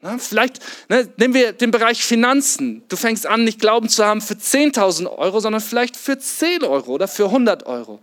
Na, 0.00 0.16
vielleicht 0.18 0.60
ne, 0.88 1.08
nehmen 1.16 1.34
wir 1.34 1.52
den 1.52 1.72
Bereich 1.72 2.04
Finanzen. 2.04 2.84
Du 2.88 2.96
fängst 2.96 3.26
an, 3.26 3.42
nicht 3.42 3.58
Glauben 3.58 3.88
zu 3.88 4.04
haben 4.04 4.20
für 4.20 4.34
10.000 4.34 5.08
Euro, 5.08 5.40
sondern 5.40 5.60
vielleicht 5.60 5.96
für 5.96 6.18
10 6.18 6.62
Euro 6.62 6.92
oder 6.92 7.08
für 7.08 7.24
100 7.24 7.66
Euro. 7.66 8.00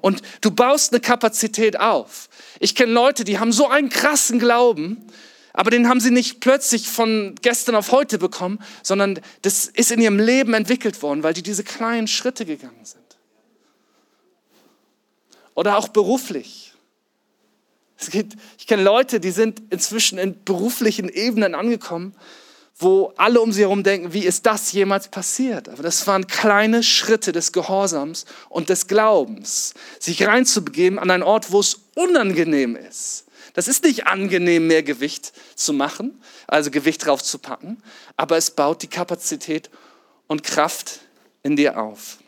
Und 0.00 0.22
du 0.40 0.50
baust 0.50 0.92
eine 0.92 1.00
Kapazität 1.00 1.78
auf. 1.78 2.28
Ich 2.64 2.74
kenne 2.74 2.94
Leute, 2.94 3.24
die 3.24 3.38
haben 3.38 3.52
so 3.52 3.68
einen 3.68 3.90
krassen 3.90 4.38
Glauben, 4.38 5.06
aber 5.52 5.70
den 5.70 5.86
haben 5.86 6.00
sie 6.00 6.10
nicht 6.10 6.40
plötzlich 6.40 6.88
von 6.88 7.34
gestern 7.42 7.74
auf 7.74 7.92
heute 7.92 8.16
bekommen, 8.16 8.58
sondern 8.82 9.20
das 9.42 9.66
ist 9.66 9.90
in 9.90 10.00
ihrem 10.00 10.18
Leben 10.18 10.54
entwickelt 10.54 11.02
worden, 11.02 11.22
weil 11.22 11.34
die 11.34 11.42
diese 11.42 11.62
kleinen 11.62 12.08
Schritte 12.08 12.46
gegangen 12.46 12.82
sind. 12.82 13.04
Oder 15.54 15.76
auch 15.76 15.88
beruflich. 15.88 16.72
Es 17.98 18.08
gibt, 18.08 18.32
ich 18.56 18.66
kenne 18.66 18.82
Leute, 18.82 19.20
die 19.20 19.30
sind 19.30 19.60
inzwischen 19.68 20.16
in 20.16 20.42
beruflichen 20.42 21.10
Ebenen 21.10 21.54
angekommen, 21.54 22.14
wo 22.76 23.12
alle 23.16 23.40
um 23.40 23.52
sie 23.52 23.62
herum 23.62 23.82
denken, 23.82 24.12
wie 24.12 24.24
ist 24.24 24.46
das 24.46 24.72
jemals 24.72 25.08
passiert? 25.08 25.68
Aber 25.68 25.82
das 25.82 26.06
waren 26.06 26.26
kleine 26.26 26.82
Schritte 26.82 27.32
des 27.32 27.52
Gehorsams 27.52 28.24
und 28.48 28.68
des 28.68 28.88
Glaubens, 28.88 29.74
sich 30.00 30.26
reinzubegeben 30.26 30.98
an 30.98 31.10
einen 31.10 31.22
Ort, 31.22 31.52
wo 31.52 31.60
es 31.60 31.80
unangenehm 31.94 32.76
ist 32.76 33.24
das 33.54 33.68
ist 33.68 33.84
nicht 33.84 34.06
angenehm, 34.06 34.66
mehr 34.66 34.82
Gewicht 34.82 35.32
zu 35.54 35.72
machen, 35.72 36.20
also 36.46 36.70
Gewicht 36.70 37.06
drauf 37.06 37.22
zu 37.22 37.38
packen, 37.38 37.82
aber 38.16 38.36
es 38.36 38.50
baut 38.50 38.82
die 38.82 38.88
Kapazität 38.88 39.70
und 40.26 40.42
Kraft 40.42 41.00
in 41.42 41.56
dir 41.56 41.80
auf. 41.80 42.18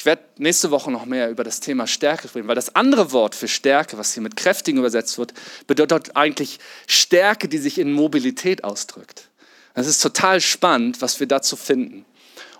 Ich 0.00 0.06
werde 0.06 0.22
nächste 0.38 0.70
Woche 0.70 0.90
noch 0.90 1.04
mehr 1.04 1.28
über 1.28 1.44
das 1.44 1.60
Thema 1.60 1.86
Stärke 1.86 2.26
sprechen, 2.26 2.48
weil 2.48 2.54
das 2.54 2.74
andere 2.74 3.12
Wort 3.12 3.34
für 3.34 3.48
Stärke, 3.48 3.98
was 3.98 4.14
hier 4.14 4.22
mit 4.22 4.34
kräftigen 4.34 4.78
übersetzt 4.78 5.18
wird, 5.18 5.34
bedeutet 5.66 6.16
eigentlich 6.16 6.58
Stärke, 6.86 7.48
die 7.48 7.58
sich 7.58 7.76
in 7.76 7.92
Mobilität 7.92 8.64
ausdrückt. 8.64 9.28
Das 9.74 9.86
ist 9.86 10.00
total 10.00 10.40
spannend, 10.40 11.02
was 11.02 11.20
wir 11.20 11.26
dazu 11.26 11.54
finden. 11.54 12.06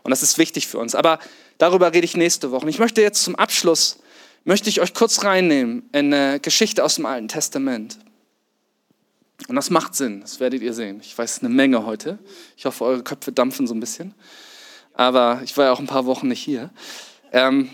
Und 0.03 0.11
das 0.11 0.23
ist 0.23 0.37
wichtig 0.37 0.67
für 0.67 0.77
uns. 0.77 0.95
Aber 0.95 1.19
darüber 1.57 1.95
rede 1.95 2.05
ich 2.05 2.15
nächste 2.15 2.51
Woche. 2.51 2.65
Und 2.65 2.69
ich 2.69 2.79
möchte 2.79 3.01
jetzt 3.01 3.25
zum 3.25 3.37
Abschluss 3.37 4.01
möchte 4.45 4.69
ich 4.69 4.83
euch 4.83 4.93
kurz 4.93 5.25
reinnehmen 5.25 5.89
in 5.93 6.13
eine 6.13 6.41
Geschichte 6.41 6.85
aus 6.85 6.97
dem 6.97 7.07
Alten 7.07 7.29
Testament. 7.29 7.99
Und 9.49 9.57
das 9.57 9.71
macht 9.71 9.95
Sinn, 9.95 10.21
das 10.21 10.41
werdet 10.41 10.61
ihr 10.61 10.75
sehen. 10.75 11.01
Ich 11.03 11.17
weiß 11.17 11.39
eine 11.39 11.49
Menge 11.49 11.87
heute. 11.87 12.19
Ich 12.59 12.67
hoffe, 12.67 12.85
eure 12.85 13.03
Köpfe 13.03 13.33
dampfen 13.33 13.67
so 13.67 13.73
ein 13.73 13.81
bisschen. 13.81 14.15
Aber 14.93 15.41
ich 15.43 15.57
war 15.57 15.65
ja 15.65 15.73
auch 15.73 15.81
ein 15.81 15.87
paar 15.87 16.05
Wochen 16.05 16.29
nicht 16.29 16.43
hier. 16.43 16.69
Ähm 17.33 17.71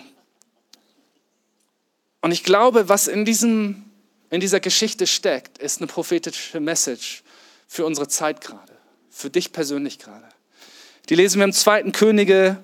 und 2.21 2.33
ich 2.33 2.43
glaube, 2.43 2.89
was 2.89 3.07
in, 3.07 3.25
diesem, 3.25 3.85
in 4.31 4.41
dieser 4.41 4.61
Geschichte 4.61 5.07
steckt, 5.07 5.59
ist 5.59 5.79
eine 5.79 5.87
prophetische 5.87 6.61
Message 6.61 7.23
für 7.69 7.85
unsere 7.85 8.09
Zeit 8.09 8.41
gerade, 8.41 8.73
für 9.11 9.31
dich 9.31 9.53
persönlich 9.53 9.99
gerade. 9.99 10.29
Die 11.09 11.15
lesen 11.15 11.39
wir 11.39 11.45
im 11.45 11.53
zweiten 11.53 11.93
Könige, 11.93 12.63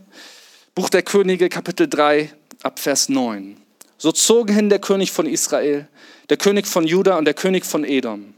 Buch 0.74 0.88
der 0.88 1.03
Könige, 1.03 1.49
Kapitel 1.49 1.88
3, 1.88 2.32
ab 2.62 2.78
Vers 2.78 3.09
9. 3.09 3.57
So 3.99 4.11
zogen 4.11 4.55
hin 4.55 4.68
der 4.68 4.80
König 4.80 5.12
von 5.12 5.26
Israel, 5.26 5.86
der 6.28 6.36
König 6.36 6.66
von 6.66 6.84
Juda 6.84 7.18
und 7.18 7.24
der 7.24 7.34
König 7.34 7.64
von 7.64 7.84
Edom. 7.84 8.34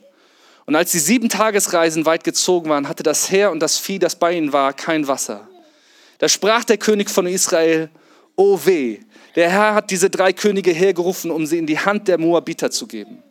Und 0.67 0.77
als 0.77 0.93
sie 0.93 0.99
sieben 0.99 1.29
Tagesreisen 1.29 2.07
weit 2.07 2.25
gezogen 2.25 2.69
waren, 2.69 2.89
hatte 2.89 3.03
das 3.03 3.31
Heer 3.31 3.51
und 3.51 3.61
das 3.61 3.79
Vieh, 3.79 3.99
das 3.99 4.17
bei 4.17 4.33
ihnen 4.33 4.53
war, 4.53 4.73
kein 4.73 5.09
Wasser. 5.09 5.49
Da 6.19 6.29
sprach 6.29 6.65
der 6.65 6.79
König 6.79 7.11
von 7.11 7.27
Israel, 7.27 7.89
O 8.37 8.59
weh, 8.65 9.01
der 9.37 9.51
Herr 9.51 9.75
hat 9.75 9.91
diese 9.91 10.11
drei 10.11 10.33
Könige 10.33 10.73
hergerufen, 10.73 11.31
um 11.31 11.47
sie 11.47 11.59
in 11.59 11.67
die 11.67 11.79
Hand 11.79 12.09
der 12.09 12.19
Moabiter 12.19 12.71
zu 12.71 12.87
geben. 12.87 13.23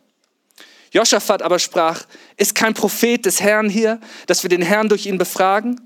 Josaphat 0.92 1.42
aber 1.42 1.58
sprach, 1.58 2.04
ist 2.36 2.54
kein 2.54 2.72
Prophet 2.72 3.26
des 3.26 3.40
Herrn 3.40 3.68
hier, 3.68 4.00
dass 4.26 4.44
wir 4.44 4.48
den 4.48 4.62
Herrn 4.62 4.88
durch 4.88 5.06
ihn 5.06 5.18
befragen? 5.18 5.80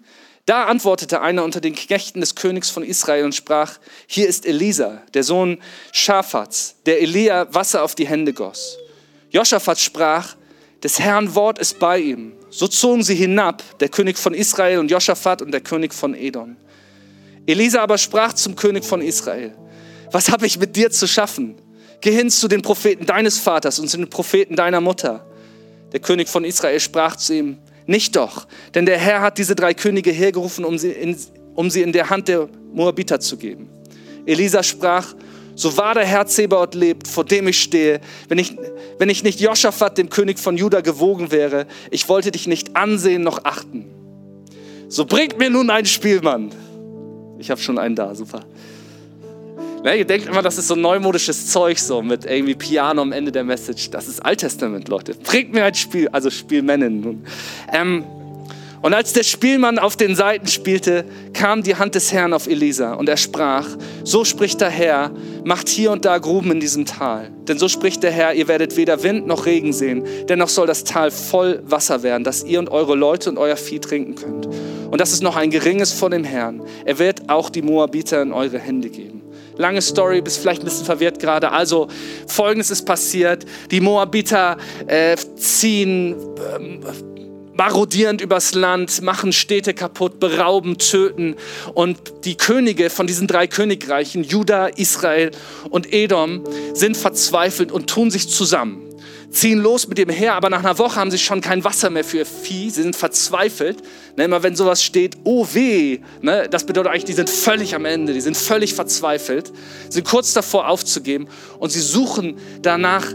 Da 0.45 0.65
antwortete 0.65 1.21
einer 1.21 1.45
unter 1.45 1.61
den 1.61 1.75
Knechten 1.75 2.21
des 2.21 2.35
Königs 2.35 2.71
von 2.71 2.83
Israel 2.83 3.25
und 3.25 3.35
sprach, 3.35 3.79
hier 4.07 4.29
ist 4.29 4.47
Elisa, 4.47 5.03
der 5.15 5.23
Sohn 5.23 5.63
Schaphats, 5.93 6.77
der 6.87 7.01
Elia 7.03 7.53
Wasser 7.53 7.83
auf 7.83 7.95
die 7.95 8.07
Hände 8.07 8.33
goss. 8.33 8.79
Josaphat 9.31 9.79
sprach, 9.79 10.37
des 10.83 10.99
Herrn 11.01 11.35
Wort 11.35 11.59
ist 11.59 11.79
bei 11.79 11.99
ihm. 11.99 12.33
So 12.51 12.67
zogen 12.69 13.03
sie 13.03 13.15
hinab, 13.15 13.63
der 13.81 13.89
König 13.89 14.17
von 14.17 14.33
Israel 14.33 14.79
und 14.79 14.91
Josaphat 14.91 15.43
und 15.43 15.51
der 15.51 15.61
König 15.61 15.93
von 15.93 16.15
Edom. 16.15 16.57
Elisa 17.49 17.81
aber 17.81 17.97
sprach 17.97 18.35
zum 18.35 18.57
König 18.57 18.85
von 18.85 19.01
Israel, 19.01 19.55
was 20.13 20.31
habe 20.31 20.45
ich 20.45 20.59
mit 20.59 20.77
dir 20.77 20.91
zu 20.91 21.09
schaffen? 21.09 21.55
Geh 22.03 22.13
hin 22.13 22.31
zu 22.31 22.47
den 22.47 22.61
Propheten 22.61 23.07
deines 23.07 23.39
Vaters 23.39 23.79
und 23.79 23.89
zu 23.89 23.97
den 23.97 24.11
Propheten 24.11 24.55
deiner 24.55 24.83
Mutter. 24.83 25.25
Der 25.93 26.01
König 26.01 26.29
von 26.29 26.45
Israel 26.45 26.79
sprach 26.79 27.17
zu 27.17 27.35
ihm, 27.35 27.59
nicht 27.87 28.17
doch, 28.17 28.47
denn 28.75 28.85
der 28.85 28.99
Herr 28.99 29.23
hat 29.23 29.39
diese 29.39 29.55
drei 29.55 29.73
Könige 29.73 30.11
hergerufen, 30.11 30.63
um 30.63 30.77
sie 30.77 30.91
in, 30.91 31.17
um 31.55 31.71
sie 31.71 31.81
in 31.81 31.93
der 31.93 32.11
Hand 32.11 32.29
der 32.29 32.51
Moabiter 32.75 33.19
zu 33.19 33.39
geben. 33.39 33.71
Elisa 34.27 34.63
sprach, 34.63 35.15
so 35.55 35.75
wahr 35.79 35.95
der 35.95 36.05
Herr 36.05 36.27
Zebaoth 36.27 36.75
lebt, 36.75 37.09
vor 37.09 37.25
dem 37.25 37.49
ich 37.49 37.63
stehe, 37.63 38.03
wenn 38.29 38.39
ich, 38.39 38.55
wenn 38.99 39.09
ich 39.09 39.25
nicht 39.25 39.41
Joschafat, 39.41 39.97
dem 39.97 40.11
König 40.11 40.39
von 40.39 40.59
Juda, 40.59 40.83
gewogen 40.83 41.31
wäre, 41.31 41.67
ich 41.91 42.11
wollte 42.11 42.31
dich 42.31 42.47
nicht 42.47 42.77
ansehen 42.77 43.23
noch 43.23 43.47
achten. 43.47 43.87
So 44.89 45.07
bringt 45.07 45.39
mir 45.39 45.49
nun 45.49 45.71
einen 45.71 45.87
Spielmann. 45.87 46.53
Ich 47.39 47.51
habe 47.51 47.61
schon 47.61 47.79
einen 47.79 47.95
da, 47.95 48.15
super. 48.15 48.41
Ne, 49.85 49.97
ihr 49.97 50.05
denkt 50.05 50.27
immer, 50.27 50.43
das 50.43 50.59
ist 50.59 50.69
so 50.69 50.75
neumodisches 50.75 51.49
Zeug, 51.51 51.79
so 51.79 52.03
mit 52.03 52.25
irgendwie 52.25 52.55
Piano 52.55 53.01
am 53.01 53.13
Ende 53.13 53.31
der 53.31 53.45
Message. 53.45 53.91
Das 53.91 54.09
ist 54.09 54.21
Alttestament, 54.21 54.89
Leute. 54.89 55.15
Bringt 55.15 55.53
mir 55.53 55.65
ein 55.65 55.75
Spiel, 55.75 56.09
also 56.09 56.31
Spielmännin. 56.31 57.23
Ähm, 57.73 58.05
und 58.81 58.95
als 58.95 59.13
der 59.13 59.25
Spielmann 59.25 59.79
auf 59.79 59.97
den 59.97 60.15
Seiten 60.15 60.47
spielte, 60.47 61.05
kam 61.33 61.63
die 61.63 61.77
Hand 61.77 61.95
des 61.95 62.13
Herrn 62.13 62.33
auf 62.33 62.47
Elisa 62.47 62.95
und 62.95 63.09
er 63.09 63.17
sprach, 63.17 63.67
so 64.05 64.25
spricht 64.25 64.61
der 64.61 64.71
Herr, 64.71 65.11
macht 65.45 65.69
hier 65.69 65.91
und 65.91 66.05
da 66.05 66.19
Gruben 66.19 66.53
in 66.53 66.61
diesem 66.61 66.87
Tal. 66.87 67.31
Denn 67.49 67.59
so 67.59 67.69
spricht 67.69 68.03
der 68.03 68.13
Herr, 68.13 68.35
ihr 68.35 68.47
werdet 68.47 68.77
weder 68.77 69.03
Wind 69.03 69.27
noch 69.27 69.47
Regen 69.47 69.73
sehen, 69.73 70.05
dennoch 70.29 70.49
soll 70.49 70.67
das 70.67 70.85
Tal 70.85 71.11
voll 71.11 71.61
Wasser 71.65 72.03
werden, 72.03 72.23
dass 72.23 72.45
ihr 72.45 72.61
und 72.61 72.69
eure 72.69 72.95
Leute 72.95 73.31
und 73.31 73.39
euer 73.39 73.57
Vieh 73.57 73.81
trinken 73.81 74.15
könnt. 74.15 74.49
Und 74.91 75.01
das 75.01 75.13
ist 75.13 75.23
noch 75.23 75.37
ein 75.37 75.51
geringes 75.51 75.93
von 75.93 76.11
dem 76.11 76.25
Herrn. 76.25 76.63
Er 76.85 76.99
wird 76.99 77.29
auch 77.29 77.51
die 77.51 77.63
Moabiter 77.63 78.23
in 78.23 78.33
eure 78.33 78.59
Hände 78.59 78.89
geben. 78.89 79.23
Lange 79.57 79.83
Story, 79.83 80.21
bist 80.21 80.39
vielleicht 80.41 80.63
ein 80.63 80.65
bisschen 80.65 80.87
verwirrt 80.87 81.19
gerade. 81.19 81.51
Also 81.51 81.89
folgendes 82.27 82.71
ist 82.71 82.85
passiert. 82.85 83.45
Die 83.71 83.81
Moabiter 83.81 84.57
äh, 84.87 85.17
ziehen... 85.37 86.17
Ähm, 86.57 86.81
marodierend 87.59 88.21
übers 88.21 88.55
Land, 88.55 89.03
machen 89.03 89.33
Städte 89.33 89.75
kaputt, 89.75 90.21
berauben, 90.21 90.79
töten. 90.79 91.35
Und 91.75 91.99
die 92.25 92.37
Könige 92.37 92.89
von 92.89 93.09
diesen 93.09 93.27
drei 93.27 93.49
Königreichen, 93.49 94.23
Juda, 94.23 94.69
Israel 94.69 95.33
und 95.69 95.93
Edom, 95.93 96.45
sind 96.73 96.97
verzweifelt 96.97 97.73
und 97.73 97.91
tun 97.91 98.13
sich 98.13 98.29
zusammen. 98.29 98.88
Ziehen 99.31 99.59
los 99.59 99.89
mit 99.89 99.99
dem 99.99 100.09
Heer, 100.09 100.35
aber 100.35 100.49
nach 100.49 100.61
einer 100.61 100.79
Woche 100.79 100.97
haben 100.97 101.11
sie 101.11 101.19
schon 101.19 101.41
kein 101.41 101.63
Wasser 101.63 101.91
mehr 101.91 102.05
für 102.05 102.19
ihr 102.19 102.27
Vieh. 102.27 102.71
Sie 102.71 102.83
sind 102.83 102.97
verzweifelt. 102.97 103.83
Ne, 104.17 104.25
immer 104.25 104.43
wenn 104.43 104.57
sowas 104.57 104.83
steht, 104.83 105.17
oh 105.25 105.47
weh, 105.53 106.01
ne, 106.23 106.49
das 106.49 106.65
bedeutet 106.65 106.91
eigentlich, 106.91 107.05
die 107.05 107.13
sind 107.13 107.29
völlig 107.29 107.75
am 107.75 107.85
Ende, 107.85 108.15
die 108.15 108.21
sind 108.21 108.37
völlig 108.37 108.75
verzweifelt, 108.75 109.53
sind 109.91 110.07
kurz 110.07 110.33
davor 110.33 110.69
aufzugeben 110.69 111.29
und 111.59 111.71
sie 111.71 111.81
suchen 111.81 112.39
danach, 112.63 113.07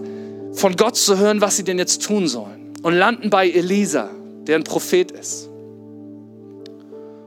von 0.53 0.76
Gott 0.76 0.95
zu 0.95 1.18
hören, 1.18 1.41
was 1.41 1.57
sie 1.57 1.64
denn 1.64 1.80
jetzt 1.80 2.03
tun 2.03 2.28
sollen. 2.28 2.74
Und 2.84 2.93
landen 2.93 3.32
bei 3.32 3.49
Elisa 3.49 4.11
der 4.47 4.57
ein 4.57 4.64
Prophet 4.64 5.11
ist. 5.11 5.47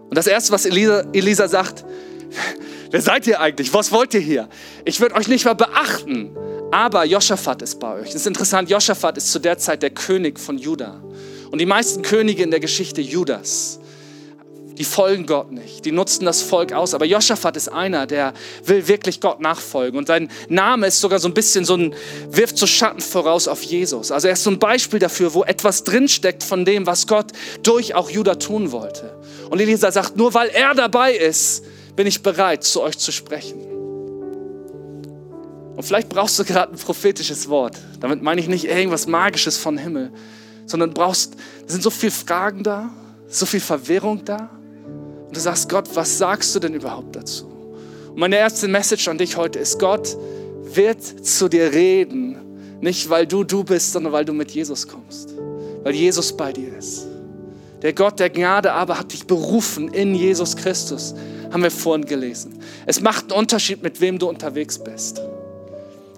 Und 0.09 0.15
das 0.15 0.27
Erste, 0.27 0.53
was 0.53 0.67
Elisa, 0.67 1.05
Elisa 1.13 1.49
sagt, 1.49 1.85
wer 2.91 3.01
seid 3.01 3.27
ihr 3.27 3.41
eigentlich? 3.41 3.73
Was 3.75 3.91
wollt 3.93 4.15
ihr 4.15 4.21
hier? 4.21 4.49
Ich 4.85 5.01
würde 5.01 5.15
euch 5.17 5.29
nicht 5.29 5.45
mal 5.45 5.55
beachten, 5.55 6.37
aber 6.71 7.05
Joschafat 7.05 7.63
ist 7.63 7.79
bei 7.79 8.01
euch. 8.01 8.07
Das 8.07 8.17
ist 8.17 8.27
interessant, 8.27 8.71
Joschafat 8.71 9.17
ist 9.17 9.31
zu 9.31 9.39
der 9.39 9.59
Zeit 9.59 9.83
der 9.83 9.91
König 9.91 10.39
von 10.39 10.59
Juda. 10.59 11.03
Und 11.51 11.61
die 11.61 11.67
meisten 11.67 12.03
Könige 12.03 12.43
in 12.43 12.51
der 12.51 12.61
Geschichte 12.61 13.01
Judas 13.01 13.79
die 14.77 14.85
folgen 14.85 15.27
Gott 15.27 15.53
nicht, 15.53 15.85
die 15.85 15.93
nutzen 15.93 16.25
das 16.25 16.43
Volk 16.43 16.73
aus. 16.73 16.95
Aber 16.95 17.05
Joschafat 17.05 17.57
ist 17.57 17.69
einer, 17.69 18.07
der 18.07 18.35
will 18.65 18.87
wirklich 18.89 19.21
Gott 19.21 19.41
nachfolgen. 19.41 19.99
Und 19.99 20.07
sein 20.07 20.29
Name 20.49 20.87
ist 20.87 21.01
sogar 21.01 21.19
so 21.19 21.29
ein 21.29 21.35
bisschen 21.35 21.65
so 21.65 21.77
ein, 21.77 21.95
wirft 22.31 22.59
so 22.59 22.67
Schatten 22.67 23.01
voraus 23.01 23.49
auf 23.49 23.63
Jesus. 23.63 24.13
Also 24.13 24.29
er 24.29 24.35
ist 24.35 24.45
so 24.45 24.51
ein 24.51 24.59
Beispiel 24.59 24.99
dafür, 24.99 25.35
wo 25.35 25.45
etwas 25.45 25.85
drinsteckt 25.85 26.43
von 26.43 26.65
dem, 26.65 26.87
was 26.87 27.07
Gott 27.07 27.33
durch 27.63 27.95
auch 27.95 28.11
Judah 28.11 28.39
tun 28.39 28.73
wollte. 28.73 29.19
Und 29.51 29.61
Elisa 29.61 29.91
sagt, 29.91 30.17
nur 30.17 30.35
weil 30.35 30.49
er 30.49 30.75
dabei 30.75 31.15
ist, 31.15 31.65
bin 31.95 32.07
ich 32.07 32.23
bereit, 32.23 32.65
zu 32.65 32.83
euch 32.83 32.99
zu 32.99 33.13
sprechen. 33.13 33.76
Und 35.77 35.83
vielleicht 35.83 36.09
brauchst 36.09 36.39
du 36.39 36.45
gerade 36.45 36.73
ein 36.73 36.79
prophetisches 36.79 37.49
Wort. 37.51 37.77
Damit 38.01 38.23
meine 38.23 38.41
ich 38.41 38.49
nicht 38.49 38.65
irgendwas 38.65 39.07
Magisches 39.07 39.59
von 39.59 39.77
Himmel, 39.77 40.11
sondern 40.65 40.95
brauchst, 40.95 41.37
es 41.67 41.73
sind 41.73 41.83
so 41.83 41.91
viele 41.91 42.13
Fragen 42.13 42.63
da, 42.63 42.91
so 43.29 43.45
viel 43.45 43.61
Verwirrung 43.61 44.25
da. 44.25 44.51
Und 45.27 45.37
du 45.37 45.41
sagst, 45.41 45.69
Gott, 45.69 45.89
was 45.95 46.17
sagst 46.17 46.55
du 46.55 46.61
denn 46.61 46.73
überhaupt 46.73 47.15
dazu? 47.15 47.47
Und 48.09 48.19
meine 48.19 48.37
erste 48.37 48.69
Message 48.69 49.07
an 49.09 49.19
dich 49.19 49.37
heute 49.37 49.59
ist, 49.59 49.79
Gott 49.79 50.17
wird 50.63 51.03
zu 51.03 51.49
dir 51.49 51.73
reden, 51.73 52.39
nicht 52.81 53.11
weil 53.11 53.27
du 53.27 53.45
du 53.45 53.63
bist, 53.63 53.93
sondern 53.93 54.13
weil 54.13 54.25
du 54.25 54.33
mit 54.33 54.51
Jesus 54.51 54.89
kommst, 54.89 55.35
weil 55.83 55.95
Jesus 55.95 56.35
bei 56.35 56.53
dir 56.53 56.77
ist. 56.77 57.07
Der 57.83 57.93
Gott 57.93 58.19
der 58.19 58.31
Gnade 58.31 58.73
aber 58.73 58.99
hat 58.99 59.13
dich 59.13 59.27
berufen 59.27 59.89
in 59.93 60.15
Jesus 60.15 60.57
Christus, 60.57 61.15
haben 61.53 61.63
wir 61.63 61.71
vorhin 61.71 62.07
gelesen. 62.07 62.59
Es 62.87 63.03
macht 63.03 63.31
einen 63.31 63.41
Unterschied, 63.41 63.83
mit 63.83 64.01
wem 64.01 64.19
du 64.19 64.29
unterwegs 64.29 64.79
bist. 64.79 65.21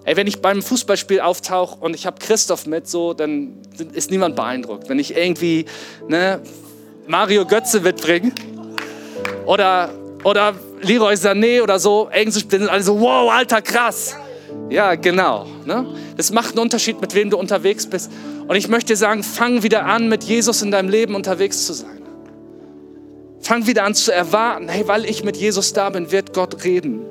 Ey, 0.05 0.15
wenn 0.15 0.27
ich 0.27 0.41
beim 0.41 0.61
Fußballspiel 0.61 1.19
auftauche 1.19 1.77
und 1.79 1.93
ich 1.93 2.05
habe 2.05 2.17
Christoph 2.19 2.65
mit, 2.65 2.87
so, 2.87 3.13
dann 3.13 3.57
ist 3.93 4.11
niemand 4.11 4.35
beeindruckt. 4.35 4.89
Wenn 4.89 4.99
ich 4.99 5.15
irgendwie 5.15 5.65
ne, 6.07 6.41
Mario 7.07 7.45
Götze 7.45 7.81
mitbringe, 7.81 8.31
oder, 9.45 9.89
oder 10.23 10.53
Leroy 10.81 11.15
Sané 11.15 11.61
oder 11.61 11.79
so, 11.79 12.07
Englisch, 12.11 12.45
sind 12.47 12.69
alle 12.69 12.83
so, 12.83 12.99
wow, 12.99 13.31
alter, 13.31 13.61
krass. 13.61 14.15
Ja, 14.69 14.95
genau. 14.95 15.47
Ne? 15.65 15.87
Das 16.17 16.31
macht 16.31 16.51
einen 16.51 16.59
Unterschied, 16.59 17.01
mit 17.01 17.15
wem 17.15 17.29
du 17.29 17.37
unterwegs 17.37 17.87
bist. 17.87 18.11
Und 18.47 18.55
ich 18.55 18.67
möchte 18.67 18.93
dir 18.93 18.97
sagen, 18.97 19.23
fang 19.23 19.63
wieder 19.63 19.85
an, 19.85 20.07
mit 20.07 20.23
Jesus 20.23 20.61
in 20.61 20.71
deinem 20.71 20.89
Leben 20.89 21.15
unterwegs 21.15 21.65
zu 21.65 21.73
sein. 21.73 22.01
Fang 23.41 23.65
wieder 23.67 23.83
an 23.83 23.95
zu 23.95 24.13
erwarten, 24.13 24.67
hey, 24.69 24.87
weil 24.87 25.05
ich 25.05 25.23
mit 25.23 25.37
Jesus 25.37 25.73
da 25.73 25.89
bin, 25.89 26.11
wird 26.11 26.33
Gott 26.33 26.63
reden. 26.63 27.01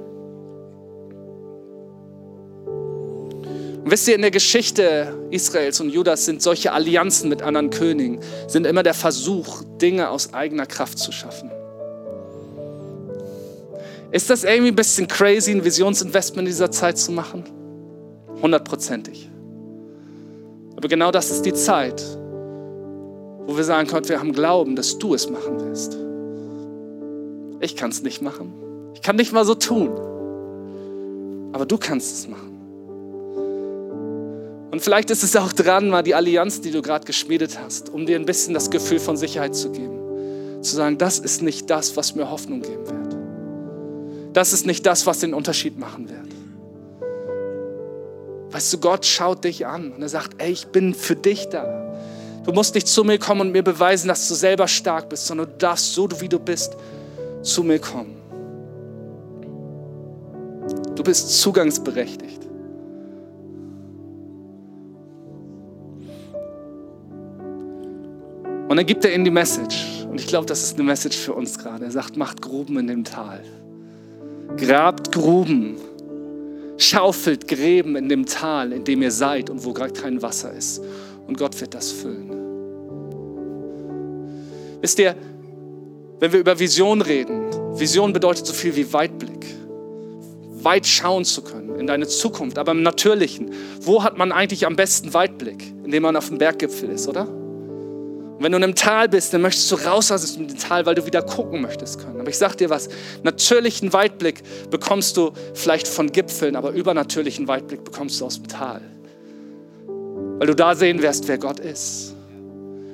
Und 3.89 3.93
wisst 3.93 4.07
ihr, 4.07 4.17
in 4.17 4.21
der 4.21 4.31
Geschichte 4.31 5.15
Israels 5.31 5.81
und 5.81 5.89
Judas 5.89 6.27
sind 6.27 6.43
solche 6.43 6.73
Allianzen 6.73 7.31
mit 7.31 7.41
anderen 7.41 7.71
Königen, 7.71 8.21
sind 8.47 8.67
immer 8.67 8.83
der 8.83 8.93
Versuch, 8.93 9.63
Dinge 9.81 10.11
aus 10.11 10.35
eigener 10.35 10.67
Kraft 10.67 10.99
zu 10.99 11.11
schaffen. 11.11 11.51
Ist 14.11 14.29
das 14.29 14.45
irgendwie 14.45 14.73
ein 14.73 14.77
bisschen 14.77 15.09
crazy, 15.09 15.53
ein 15.53 15.65
Visionsinvestment 15.65 16.47
in 16.47 16.53
dieser 16.53 16.71
Zeit 16.71 16.99
zu 16.99 17.13
machen? 17.13 17.45
Hundertprozentig. 18.43 19.31
Aber 20.77 20.89
genau 20.89 21.11
das 21.11 21.31
ist 21.31 21.47
die 21.47 21.55
Zeit, 21.55 22.05
wo 23.47 23.57
wir 23.57 23.65
sagen 23.65 23.89
können, 23.89 24.07
wir 24.07 24.21
haben 24.21 24.35
Glauben, 24.35 24.77
dass 24.77 24.99
du 24.99 25.15
es 25.15 25.31
machen 25.31 25.61
wirst. 25.61 25.97
Ich 27.61 27.75
kann 27.75 27.89
es 27.89 28.03
nicht 28.03 28.21
machen. 28.21 28.53
Ich 28.93 29.01
kann 29.01 29.17
nicht 29.17 29.33
mal 29.33 29.47
so 29.47 29.55
tun. 29.55 29.89
Aber 31.55 31.65
du 31.65 31.79
kannst 31.79 32.19
es 32.19 32.29
machen. 32.29 32.58
Und 34.71 34.83
vielleicht 34.83 35.11
ist 35.11 35.23
es 35.23 35.35
auch 35.37 35.53
dran, 35.53 35.89
mal 35.89 36.03
die 36.03 36.15
Allianz, 36.15 36.61
die 36.61 36.71
du 36.71 36.83
gerade 36.83 37.07
geschmiedet 37.07 37.59
hast, 37.59 37.89
um 37.89 38.05
dir 38.05 38.17
ein 38.17 38.27
bisschen 38.27 38.53
das 38.53 38.71
Gefühl 38.71 39.01
von 39.01 39.17
Sicherheit 39.17 39.55
zu 39.55 39.71
geben. 39.71 40.63
Zu 40.63 40.77
sagen, 40.77 40.99
das 40.99 41.19
ist 41.19 41.43
nicht 41.43 41.71
das, 41.71 41.97
was 41.97 42.15
mir 42.15 42.31
Hoffnung 42.31 42.61
geben 42.61 42.87
wird. 42.87 43.17
Das 44.35 44.53
ist 44.53 44.67
nicht 44.67 44.85
das, 44.85 45.07
was 45.07 45.21
den 45.21 45.33
Unterschied 45.33 45.79
machen 45.79 46.09
wird. 46.11 46.29
Weißt 48.51 48.73
du, 48.73 48.79
Gott 48.79 49.07
schaut 49.07 49.45
dich 49.45 49.67
an 49.67 49.93
und 49.93 50.03
er 50.03 50.09
sagt, 50.09 50.41
ey, 50.43 50.51
ich 50.51 50.67
bin 50.69 50.95
für 50.95 51.17
dich 51.17 51.49
da. 51.49 51.79
Du 52.45 52.53
musst 52.53 52.75
nicht 52.75 52.89
zu 52.89 53.05
mir 53.05 53.19
kommen 53.19 53.43
und 53.43 53.53
mir 53.53 53.63
beweisen, 53.63 54.09
dass 54.09 54.27
du 54.29 54.35
selber 54.35 54.69
stark 54.69 55.09
bist, 55.09 55.27
sondern 55.27 55.49
du 55.51 55.59
darfst, 55.59 55.93
so 55.93 56.09
wie 56.21 56.29
du 56.29 56.39
bist, 56.39 56.77
zu 57.43 57.63
mir 57.63 57.79
kommen. 57.79 58.17
Du 60.95 61.03
bist 61.03 61.41
zugangsberechtigt. 61.41 62.28
Dann 68.79 68.87
gibt 68.87 69.05
er 69.05 69.13
ihnen 69.13 69.25
die 69.25 69.33
Message. 69.33 70.07
Und 70.09 70.21
ich 70.21 70.29
glaube, 70.29 70.47
das 70.47 70.63
ist 70.63 70.77
eine 70.77 70.85
Message 70.85 71.17
für 71.17 71.33
uns 71.33 71.59
gerade. 71.59 71.87
Er 71.87 71.91
sagt, 71.91 72.17
macht 72.17 72.41
Gruben 72.41 72.79
in 72.79 72.87
dem 72.87 73.03
Tal. 73.03 73.43
Grabt 74.57 75.11
Gruben. 75.11 75.75
Schaufelt 76.77 77.49
Gräben 77.49 77.97
in 77.97 78.09
dem 78.09 78.25
Tal, 78.25 78.73
in 78.73 78.85
dem 78.85 79.03
ihr 79.03 79.11
seid 79.11 79.51
und 79.51 79.65
wo 79.65 79.73
gerade 79.73 79.95
kein 79.95 80.23
Wasser 80.23 80.53
ist. 80.53 80.81
Und 81.27 81.37
Gott 81.37 81.61
wird 81.61 81.75
das 81.75 81.91
füllen. 81.91 82.31
Wisst 84.81 85.01
ihr, 85.01 85.17
wenn 86.21 86.33
wir 86.33 86.39
über 86.39 86.57
Vision 86.57 87.03
reden, 87.03 87.51
Vision 87.77 88.13
bedeutet 88.13 88.47
so 88.47 88.53
viel 88.53 88.77
wie 88.77 88.93
Weitblick. 88.93 89.45
Weit 90.63 90.87
schauen 90.87 91.25
zu 91.25 91.43
können 91.43 91.81
in 91.81 91.89
deine 91.89 92.07
Zukunft, 92.07 92.59
aber 92.59 92.71
im 92.71 92.85
Natürlichen. 92.85 93.51
Wo 93.81 94.05
hat 94.05 94.17
man 94.17 94.31
eigentlich 94.31 94.67
am 94.67 94.77
besten 94.77 95.13
Weitblick? 95.15 95.65
Indem 95.85 96.05
man 96.05 96.15
auf 96.15 96.29
dem 96.29 96.39
Berggipfel 96.39 96.91
ist, 96.91 97.09
oder? 97.09 97.38
Und 98.39 98.45
wenn 98.45 98.53
du 98.53 98.59
in 98.59 98.63
einem 98.63 98.77
Tal 98.77 99.09
bist, 99.09 99.35
dann 99.35 99.41
möchtest 99.41 99.69
du 99.73 99.75
raus 99.75 100.13
aus 100.13 100.35
dem 100.35 100.57
Tal, 100.57 100.87
weil 100.87 100.95
du 100.95 101.05
wieder 101.05 101.23
gucken 101.23 101.61
möchtest 101.61 101.99
können. 101.99 102.21
Aber 102.21 102.31
ich 102.31 102.39
sag 102.39 102.55
dir 102.55 102.71
was, 102.71 102.89
natürlichen 103.25 103.93
Weitblick 103.93 104.45
bekommst 104.71 105.17
du 105.17 105.33
vielleicht 105.55 105.89
von 105.89 106.13
Gipfeln, 106.13 106.55
aber 106.55 106.71
übernatürlichen 106.71 107.49
Weitblick 107.49 107.83
bekommst 107.83 108.21
du 108.21 108.27
aus 108.27 108.37
dem 108.37 108.47
Tal. 108.47 108.81
Weil 110.39 110.47
du 110.47 110.55
da 110.55 110.77
sehen 110.77 111.03
wirst, 111.03 111.27
wer 111.27 111.37
Gott 111.37 111.59
ist. 111.59 112.15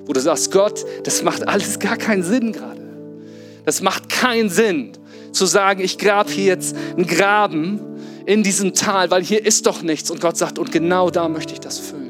Wo 0.07 0.15
du 0.15 0.21
sagst, 0.21 0.51
Gott, 0.51 0.83
das 1.03 1.23
macht 1.23 1.47
alles 1.47 1.79
gar 1.79 1.99
keinen 1.99 2.23
Sinn 2.23 2.53
gerade. 2.53 2.81
Das 3.67 3.83
macht 3.83 4.09
keinen 4.09 4.49
Sinn, 4.49 4.93
zu 5.33 5.45
sagen, 5.45 5.83
ich 5.83 5.99
grab 5.99 6.31
hier 6.31 6.47
jetzt 6.47 6.75
einen 6.97 7.07
Graben 7.07 7.81
in 8.25 8.43
diesem 8.43 8.73
Tal, 8.73 9.11
weil 9.11 9.23
hier 9.23 9.45
ist 9.45 9.67
doch 9.67 9.83
nichts. 9.83 10.11
Und 10.11 10.23
Gott 10.23 10.39
sagt, 10.39 10.59
und 10.59 10.73
genau 10.73 11.11
da 11.11 11.29
möchte 11.29 11.53
ich 11.53 11.61
das 11.61 11.79
füllen. 11.79 12.04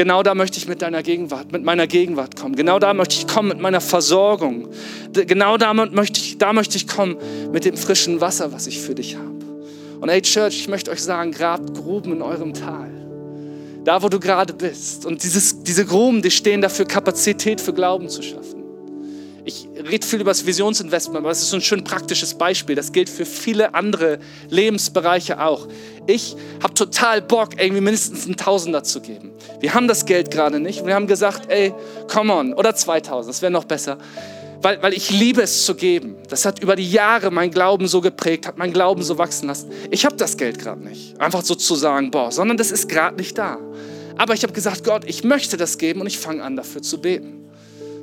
Genau 0.00 0.22
da 0.22 0.34
möchte 0.34 0.56
ich 0.56 0.66
mit 0.66 0.80
deiner 0.80 1.02
Gegenwart, 1.02 1.52
mit 1.52 1.62
meiner 1.62 1.86
Gegenwart 1.86 2.34
kommen. 2.34 2.56
Genau 2.56 2.78
da 2.78 2.94
möchte 2.94 3.16
ich 3.16 3.26
kommen 3.26 3.50
mit 3.50 3.60
meiner 3.60 3.82
Versorgung. 3.82 4.68
Genau 5.12 5.58
da 5.58 5.74
möchte 5.74 6.18
ich, 6.18 6.38
da 6.38 6.54
möchte 6.54 6.78
ich 6.78 6.88
kommen 6.88 7.18
mit 7.52 7.66
dem 7.66 7.76
frischen 7.76 8.18
Wasser, 8.18 8.50
was 8.50 8.66
ich 8.66 8.80
für 8.80 8.94
dich 8.94 9.16
habe. 9.16 9.44
Und 10.00 10.08
hey 10.08 10.22
Church, 10.22 10.58
ich 10.58 10.68
möchte 10.68 10.90
euch 10.90 11.02
sagen, 11.02 11.32
grabt 11.32 11.74
Gruben 11.74 12.12
in 12.12 12.22
eurem 12.22 12.54
Tal. 12.54 12.88
Da, 13.84 14.02
wo 14.02 14.08
du 14.08 14.18
gerade 14.18 14.54
bist. 14.54 15.04
Und 15.04 15.22
dieses, 15.22 15.62
diese 15.64 15.84
Gruben, 15.84 16.22
die 16.22 16.30
stehen 16.30 16.62
dafür, 16.62 16.86
Kapazität 16.86 17.60
für 17.60 17.74
Glauben 17.74 18.08
zu 18.08 18.22
schaffen. 18.22 18.59
Ich 19.50 19.66
rede 19.74 20.06
viel 20.06 20.20
über 20.20 20.30
das 20.30 20.46
Visionsinvestment, 20.46 21.18
aber 21.18 21.32
es 21.32 21.40
ist 21.40 21.50
so 21.50 21.56
ein 21.56 21.60
schön 21.60 21.82
praktisches 21.82 22.34
Beispiel. 22.34 22.76
Das 22.76 22.92
gilt 22.92 23.08
für 23.08 23.26
viele 23.26 23.74
andere 23.74 24.20
Lebensbereiche 24.48 25.42
auch. 25.42 25.66
Ich 26.06 26.36
habe 26.62 26.72
total 26.74 27.20
Bock, 27.20 27.60
irgendwie 27.60 27.80
mindestens 27.80 28.26
einen 28.26 28.36
Tausender 28.36 28.84
zu 28.84 29.00
geben. 29.00 29.32
Wir 29.58 29.74
haben 29.74 29.88
das 29.88 30.06
Geld 30.06 30.30
gerade 30.30 30.60
nicht. 30.60 30.86
Wir 30.86 30.94
haben 30.94 31.08
gesagt, 31.08 31.50
ey, 31.50 31.74
come 32.06 32.32
on, 32.32 32.54
oder 32.54 32.76
2000, 32.76 33.28
das 33.28 33.42
wäre 33.42 33.50
noch 33.50 33.64
besser. 33.64 33.98
Weil, 34.62 34.80
weil 34.82 34.92
ich 34.92 35.10
liebe 35.10 35.42
es 35.42 35.64
zu 35.64 35.74
geben. 35.74 36.14
Das 36.28 36.44
hat 36.44 36.62
über 36.62 36.76
die 36.76 36.88
Jahre 36.88 37.32
mein 37.32 37.50
Glauben 37.50 37.88
so 37.88 38.00
geprägt, 38.00 38.46
hat 38.46 38.56
mein 38.56 38.72
Glauben 38.72 39.02
so 39.02 39.18
wachsen 39.18 39.48
lassen. 39.48 39.72
Ich 39.90 40.04
habe 40.04 40.14
das 40.14 40.36
Geld 40.36 40.60
gerade 40.60 40.80
nicht. 40.80 41.20
Einfach 41.20 41.42
so 41.42 41.56
zu 41.56 41.74
sagen, 41.74 42.12
boah, 42.12 42.30
sondern 42.30 42.56
das 42.56 42.70
ist 42.70 42.88
gerade 42.88 43.16
nicht 43.16 43.36
da. 43.36 43.58
Aber 44.16 44.34
ich 44.34 44.44
habe 44.44 44.52
gesagt, 44.52 44.84
Gott, 44.84 45.02
ich 45.06 45.24
möchte 45.24 45.56
das 45.56 45.76
geben 45.76 46.02
und 46.02 46.06
ich 46.06 46.20
fange 46.20 46.44
an, 46.44 46.54
dafür 46.54 46.82
zu 46.82 47.00
beten. 47.00 47.39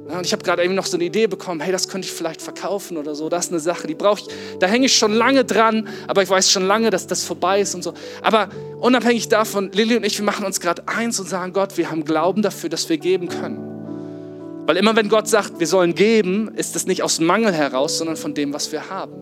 Und 0.08 0.26
ich 0.26 0.32
habe 0.32 0.42
gerade 0.42 0.64
eben 0.64 0.74
noch 0.74 0.86
so 0.86 0.96
eine 0.96 1.04
Idee 1.04 1.28
bekommen, 1.28 1.60
hey, 1.60 1.72
das 1.72 1.90
könnte 1.90 2.08
ich 2.08 2.14
vielleicht 2.14 2.42
verkaufen 2.42 2.96
oder 2.96 3.14
so. 3.14 3.28
Das 3.28 3.48
ist 3.48 3.52
eine 3.52 3.60
Sache, 3.60 3.88
die 3.88 3.96
brauche 3.96 4.22
ich. 4.22 4.28
Da 4.60 4.68
hänge 4.68 4.86
ich 4.86 4.96
schon 4.96 5.12
lange 5.14 5.44
dran, 5.44 5.90
aber 6.08 6.24
ich 6.24 6.30
weiß 6.30 6.50
schon 6.50 6.66
lange, 6.66 6.90
dass 6.90 7.08
das 7.08 7.26
vorbei 7.26 7.60
ist 7.60 7.76
und 7.76 7.84
so. 7.84 7.94
Aber 8.22 8.48
unabhängig 8.80 9.28
davon, 9.28 9.70
Lilly 9.74 9.98
und 9.98 10.06
ich, 10.06 10.18
wir 10.18 10.26
machen 10.26 10.46
uns 10.46 10.62
gerade 10.62 10.88
eins 10.88 11.20
und 11.20 11.28
sagen, 11.28 11.52
Gott, 11.52 11.78
wir 11.78 11.92
haben 11.92 12.06
Glauben 12.06 12.42
dafür, 12.42 12.70
dass 12.70 12.88
wir 12.88 12.98
geben 12.98 13.28
können. 13.28 13.68
Weil 14.66 14.78
immer 14.78 14.96
wenn 14.96 15.10
Gott 15.10 15.28
sagt, 15.28 15.60
wir 15.60 15.68
sollen 15.68 15.94
geben, 15.94 16.54
ist 16.56 16.76
das 16.76 16.88
nicht 16.88 17.04
aus 17.04 17.20
Mangel 17.20 17.54
heraus, 17.54 17.98
sondern 17.98 18.16
von 18.16 18.34
dem, 18.34 18.54
was 18.54 18.72
wir 18.72 18.90
haben. 18.90 19.14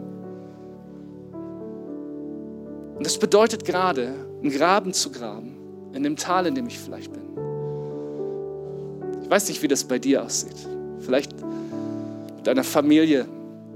Und 2.96 3.06
das 3.06 3.18
bedeutet 3.18 3.66
gerade, 3.66 4.14
einen 4.42 4.52
Graben 4.52 4.94
zu 4.94 5.12
graben, 5.12 5.58
in 5.94 6.04
dem 6.04 6.16
Tal, 6.16 6.46
in 6.46 6.54
dem 6.54 6.68
ich 6.68 6.80
vielleicht 6.80 7.12
bin. 7.12 7.24
Ich 9.24 9.30
weiß 9.30 9.50
nicht, 9.50 9.64
wie 9.64 9.68
das 9.68 9.84
bei 9.84 9.98
dir 9.98 10.24
aussieht. 10.24 10.75
Vielleicht 11.00 11.32
mit 12.38 12.48
deiner 12.48 12.64
Familie, 12.64 13.26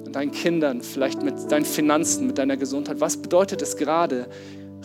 mit 0.04 0.16
deinen 0.16 0.32
Kindern, 0.32 0.82
vielleicht 0.82 1.22
mit 1.24 1.52
deinen 1.52 1.66
Finanzen, 1.66 2.28
mit 2.28 2.38
deiner 2.38 2.58
Gesundheit. 2.58 3.00
Was 3.00 3.18
bedeutet 3.18 3.62
es 3.62 3.78
gerade, 3.78 4.28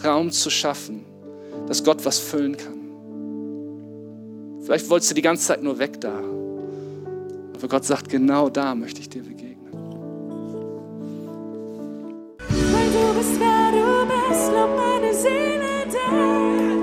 Raum 0.04 0.30
zu 0.30 0.50
schaffen, 0.50 1.04
dass 1.66 1.82
Gott 1.84 2.04
was 2.04 2.18
füllen 2.18 2.56
kann? 2.56 2.74
Vielleicht 4.64 4.88
wolltest 4.88 5.10
du 5.10 5.14
die 5.14 5.22
ganze 5.22 5.46
Zeit 5.46 5.62
nur 5.62 5.78
weg 5.78 6.00
da. 6.00 6.18
Aber 7.54 7.68
Gott 7.68 7.84
sagt, 7.84 8.08
genau 8.08 8.48
da 8.48 8.74
möchte 8.74 9.00
ich 9.00 9.08
dir 9.08 9.22
begegnen. 9.22 9.72
Weil 12.38 12.90
du 12.90 13.18
bist, 13.18 13.38
wer 13.38 13.72
du 13.72 14.06
bist, 14.06 14.52
lob 14.52 14.76
meine 14.76 15.14
Seele 15.14 15.86
dir. 15.90 16.73